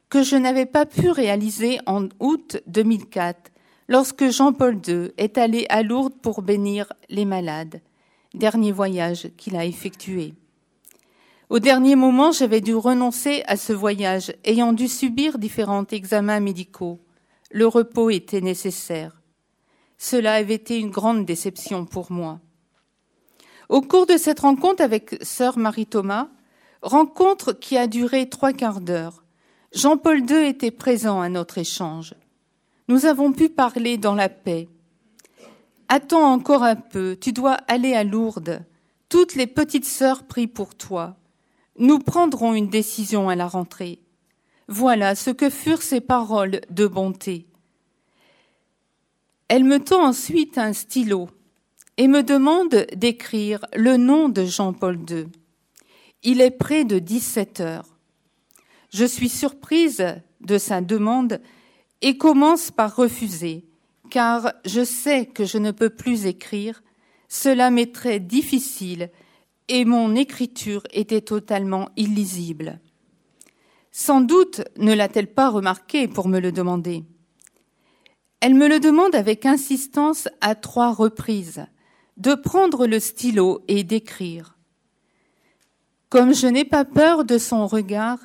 que 0.09 0.23
je 0.23 0.37
n'avais 0.37 0.67
pas 0.67 0.87
pu 0.87 1.11
réaliser 1.11 1.79
en 1.87 2.09
août 2.21 2.59
2004, 2.67 3.51
lorsque 3.89 4.29
Jean-Paul 4.29 4.81
II 4.87 5.11
est 5.17 5.39
allé 5.39 5.67
à 5.71 5.83
Lourdes 5.83 6.21
pour 6.21 6.43
bénir 6.43 6.93
les 7.09 7.25
malades, 7.25 7.81
dernier 8.35 8.73
voyage 8.73 9.29
qu'il 9.37 9.57
a 9.57 9.65
effectué. 9.65 10.35
Au 11.49 11.59
dernier 11.59 11.97
moment, 11.97 12.31
j'avais 12.33 12.61
dû 12.61 12.75
renoncer 12.75 13.43
à 13.47 13.57
ce 13.57 13.73
voyage, 13.73 14.33
ayant 14.45 14.73
dû 14.73 14.89
subir 14.89 15.39
différents 15.39 15.87
examens 15.91 16.41
médicaux 16.41 17.01
le 17.53 17.67
repos 17.67 18.11
était 18.11 18.41
nécessaire. 18.41 19.21
Cela 19.99 20.35
avait 20.35 20.55
été 20.55 20.79
une 20.79 20.91
grande 20.91 21.25
déception 21.25 21.85
pour 21.85 22.11
moi. 22.11 22.41
Au 23.69 23.81
cours 23.81 24.07
de 24.07 24.17
cette 24.17 24.41
rencontre 24.41 24.83
avec 24.83 25.17
sœur 25.23 25.59
Marie 25.59 25.87
Thomas, 25.87 26.29
rencontre 26.83 27.53
qui 27.53 27.77
a 27.77 27.87
duré 27.87 28.29
trois 28.29 28.53
quarts 28.53 28.81
d'heure, 28.81 29.23
Jean-Paul 29.73 30.29
II 30.29 30.47
était 30.47 30.71
présent 30.71 31.21
à 31.21 31.29
notre 31.29 31.59
échange. 31.59 32.15
Nous 32.89 33.07
avons 33.07 33.33
pu 33.33 33.49
parler 33.49 33.97
dans 33.97 34.15
la 34.15 34.29
paix. 34.29 34.69
Attends 35.89 36.33
encore 36.33 36.63
un 36.63 36.77
peu, 36.77 37.17
tu 37.19 37.33
dois 37.33 37.55
aller 37.69 37.95
à 37.95 38.05
Lourdes. 38.05 38.63
Toutes 39.09 39.35
les 39.35 39.47
petites 39.47 39.87
sœurs 39.87 40.25
prient 40.25 40.47
pour 40.47 40.75
toi. 40.75 41.17
Nous 41.79 41.99
prendrons 41.99 42.55
une 42.55 42.69
décision 42.69 43.29
à 43.29 43.37
la 43.37 43.47
rentrée. 43.47 44.02
Voilà 44.75 45.15
ce 45.15 45.29
que 45.29 45.51
furent 45.51 45.83
ces 45.83 46.01
paroles 46.01 46.63
de 46.71 46.87
bonté. 46.87 47.45
Elle 49.49 49.65
me 49.65 49.79
tend 49.79 50.03
ensuite 50.03 50.57
un 50.57 50.73
stylo 50.73 51.29
et 51.99 52.09
me 52.09 52.23
demande 52.23 52.87
d'écrire 52.97 53.67
le 53.77 53.99
nom 53.99 54.31
de 54.31 54.47
Jean-Paul 54.47 54.99
II. 55.11 55.27
Il 56.23 56.41
est 56.41 56.51
près 56.51 56.87
de 56.87 56.99
17 56.99 57.61
heures. 57.61 57.99
Je 58.89 59.05
suis 59.05 59.29
surprise 59.29 60.07
de 60.41 60.57
sa 60.57 60.81
demande 60.81 61.43
et 62.01 62.17
commence 62.17 62.71
par 62.71 62.97
refuser, 62.97 63.67
car 64.09 64.55
je 64.65 64.85
sais 64.85 65.27
que 65.27 65.45
je 65.45 65.59
ne 65.59 65.71
peux 65.71 65.91
plus 65.91 66.25
écrire, 66.25 66.83
cela 67.29 67.71
m'est 67.71 67.95
très 67.95 68.21
difficile 68.21 69.11
et 69.69 69.85
mon 69.85 70.15
écriture 70.15 70.83
était 70.95 71.21
totalement 71.21 71.91
illisible. 71.99 72.81
Sans 73.93 74.23
doute 74.23 74.63
ne 74.79 74.95
l'a-t-elle 74.95 75.33
pas 75.33 75.51
remarqué 75.51 76.09
pour 76.09 76.27
me 76.27 76.41
le 76.41 76.51
demander. 76.51 77.05
Elle 78.41 78.55
me 78.55 78.67
le 78.67 78.81
demande 78.81 79.15
avec 79.15 79.47
insistance 79.47 80.29
à 80.41 80.55
trois 80.55 80.93
reprises, 80.93 81.67
de 82.17 82.35
prendre 82.35 82.87
le 82.87 82.99
stylo 82.99 83.63
et 83.69 83.85
d'écrire. 83.85 84.59
Comme 86.09 86.35
je 86.35 86.47
n'ai 86.47 86.65
pas 86.65 86.85
peur 86.85 87.25
de 87.25 87.39
son 87.39 87.67
regard, 87.67 88.19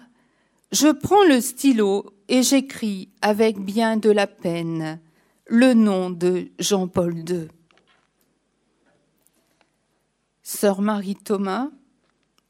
je 0.72 0.88
prends 0.88 1.24
le 1.26 1.40
stylo 1.42 2.14
et 2.30 2.44
j'écris 2.44 3.10
avec 3.22 3.60
bien 3.60 3.98
de 3.98 4.10
la 4.10 4.28
peine 4.28 5.00
le 5.48 5.74
nom 5.74 6.10
de 6.10 6.50
Jean-Paul 6.60 7.18
II. 7.30 7.48
Sœur 10.44 10.82
Marie 10.82 11.16
Thomas 11.16 11.70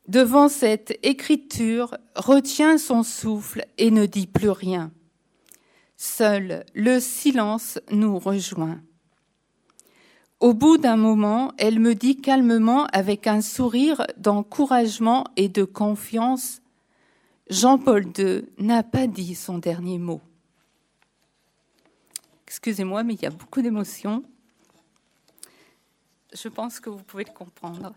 devant 0.07 0.49
cette 0.49 0.97
écriture, 1.03 1.97
retient 2.15 2.77
son 2.77 3.03
souffle 3.03 3.65
et 3.77 3.91
ne 3.91 4.05
dit 4.05 4.27
plus 4.27 4.49
rien. 4.49 4.91
Seul 5.97 6.65
le 6.73 6.99
silence 6.99 7.79
nous 7.91 8.19
rejoint. 8.19 8.81
Au 10.39 10.53
bout 10.53 10.77
d'un 10.77 10.97
moment, 10.97 11.51
elle 11.57 11.79
me 11.79 11.95
dit 11.95 12.21
calmement, 12.21 12.85
avec 12.93 13.25
un 13.25 13.41
sourire 13.41 14.05
d'encouragement 14.17 15.25
et 15.35 15.49
de 15.49 15.63
confiance, 15.63 16.61
Jean-Paul 17.49 18.05
II 18.17 18.43
n'a 18.59 18.83
pas 18.83 19.07
dit 19.07 19.33
son 19.33 19.57
dernier 19.57 19.97
mot. 19.97 20.21
Excusez-moi, 22.45 23.03
mais 23.03 23.15
il 23.15 23.21
y 23.21 23.25
a 23.25 23.31
beaucoup 23.31 23.63
d'émotions. 23.63 24.23
Je 26.33 26.49
pense 26.49 26.79
que 26.79 26.91
vous 26.91 27.03
pouvez 27.03 27.23
le 27.23 27.33
comprendre. 27.33 27.93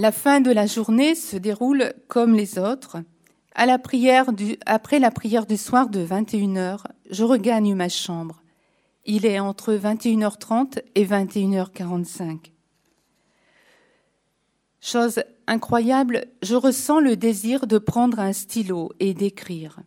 La 0.00 0.12
fin 0.12 0.40
de 0.40 0.50
la 0.50 0.64
journée 0.64 1.14
se 1.14 1.36
déroule 1.36 1.92
comme 2.08 2.32
les 2.34 2.58
autres. 2.58 2.96
Après 3.54 4.98
la 4.98 5.10
prière 5.10 5.44
du 5.44 5.56
soir 5.58 5.90
de 5.90 6.02
21h, 6.02 6.84
je 7.10 7.22
regagne 7.22 7.74
ma 7.74 7.90
chambre. 7.90 8.42
Il 9.04 9.26
est 9.26 9.40
entre 9.40 9.74
21h30 9.74 10.80
et 10.94 11.04
21h45. 11.04 12.50
Chose 14.80 15.22
incroyable, 15.46 16.24
je 16.40 16.54
ressens 16.54 17.00
le 17.00 17.14
désir 17.14 17.66
de 17.66 17.76
prendre 17.76 18.20
un 18.20 18.32
stylo 18.32 18.92
et 19.00 19.12
d'écrire. 19.12 19.80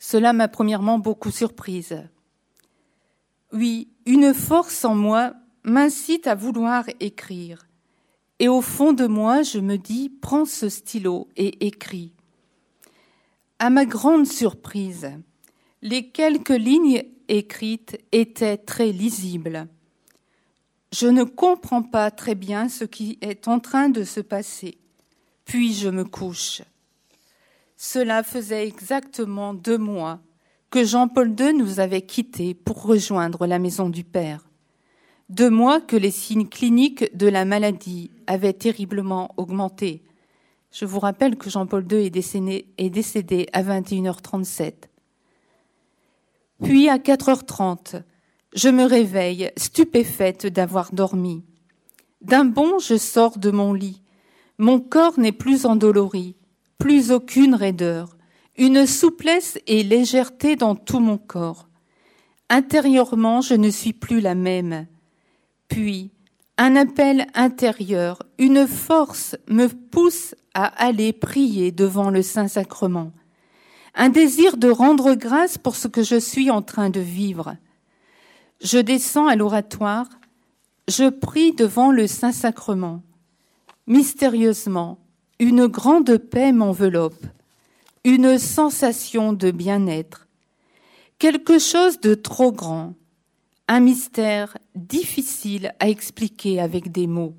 Cela 0.00 0.32
m'a 0.32 0.48
premièrement 0.48 0.98
beaucoup 0.98 1.30
surprise. 1.30 2.02
Oui, 3.52 3.88
une 4.04 4.34
force 4.34 4.84
en 4.84 4.96
moi 4.96 5.34
m'incite 5.62 6.26
à 6.26 6.34
vouloir 6.34 6.86
écrire. 6.98 7.68
Et 8.38 8.48
au 8.48 8.60
fond 8.60 8.92
de 8.92 9.06
moi, 9.06 9.42
je 9.42 9.58
me 9.58 9.76
dis, 9.76 10.08
prends 10.08 10.44
ce 10.44 10.68
stylo 10.68 11.28
et 11.36 11.66
écris. 11.66 12.12
À 13.58 13.70
ma 13.70 13.84
grande 13.84 14.26
surprise, 14.26 15.12
les 15.82 16.10
quelques 16.10 16.48
lignes 16.48 17.04
écrites 17.28 17.98
étaient 18.12 18.56
très 18.56 18.90
lisibles. 18.90 19.68
Je 20.92 21.06
ne 21.06 21.24
comprends 21.24 21.82
pas 21.82 22.10
très 22.10 22.34
bien 22.34 22.68
ce 22.68 22.84
qui 22.84 23.18
est 23.20 23.48
en 23.48 23.60
train 23.60 23.88
de 23.88 24.04
se 24.04 24.20
passer. 24.20 24.78
Puis 25.44 25.74
je 25.74 25.88
me 25.88 26.04
couche. 26.04 26.62
Cela 27.76 28.22
faisait 28.22 28.66
exactement 28.66 29.54
deux 29.54 29.78
mois 29.78 30.20
que 30.70 30.84
Jean-Paul 30.84 31.34
II 31.38 31.54
nous 31.54 31.80
avait 31.80 32.02
quittés 32.02 32.54
pour 32.54 32.82
rejoindre 32.82 33.46
la 33.46 33.58
maison 33.58 33.88
du 33.88 34.04
Père. 34.04 34.44
Deux 35.30 35.48
mois 35.48 35.80
que 35.80 35.96
les 35.96 36.10
signes 36.10 36.48
cliniques 36.48 37.16
de 37.16 37.26
la 37.26 37.46
maladie 37.46 38.10
avaient 38.26 38.52
terriblement 38.52 39.32
augmenté. 39.38 40.02
Je 40.70 40.84
vous 40.84 40.98
rappelle 40.98 41.36
que 41.36 41.48
Jean-Paul 41.48 41.86
II 41.90 42.04
est 42.04 42.90
décédé, 42.90 43.46
à 43.52 43.62
21h37. 43.62 44.72
Puis 46.62 46.88
à 46.88 46.98
4h30, 46.98 48.02
je 48.54 48.68
me 48.68 48.84
réveille, 48.84 49.50
stupéfaite 49.56 50.46
d'avoir 50.46 50.92
dormi. 50.92 51.42
D'un 52.20 52.44
bond, 52.44 52.78
je 52.78 52.96
sors 52.96 53.38
de 53.38 53.50
mon 53.50 53.72
lit. 53.72 54.02
Mon 54.58 54.78
corps 54.78 55.18
n'est 55.18 55.32
plus 55.32 55.64
endolori, 55.64 56.36
plus 56.78 57.12
aucune 57.12 57.54
raideur, 57.54 58.16
une 58.56 58.86
souplesse 58.86 59.58
et 59.66 59.82
légèreté 59.82 60.54
dans 60.54 60.74
tout 60.74 61.00
mon 61.00 61.18
corps. 61.18 61.68
Intérieurement, 62.50 63.40
je 63.40 63.54
ne 63.54 63.70
suis 63.70 63.94
plus 63.94 64.20
la 64.20 64.34
même. 64.34 64.86
Puis, 65.68 66.10
un 66.56 66.76
appel 66.76 67.26
intérieur, 67.34 68.22
une 68.38 68.66
force 68.66 69.36
me 69.48 69.66
pousse 69.66 70.34
à 70.54 70.66
aller 70.84 71.12
prier 71.12 71.72
devant 71.72 72.10
le 72.10 72.22
Saint-Sacrement. 72.22 73.12
Un 73.96 74.08
désir 74.08 74.56
de 74.56 74.70
rendre 74.70 75.14
grâce 75.14 75.58
pour 75.58 75.76
ce 75.76 75.88
que 75.88 76.02
je 76.02 76.18
suis 76.18 76.50
en 76.50 76.62
train 76.62 76.90
de 76.90 77.00
vivre. 77.00 77.56
Je 78.60 78.78
descends 78.78 79.26
à 79.26 79.36
l'oratoire, 79.36 80.08
je 80.88 81.08
prie 81.08 81.52
devant 81.52 81.90
le 81.90 82.06
Saint-Sacrement. 82.06 83.02
Mystérieusement, 83.86 84.98
une 85.38 85.66
grande 85.66 86.16
paix 86.18 86.52
m'enveloppe, 86.52 87.26
une 88.04 88.38
sensation 88.38 89.32
de 89.32 89.50
bien-être, 89.50 90.28
quelque 91.18 91.58
chose 91.58 92.00
de 92.00 92.14
trop 92.14 92.52
grand, 92.52 92.94
un 93.68 93.80
mystère 93.80 94.58
difficile 94.74 95.74
à 95.80 95.88
expliquer 95.88 96.60
avec 96.60 96.92
des 96.92 97.06
mots. 97.06 97.34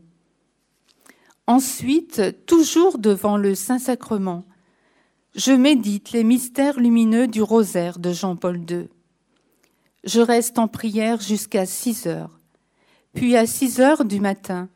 Ensuite, 1.48 2.46
toujours 2.46 2.98
devant 2.98 3.38
le 3.38 3.54
Saint-Sacrement, 3.54 4.46
je 5.36 5.52
médite 5.52 6.12
les 6.12 6.24
mystères 6.24 6.80
lumineux 6.80 7.28
du 7.28 7.42
rosaire 7.42 8.00
de 8.00 8.12
Jean-Paul 8.12 8.60
II. 8.70 8.88
Je 10.04 10.22
reste 10.22 10.58
en 10.58 10.68
prière 10.68 11.20
jusqu'à 11.22 11.66
six 11.66 12.08
heures. 12.08 12.40
Puis 13.14 13.36
à 13.36 13.46
six 13.46 13.80
heures 13.80 14.06
du 14.06 14.20
matin, 14.20 14.70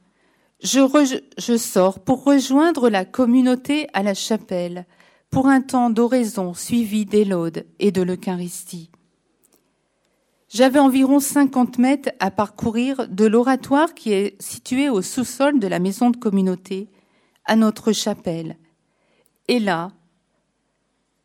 je, 0.62 1.58
sors 1.58 2.00
pour 2.00 2.24
rejoindre 2.24 2.89
la 2.89 3.06
communauté 3.06 3.88
à 3.93 4.04
la 4.04 4.14
chapelle 4.14 4.86
pour 5.30 5.47
un 5.47 5.62
temps 5.62 5.89
d'oraison 5.89 6.54
suivi 6.54 7.06
laudes 7.06 7.66
et 7.80 7.91
de 7.91 8.02
l'Eucharistie. 8.02 8.91
J'avais 10.50 10.80
environ 10.80 11.20
50 11.20 11.78
mètres 11.78 12.10
à 12.20 12.32
parcourir 12.32 13.08
de 13.08 13.26
l'oratoire 13.26 13.93
qui 13.93 14.14
est 14.14 14.41
situé 14.41 14.89
au 14.89 15.04
sous-sol 15.04 15.60
de 15.60 15.68
la 15.68 15.78
maison 15.78 16.10
de 16.10 16.18
communauté 16.18 16.89
à 17.45 17.56
notre 17.56 17.91
chapelle. 17.91 18.58
Et 19.47 19.60
là, 19.60 19.91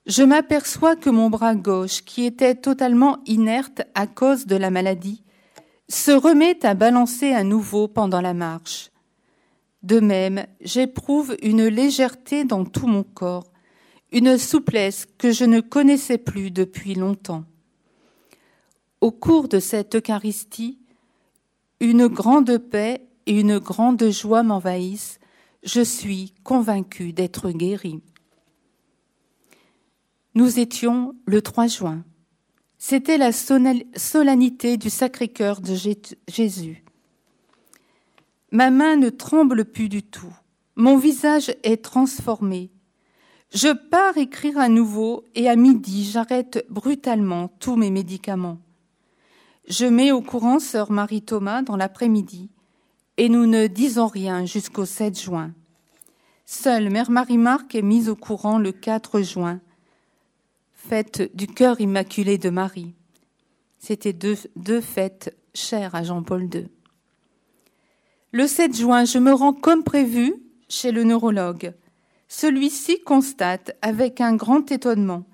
je 0.04 0.22
m'aperçois 0.22 0.94
que 0.94 1.08
mon 1.08 1.30
bras 1.30 1.54
gauche, 1.54 2.02
qui 2.02 2.26
était 2.26 2.54
totalement 2.54 3.18
inerte 3.24 3.80
à 3.94 4.06
cause 4.06 4.44
de 4.44 4.56
la 4.56 4.70
maladie, 4.70 5.22
se 5.88 6.10
remet 6.10 6.64
à 6.66 6.74
balancer 6.74 7.32
à 7.32 7.44
nouveau 7.44 7.88
pendant 7.88 8.20
la 8.20 8.34
marche. 8.34 8.90
De 9.82 10.00
même, 10.00 10.44
j'éprouve 10.60 11.34
une 11.42 11.66
légèreté 11.66 12.44
dans 12.44 12.66
tout 12.66 12.86
mon 12.86 13.02
corps, 13.02 13.50
une 14.12 14.36
souplesse 14.36 15.06
que 15.16 15.32
je 15.32 15.46
ne 15.46 15.60
connaissais 15.60 16.18
plus 16.18 16.50
depuis 16.50 16.94
longtemps. 16.94 17.44
Au 19.04 19.10
cours 19.10 19.48
de 19.48 19.60
cette 19.60 19.96
Eucharistie, 19.96 20.78
une 21.78 22.06
grande 22.06 22.56
paix 22.56 23.06
et 23.26 23.38
une 23.38 23.58
grande 23.58 24.08
joie 24.08 24.42
m'envahissent. 24.42 25.20
Je 25.62 25.82
suis 25.82 26.32
convaincu 26.42 27.12
d'être 27.12 27.50
guéri. 27.50 28.00
Nous 30.34 30.58
étions 30.58 31.14
le 31.26 31.42
3 31.42 31.66
juin. 31.66 32.02
C'était 32.78 33.18
la 33.18 33.32
solennité 33.32 34.78
du 34.78 34.88
Sacré-Cœur 34.88 35.60
de 35.60 35.74
Jésus. 36.26 36.82
Ma 38.52 38.70
main 38.70 38.96
ne 38.96 39.10
tremble 39.10 39.66
plus 39.66 39.90
du 39.90 40.02
tout. 40.02 40.34
Mon 40.76 40.96
visage 40.96 41.54
est 41.62 41.84
transformé. 41.84 42.70
Je 43.52 43.68
pars 43.68 44.16
écrire 44.16 44.56
à 44.56 44.70
nouveau 44.70 45.24
et 45.34 45.50
à 45.50 45.56
midi, 45.56 46.04
j'arrête 46.10 46.64
brutalement 46.70 47.48
tous 47.58 47.76
mes 47.76 47.90
médicaments. 47.90 48.60
Je 49.66 49.86
mets 49.86 50.12
au 50.12 50.20
courant 50.20 50.58
sœur 50.58 50.92
Marie-Thomas 50.92 51.62
dans 51.62 51.76
l'après-midi 51.76 52.50
et 53.16 53.30
nous 53.30 53.46
ne 53.46 53.66
disons 53.66 54.08
rien 54.08 54.44
jusqu'au 54.44 54.84
7 54.84 55.18
juin. 55.18 55.52
Seule 56.44 56.90
mère 56.90 57.10
Marie-Marc 57.10 57.74
est 57.74 57.82
mise 57.82 58.10
au 58.10 58.16
courant 58.16 58.58
le 58.58 58.72
4 58.72 59.22
juin, 59.22 59.60
fête 60.74 61.34
du 61.34 61.46
cœur 61.46 61.80
immaculé 61.80 62.36
de 62.36 62.50
Marie. 62.50 62.94
C'était 63.78 64.12
deux, 64.12 64.36
deux 64.56 64.82
fêtes 64.82 65.34
chères 65.54 65.94
à 65.94 66.02
Jean-Paul 66.02 66.42
II. 66.54 66.68
Le 68.32 68.46
7 68.46 68.76
juin, 68.76 69.06
je 69.06 69.18
me 69.18 69.32
rends 69.32 69.54
comme 69.54 69.82
prévu 69.82 70.34
chez 70.68 70.92
le 70.92 71.04
neurologue. 71.04 71.72
Celui-ci 72.28 73.00
constate 73.00 73.76
avec 73.80 74.20
un 74.20 74.36
grand 74.36 74.70
étonnement 74.70 75.24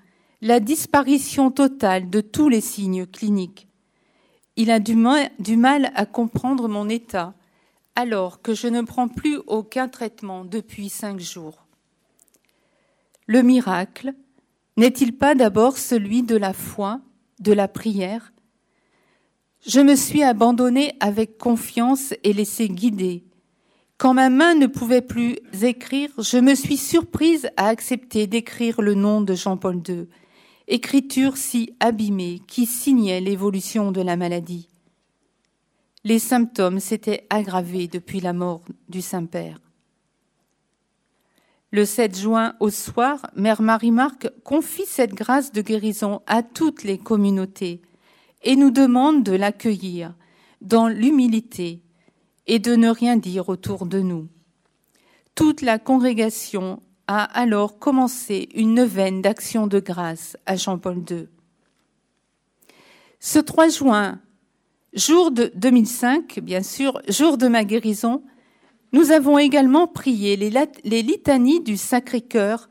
la 0.41 0.61
disparition 0.61 1.51
totale 1.51 2.09
de 2.09 2.21
tous 2.21 2.47
les 2.47 2.61
signes 2.61 3.05
cliniques 3.05 3.67
il 4.55 4.71
a 4.71 4.79
du 4.79 4.95
mal, 4.95 5.91
à 5.95 6.05
comprendre 6.05 6.67
mon 6.67 6.89
état, 6.89 7.33
alors 7.95 8.41
que 8.41 8.53
je 8.53 8.67
ne 8.67 8.81
prends 8.81 9.07
plus 9.07 9.37
aucun 9.47 9.87
traitement 9.87 10.45
depuis 10.45 10.89
cinq 10.89 11.19
jours. 11.19 11.65
Le 13.27 13.41
miracle 13.41 14.13
n'est-il 14.77 15.17
pas 15.17 15.35
d'abord 15.35 15.77
celui 15.77 16.23
de 16.23 16.35
la 16.35 16.53
foi, 16.53 17.01
de 17.39 17.53
la 17.53 17.67
prière? 17.67 18.33
Je 19.65 19.79
me 19.79 19.95
suis 19.95 20.23
abandonnée 20.23 20.93
avec 20.99 21.37
confiance 21.37 22.13
et 22.23 22.33
laissée 22.33 22.67
guider. 22.67 23.23
Quand 23.97 24.15
ma 24.15 24.29
main 24.29 24.55
ne 24.55 24.65
pouvait 24.65 25.03
plus 25.03 25.37
écrire, 25.61 26.09
je 26.17 26.39
me 26.39 26.55
suis 26.55 26.77
surprise 26.77 27.49
à 27.57 27.67
accepter 27.67 28.25
d'écrire 28.25 28.81
le 28.81 28.95
nom 28.95 29.21
de 29.21 29.35
Jean-Paul 29.35 29.81
II 29.87 30.07
écriture 30.67 31.37
si 31.37 31.75
abîmée 31.79 32.41
qui 32.47 32.65
signait 32.65 33.21
l'évolution 33.21 33.91
de 33.91 34.01
la 34.01 34.15
maladie. 34.15 34.67
Les 36.03 36.19
symptômes 36.19 36.79
s'étaient 36.79 37.27
aggravés 37.29 37.87
depuis 37.87 38.19
la 38.19 38.33
mort 38.33 38.63
du 38.89 39.01
Saint-Père. 39.01 39.59
Le 41.71 41.85
7 41.85 42.17
juin 42.17 42.55
au 42.59 42.69
soir, 42.69 43.29
Mère 43.35 43.61
Marie-Marc 43.61 44.29
confie 44.43 44.85
cette 44.85 45.13
grâce 45.13 45.51
de 45.51 45.61
guérison 45.61 46.21
à 46.27 46.43
toutes 46.43 46.83
les 46.83 46.97
communautés 46.97 47.81
et 48.43 48.55
nous 48.55 48.71
demande 48.71 49.23
de 49.23 49.31
l'accueillir 49.31 50.13
dans 50.61 50.87
l'humilité 50.87 51.81
et 52.47 52.59
de 52.59 52.75
ne 52.75 52.89
rien 52.89 53.15
dire 53.15 53.47
autour 53.47 53.85
de 53.85 53.99
nous. 53.99 54.27
Toute 55.35 55.61
la 55.61 55.79
congrégation 55.79 56.81
a 57.07 57.23
alors 57.23 57.79
commencé 57.79 58.49
une 58.55 58.75
neuvaine 58.75 59.21
d'action 59.21 59.67
de 59.67 59.79
grâce 59.79 60.37
à 60.45 60.55
Jean-Paul 60.55 61.03
II. 61.09 61.27
Ce 63.19 63.39
3 63.39 63.69
juin, 63.69 64.19
jour 64.93 65.31
de 65.31 65.51
2005, 65.55 66.39
bien 66.41 66.63
sûr, 66.63 67.01
jour 67.07 67.37
de 67.37 67.47
ma 67.47 67.63
guérison, 67.63 68.23
nous 68.93 69.11
avons 69.11 69.37
également 69.37 69.87
prié 69.87 70.35
les, 70.35 70.51
les 70.83 71.01
litanies 71.01 71.61
du 71.61 71.77
Sacré-Cœur 71.77 72.69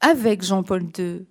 avec 0.00 0.42
Jean-Paul 0.42 0.84
II. 0.96 1.26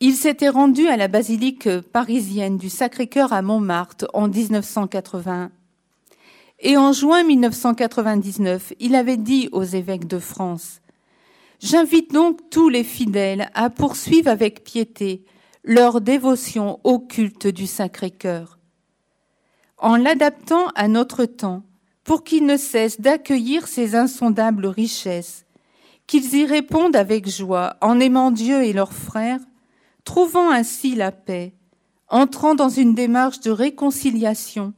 Il 0.00 0.14
s'était 0.14 0.48
rendu 0.48 0.88
à 0.88 0.96
la 0.96 1.08
basilique 1.08 1.68
parisienne 1.92 2.58
du 2.58 2.68
Sacré-Cœur 2.68 3.32
à 3.32 3.40
Montmartre 3.40 4.06
en 4.14 4.28
1980. 4.28 5.50
Et 6.60 6.76
en 6.76 6.92
juin 6.92 7.24
1999, 7.24 8.72
il 8.80 8.94
avait 8.94 9.16
dit 9.16 9.48
aux 9.52 9.64
évêques 9.64 10.06
de 10.06 10.18
France 10.18 10.81
J'invite 11.62 12.12
donc 12.12 12.50
tous 12.50 12.68
les 12.68 12.82
fidèles 12.82 13.48
à 13.54 13.70
poursuivre 13.70 14.28
avec 14.28 14.64
piété 14.64 15.24
leur 15.62 16.00
dévotion 16.00 16.80
au 16.82 16.98
culte 16.98 17.46
du 17.46 17.68
Sacré-Cœur. 17.68 18.58
En 19.78 19.94
l'adaptant 19.94 20.66
à 20.74 20.88
notre 20.88 21.24
temps, 21.24 21.62
pour 22.02 22.24
qu'ils 22.24 22.46
ne 22.46 22.56
cessent 22.56 23.00
d'accueillir 23.00 23.68
ces 23.68 23.94
insondables 23.94 24.66
richesses, 24.66 25.46
qu'ils 26.08 26.34
y 26.34 26.46
répondent 26.46 26.96
avec 26.96 27.28
joie 27.28 27.76
en 27.80 28.00
aimant 28.00 28.32
Dieu 28.32 28.64
et 28.64 28.72
leurs 28.72 28.92
frères, 28.92 29.40
trouvant 30.02 30.50
ainsi 30.50 30.96
la 30.96 31.12
paix, 31.12 31.54
entrant 32.08 32.56
dans 32.56 32.70
une 32.70 32.96
démarche 32.96 33.38
de 33.38 33.52
réconciliation 33.52 34.74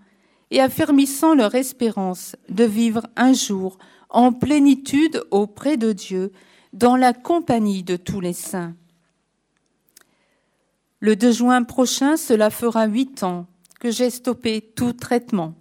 et 0.51 0.61
affermissant 0.61 1.35
leur 1.35 1.55
espérance 1.55 2.37
de 2.51 2.65
vivre 2.65 3.07
un 3.17 3.33
jour 3.33 3.79
en 4.11 4.33
plénitude 4.33 5.25
auprès 5.31 5.79
de 5.79 5.93
Dieu, 5.93 6.31
dans 6.75 6.97
la 6.97 7.13
compagnie 7.13 7.85
de 7.85 7.97
tous 7.97 8.21
les 8.21 8.33
saints. 8.33 8.75
Le 10.99 11.15
2 11.15 11.31
juin 11.33 11.63
prochain, 11.63 12.17
cela 12.17 12.51
fera 12.51 12.87
huit 12.87 13.23
ans 13.23 13.47
que 13.79 13.93
j'ai 13.93 14.11
stoppé 14.11 14.61
tout 14.61 14.93
traitement. 14.93 15.55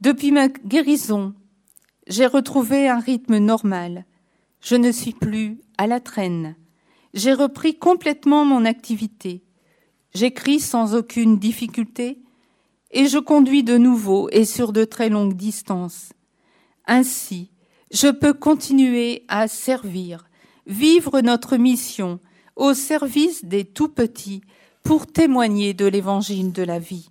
Depuis 0.00 0.32
ma 0.32 0.48
guérison, 0.48 1.34
j'ai 2.08 2.26
retrouvé 2.26 2.88
un 2.88 2.98
rythme 2.98 3.38
normal. 3.38 4.04
Je 4.60 4.74
ne 4.74 4.90
suis 4.90 5.12
plus 5.12 5.60
à 5.78 5.86
la 5.86 6.00
traîne. 6.00 6.56
J'ai 7.14 7.32
repris 7.32 7.78
complètement 7.78 8.44
mon 8.44 8.64
activité. 8.64 9.44
J'écris 10.14 10.58
sans 10.58 10.96
aucune 10.96 11.38
difficulté 11.38 12.18
et 12.90 13.06
je 13.06 13.18
conduis 13.18 13.62
de 13.62 13.78
nouveau 13.78 14.28
et 14.32 14.44
sur 14.46 14.72
de 14.72 14.84
très 14.84 15.10
longues 15.10 15.36
distances. 15.36 16.12
Ainsi, 16.86 17.50
je 17.90 18.08
peux 18.08 18.34
continuer 18.34 19.24
à 19.28 19.48
servir, 19.48 20.28
vivre 20.66 21.20
notre 21.20 21.56
mission 21.56 22.20
au 22.56 22.74
service 22.74 23.44
des 23.44 23.64
tout 23.64 23.88
petits 23.88 24.42
pour 24.82 25.06
témoigner 25.06 25.74
de 25.74 25.86
l'évangile 25.86 26.52
de 26.52 26.62
la 26.62 26.78
vie. 26.78 27.10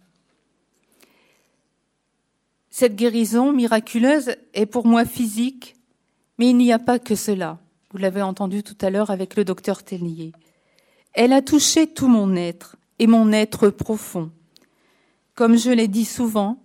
Cette 2.69 2.95
guérison 2.95 3.53
miraculeuse 3.53 4.36
est 4.53 4.65
pour 4.65 4.86
moi 4.86 5.05
physique, 5.05 5.76
mais 6.38 6.49
il 6.49 6.57
n'y 6.57 6.73
a 6.73 6.80
pas 6.80 6.99
que 6.99 7.15
cela. 7.15 7.59
Vous 7.91 7.97
l'avez 7.97 8.21
entendu 8.21 8.63
tout 8.63 8.78
à 8.82 8.89
l'heure 8.89 9.11
avec 9.11 9.38
le 9.38 9.45
docteur 9.45 9.84
Tellier. 9.84 10.34
Elle 11.13 11.32
a 11.32 11.41
touché 11.41 11.88
tout 11.88 12.09
mon 12.09 12.36
être 12.36 12.76
et 12.99 13.07
mon 13.07 13.32
être 13.32 13.69
profond. 13.69 14.32
Comme 15.36 15.57
je 15.57 15.69
l'ai 15.71 15.88
dit 15.88 16.03
souvent, 16.03 16.61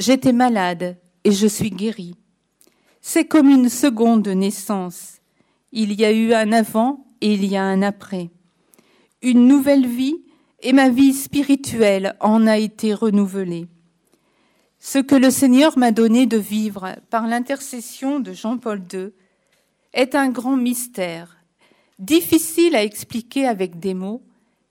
j'étais 0.00 0.32
malade 0.32 0.96
et 1.24 1.32
je 1.32 1.46
suis 1.46 1.70
guérie. 1.70 2.16
C'est 3.04 3.24
comme 3.24 3.50
une 3.50 3.68
seconde 3.68 4.28
naissance. 4.28 5.18
Il 5.72 5.92
y 5.92 6.04
a 6.04 6.12
eu 6.12 6.32
un 6.34 6.52
avant 6.52 7.04
et 7.20 7.34
il 7.34 7.44
y 7.44 7.56
a 7.56 7.64
un 7.64 7.82
après. 7.82 8.30
Une 9.22 9.48
nouvelle 9.48 9.88
vie 9.88 10.22
et 10.60 10.72
ma 10.72 10.88
vie 10.88 11.12
spirituelle 11.12 12.16
en 12.20 12.46
a 12.46 12.58
été 12.58 12.94
renouvelée. 12.94 13.66
Ce 14.78 15.00
que 15.00 15.16
le 15.16 15.32
Seigneur 15.32 15.76
m'a 15.76 15.90
donné 15.90 16.26
de 16.26 16.36
vivre 16.36 16.94
par 17.10 17.26
l'intercession 17.26 18.20
de 18.20 18.32
Jean-Paul 18.32 18.80
II 18.92 19.10
est 19.94 20.14
un 20.14 20.28
grand 20.28 20.56
mystère, 20.56 21.38
difficile 21.98 22.76
à 22.76 22.84
expliquer 22.84 23.48
avec 23.48 23.80
des 23.80 23.94
mots, 23.94 24.22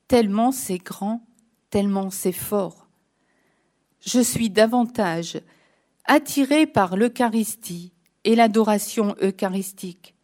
tellement 0.07 0.53
c'est 0.53 0.77
grand, 0.77 1.21
tellement 1.69 2.09
c'est 2.09 2.31
fort. 2.31 2.87
Je 3.99 4.21
suis 4.21 4.49
davantage 4.49 5.41
attiré 6.05 6.65
par 6.65 6.95
l'Eucharistie 6.95 7.91
et 8.23 8.35
l'adoration 8.35 9.15
eucharistique, 9.21 10.15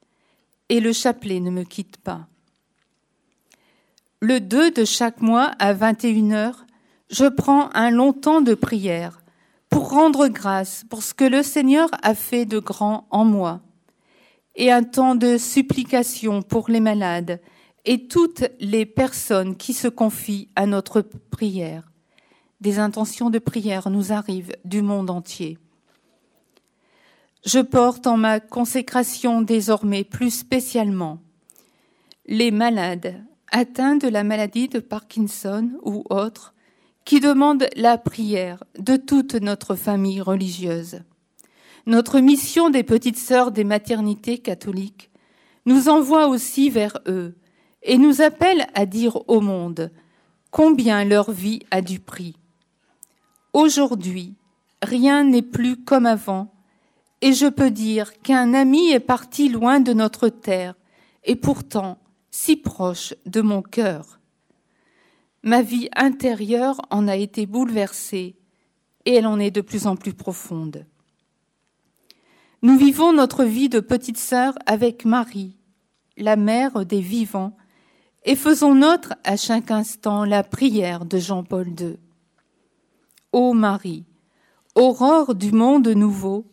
et 0.70 0.80
le 0.80 0.94
chapelet 0.94 1.40
ne 1.40 1.52
me 1.52 1.64
quitte 1.64 1.98
pas. 1.98 2.28
Le 4.20 4.40
2 4.40 4.72
de 4.72 4.86
chaque 4.86 5.22
mois 5.22 5.52
à 5.60 5.74
21 5.74 6.32
heures, 6.32 6.66
je 7.10 7.26
prends 7.26 7.70
un 7.74 7.92
long 7.92 8.14
temps 8.14 8.42
de 8.42 8.54
prière 8.54 9.22
pour 9.70 9.92
rendre 9.92 10.28
grâce 10.28 10.84
pour 10.90 11.04
ce 11.04 11.14
que 11.14 11.26
le 11.26 11.44
Seigneur 11.44 11.90
a 12.02 12.16
fait 12.16 12.46
de 12.46 12.60
grand 12.60 13.08
en 13.12 13.26
moi, 13.26 13.62
et 14.56 14.72
un 14.72 14.84
temps 14.84 15.16
de 15.16 15.38
supplication 15.38 16.42
pour 16.42 16.70
les 16.70 16.80
malades 16.80 17.40
et 17.86 18.08
toutes 18.08 18.44
les 18.60 18.86
personnes 18.86 19.56
qui 19.56 19.74
se 19.74 19.88
confient 19.88 20.50
à 20.56 20.66
notre 20.66 21.02
prière. 21.02 21.92
Des 22.60 22.80
intentions 22.80 23.30
de 23.30 23.40
prière 23.40 23.90
nous 23.90 24.12
arrivent 24.12 24.56
du 24.66 24.82
monde 24.82 25.10
entier. 25.10 25.58
Je 27.46 27.60
porte 27.60 28.08
en 28.08 28.18
ma 28.18 28.40
consécration 28.40 29.42
désormais 29.42 30.04
plus 30.04 30.32
spécialement 30.32 31.20
les 32.26 32.52
malades 32.52 33.24
atteints 33.52 33.96
de 33.96 34.08
la 34.08 34.24
maladie 34.24 34.68
de 34.68 34.80
Parkinson 34.80 35.72
ou 35.84 36.04
autres 36.10 36.54
qui 37.06 37.22
demande 37.22 37.68
la 37.78 37.98
prière 37.98 38.64
de 38.78 38.98
toute 38.98 39.36
notre 39.36 39.76
famille 39.76 40.20
religieuse. 40.20 41.02
Notre 41.86 42.20
mission 42.20 42.70
des 42.70 42.84
petites 42.84 43.18
sœurs 43.18 43.52
des 43.52 43.64
maternités 43.64 44.40
catholiques 44.40 45.10
nous 45.66 45.88
envoie 45.88 46.28
aussi 46.28 46.70
vers 46.70 46.98
eux 47.08 47.36
et 47.82 47.98
nous 47.98 48.22
appelle 48.22 48.68
à 48.74 48.86
dire 48.86 49.30
au 49.30 49.40
monde 49.40 49.92
combien 50.52 51.06
leur 51.06 51.32
vie 51.32 51.62
a 51.72 51.82
du 51.82 52.00
prix. 52.00 52.36
Aujourd'hui, 53.54 54.36
rien 54.82 55.24
n'est 55.24 55.42
plus 55.42 55.78
comme 55.78 56.06
avant, 56.06 56.54
et 57.22 57.34
je 57.34 57.48
peux 57.48 57.72
dire 57.72 58.20
qu'un 58.22 58.54
ami 58.54 58.92
est 58.92 59.00
parti 59.00 59.50
loin 59.50 59.80
de 59.80 59.94
notre 59.94 60.30
terre, 60.30 60.76
et 61.24 61.36
pourtant 61.36 61.98
si 62.32 62.56
proche 62.56 63.14
de 63.26 63.42
mon 63.42 63.62
cœur. 63.62 64.20
Ma 65.44 65.62
vie 65.62 65.90
intérieure 65.96 66.80
en 66.90 67.08
a 67.08 67.16
été 67.16 67.46
bouleversée 67.46 68.36
et 69.06 69.14
elle 69.14 69.28
en 69.28 69.40
est 69.40 69.52
de 69.52 69.62
plus 69.62 69.88
en 69.88 69.96
plus 69.96 70.14
profonde. 70.14 70.86
Nous 72.62 72.78
vivons 72.78 73.14
notre 73.14 73.44
vie 73.46 73.70
de 73.70 73.80
petite 73.80 74.18
sœur 74.18 74.56
avec 74.66 75.06
Marie, 75.06 75.56
la 76.18 76.36
mère 76.36 76.86
des 76.86 77.00
vivants, 77.00 77.56
et 78.26 78.36
faisons 78.36 78.76
notre 78.76 79.14
à 79.24 79.38
chaque 79.38 79.72
instant 79.72 80.26
la 80.26 80.44
prière 80.44 81.06
de 81.06 81.18
Jean-Paul 81.18 81.70
II. 81.80 81.98
Ô 83.32 83.54
Marie, 83.54 84.06
aurore 84.76 85.36
du 85.36 85.52
monde 85.52 85.88
nouveau, 85.88 86.46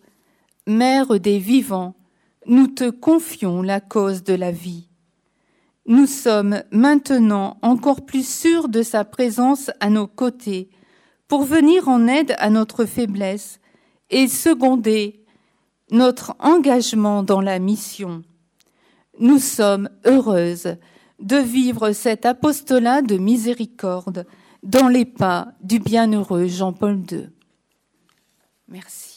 mère 0.67 1.19
des 1.21 1.39
vivants, 1.39 1.95
nous 2.47 2.67
te 2.67 2.91
confions 2.91 3.63
la 3.63 3.81
cause 3.81 4.23
de 4.23 4.35
la 4.35 4.51
vie 4.51 4.89
nous 5.87 6.07
sommes 6.07 6.63
maintenant 6.71 7.59
encore 7.63 8.07
plus 8.07 8.27
sûrs 8.27 8.69
de 8.69 8.83
sa 8.83 9.05
présence 9.05 9.71
à 9.81 9.91
nos 9.91 10.07
côtés 10.07 10.71
pour 11.29 11.45
venir 11.45 11.89
en 11.89 12.07
aide 12.07 12.35
à 12.39 12.49
notre 12.51 12.85
faiblesse 12.87 13.61
et 14.11 14.29
seconder 14.29 15.25
notre 15.91 16.35
engagement 16.39 17.23
dans 17.23 17.41
la 17.41 17.59
mission. 17.59 18.23
Nous 19.21 19.39
sommes 19.39 19.91
heureuses 20.07 20.77
de 21.21 21.37
vivre 21.37 21.93
cet 21.93 22.25
apostolat 22.25 23.03
de 23.03 23.17
miséricorde 23.17 24.27
dans 24.63 24.89
les 24.89 25.05
pas 25.05 25.49
du 25.61 25.79
bienheureux 25.79 26.47
Jean-Paul 26.47 27.03
II. 27.11 27.29
Merci. 28.69 29.14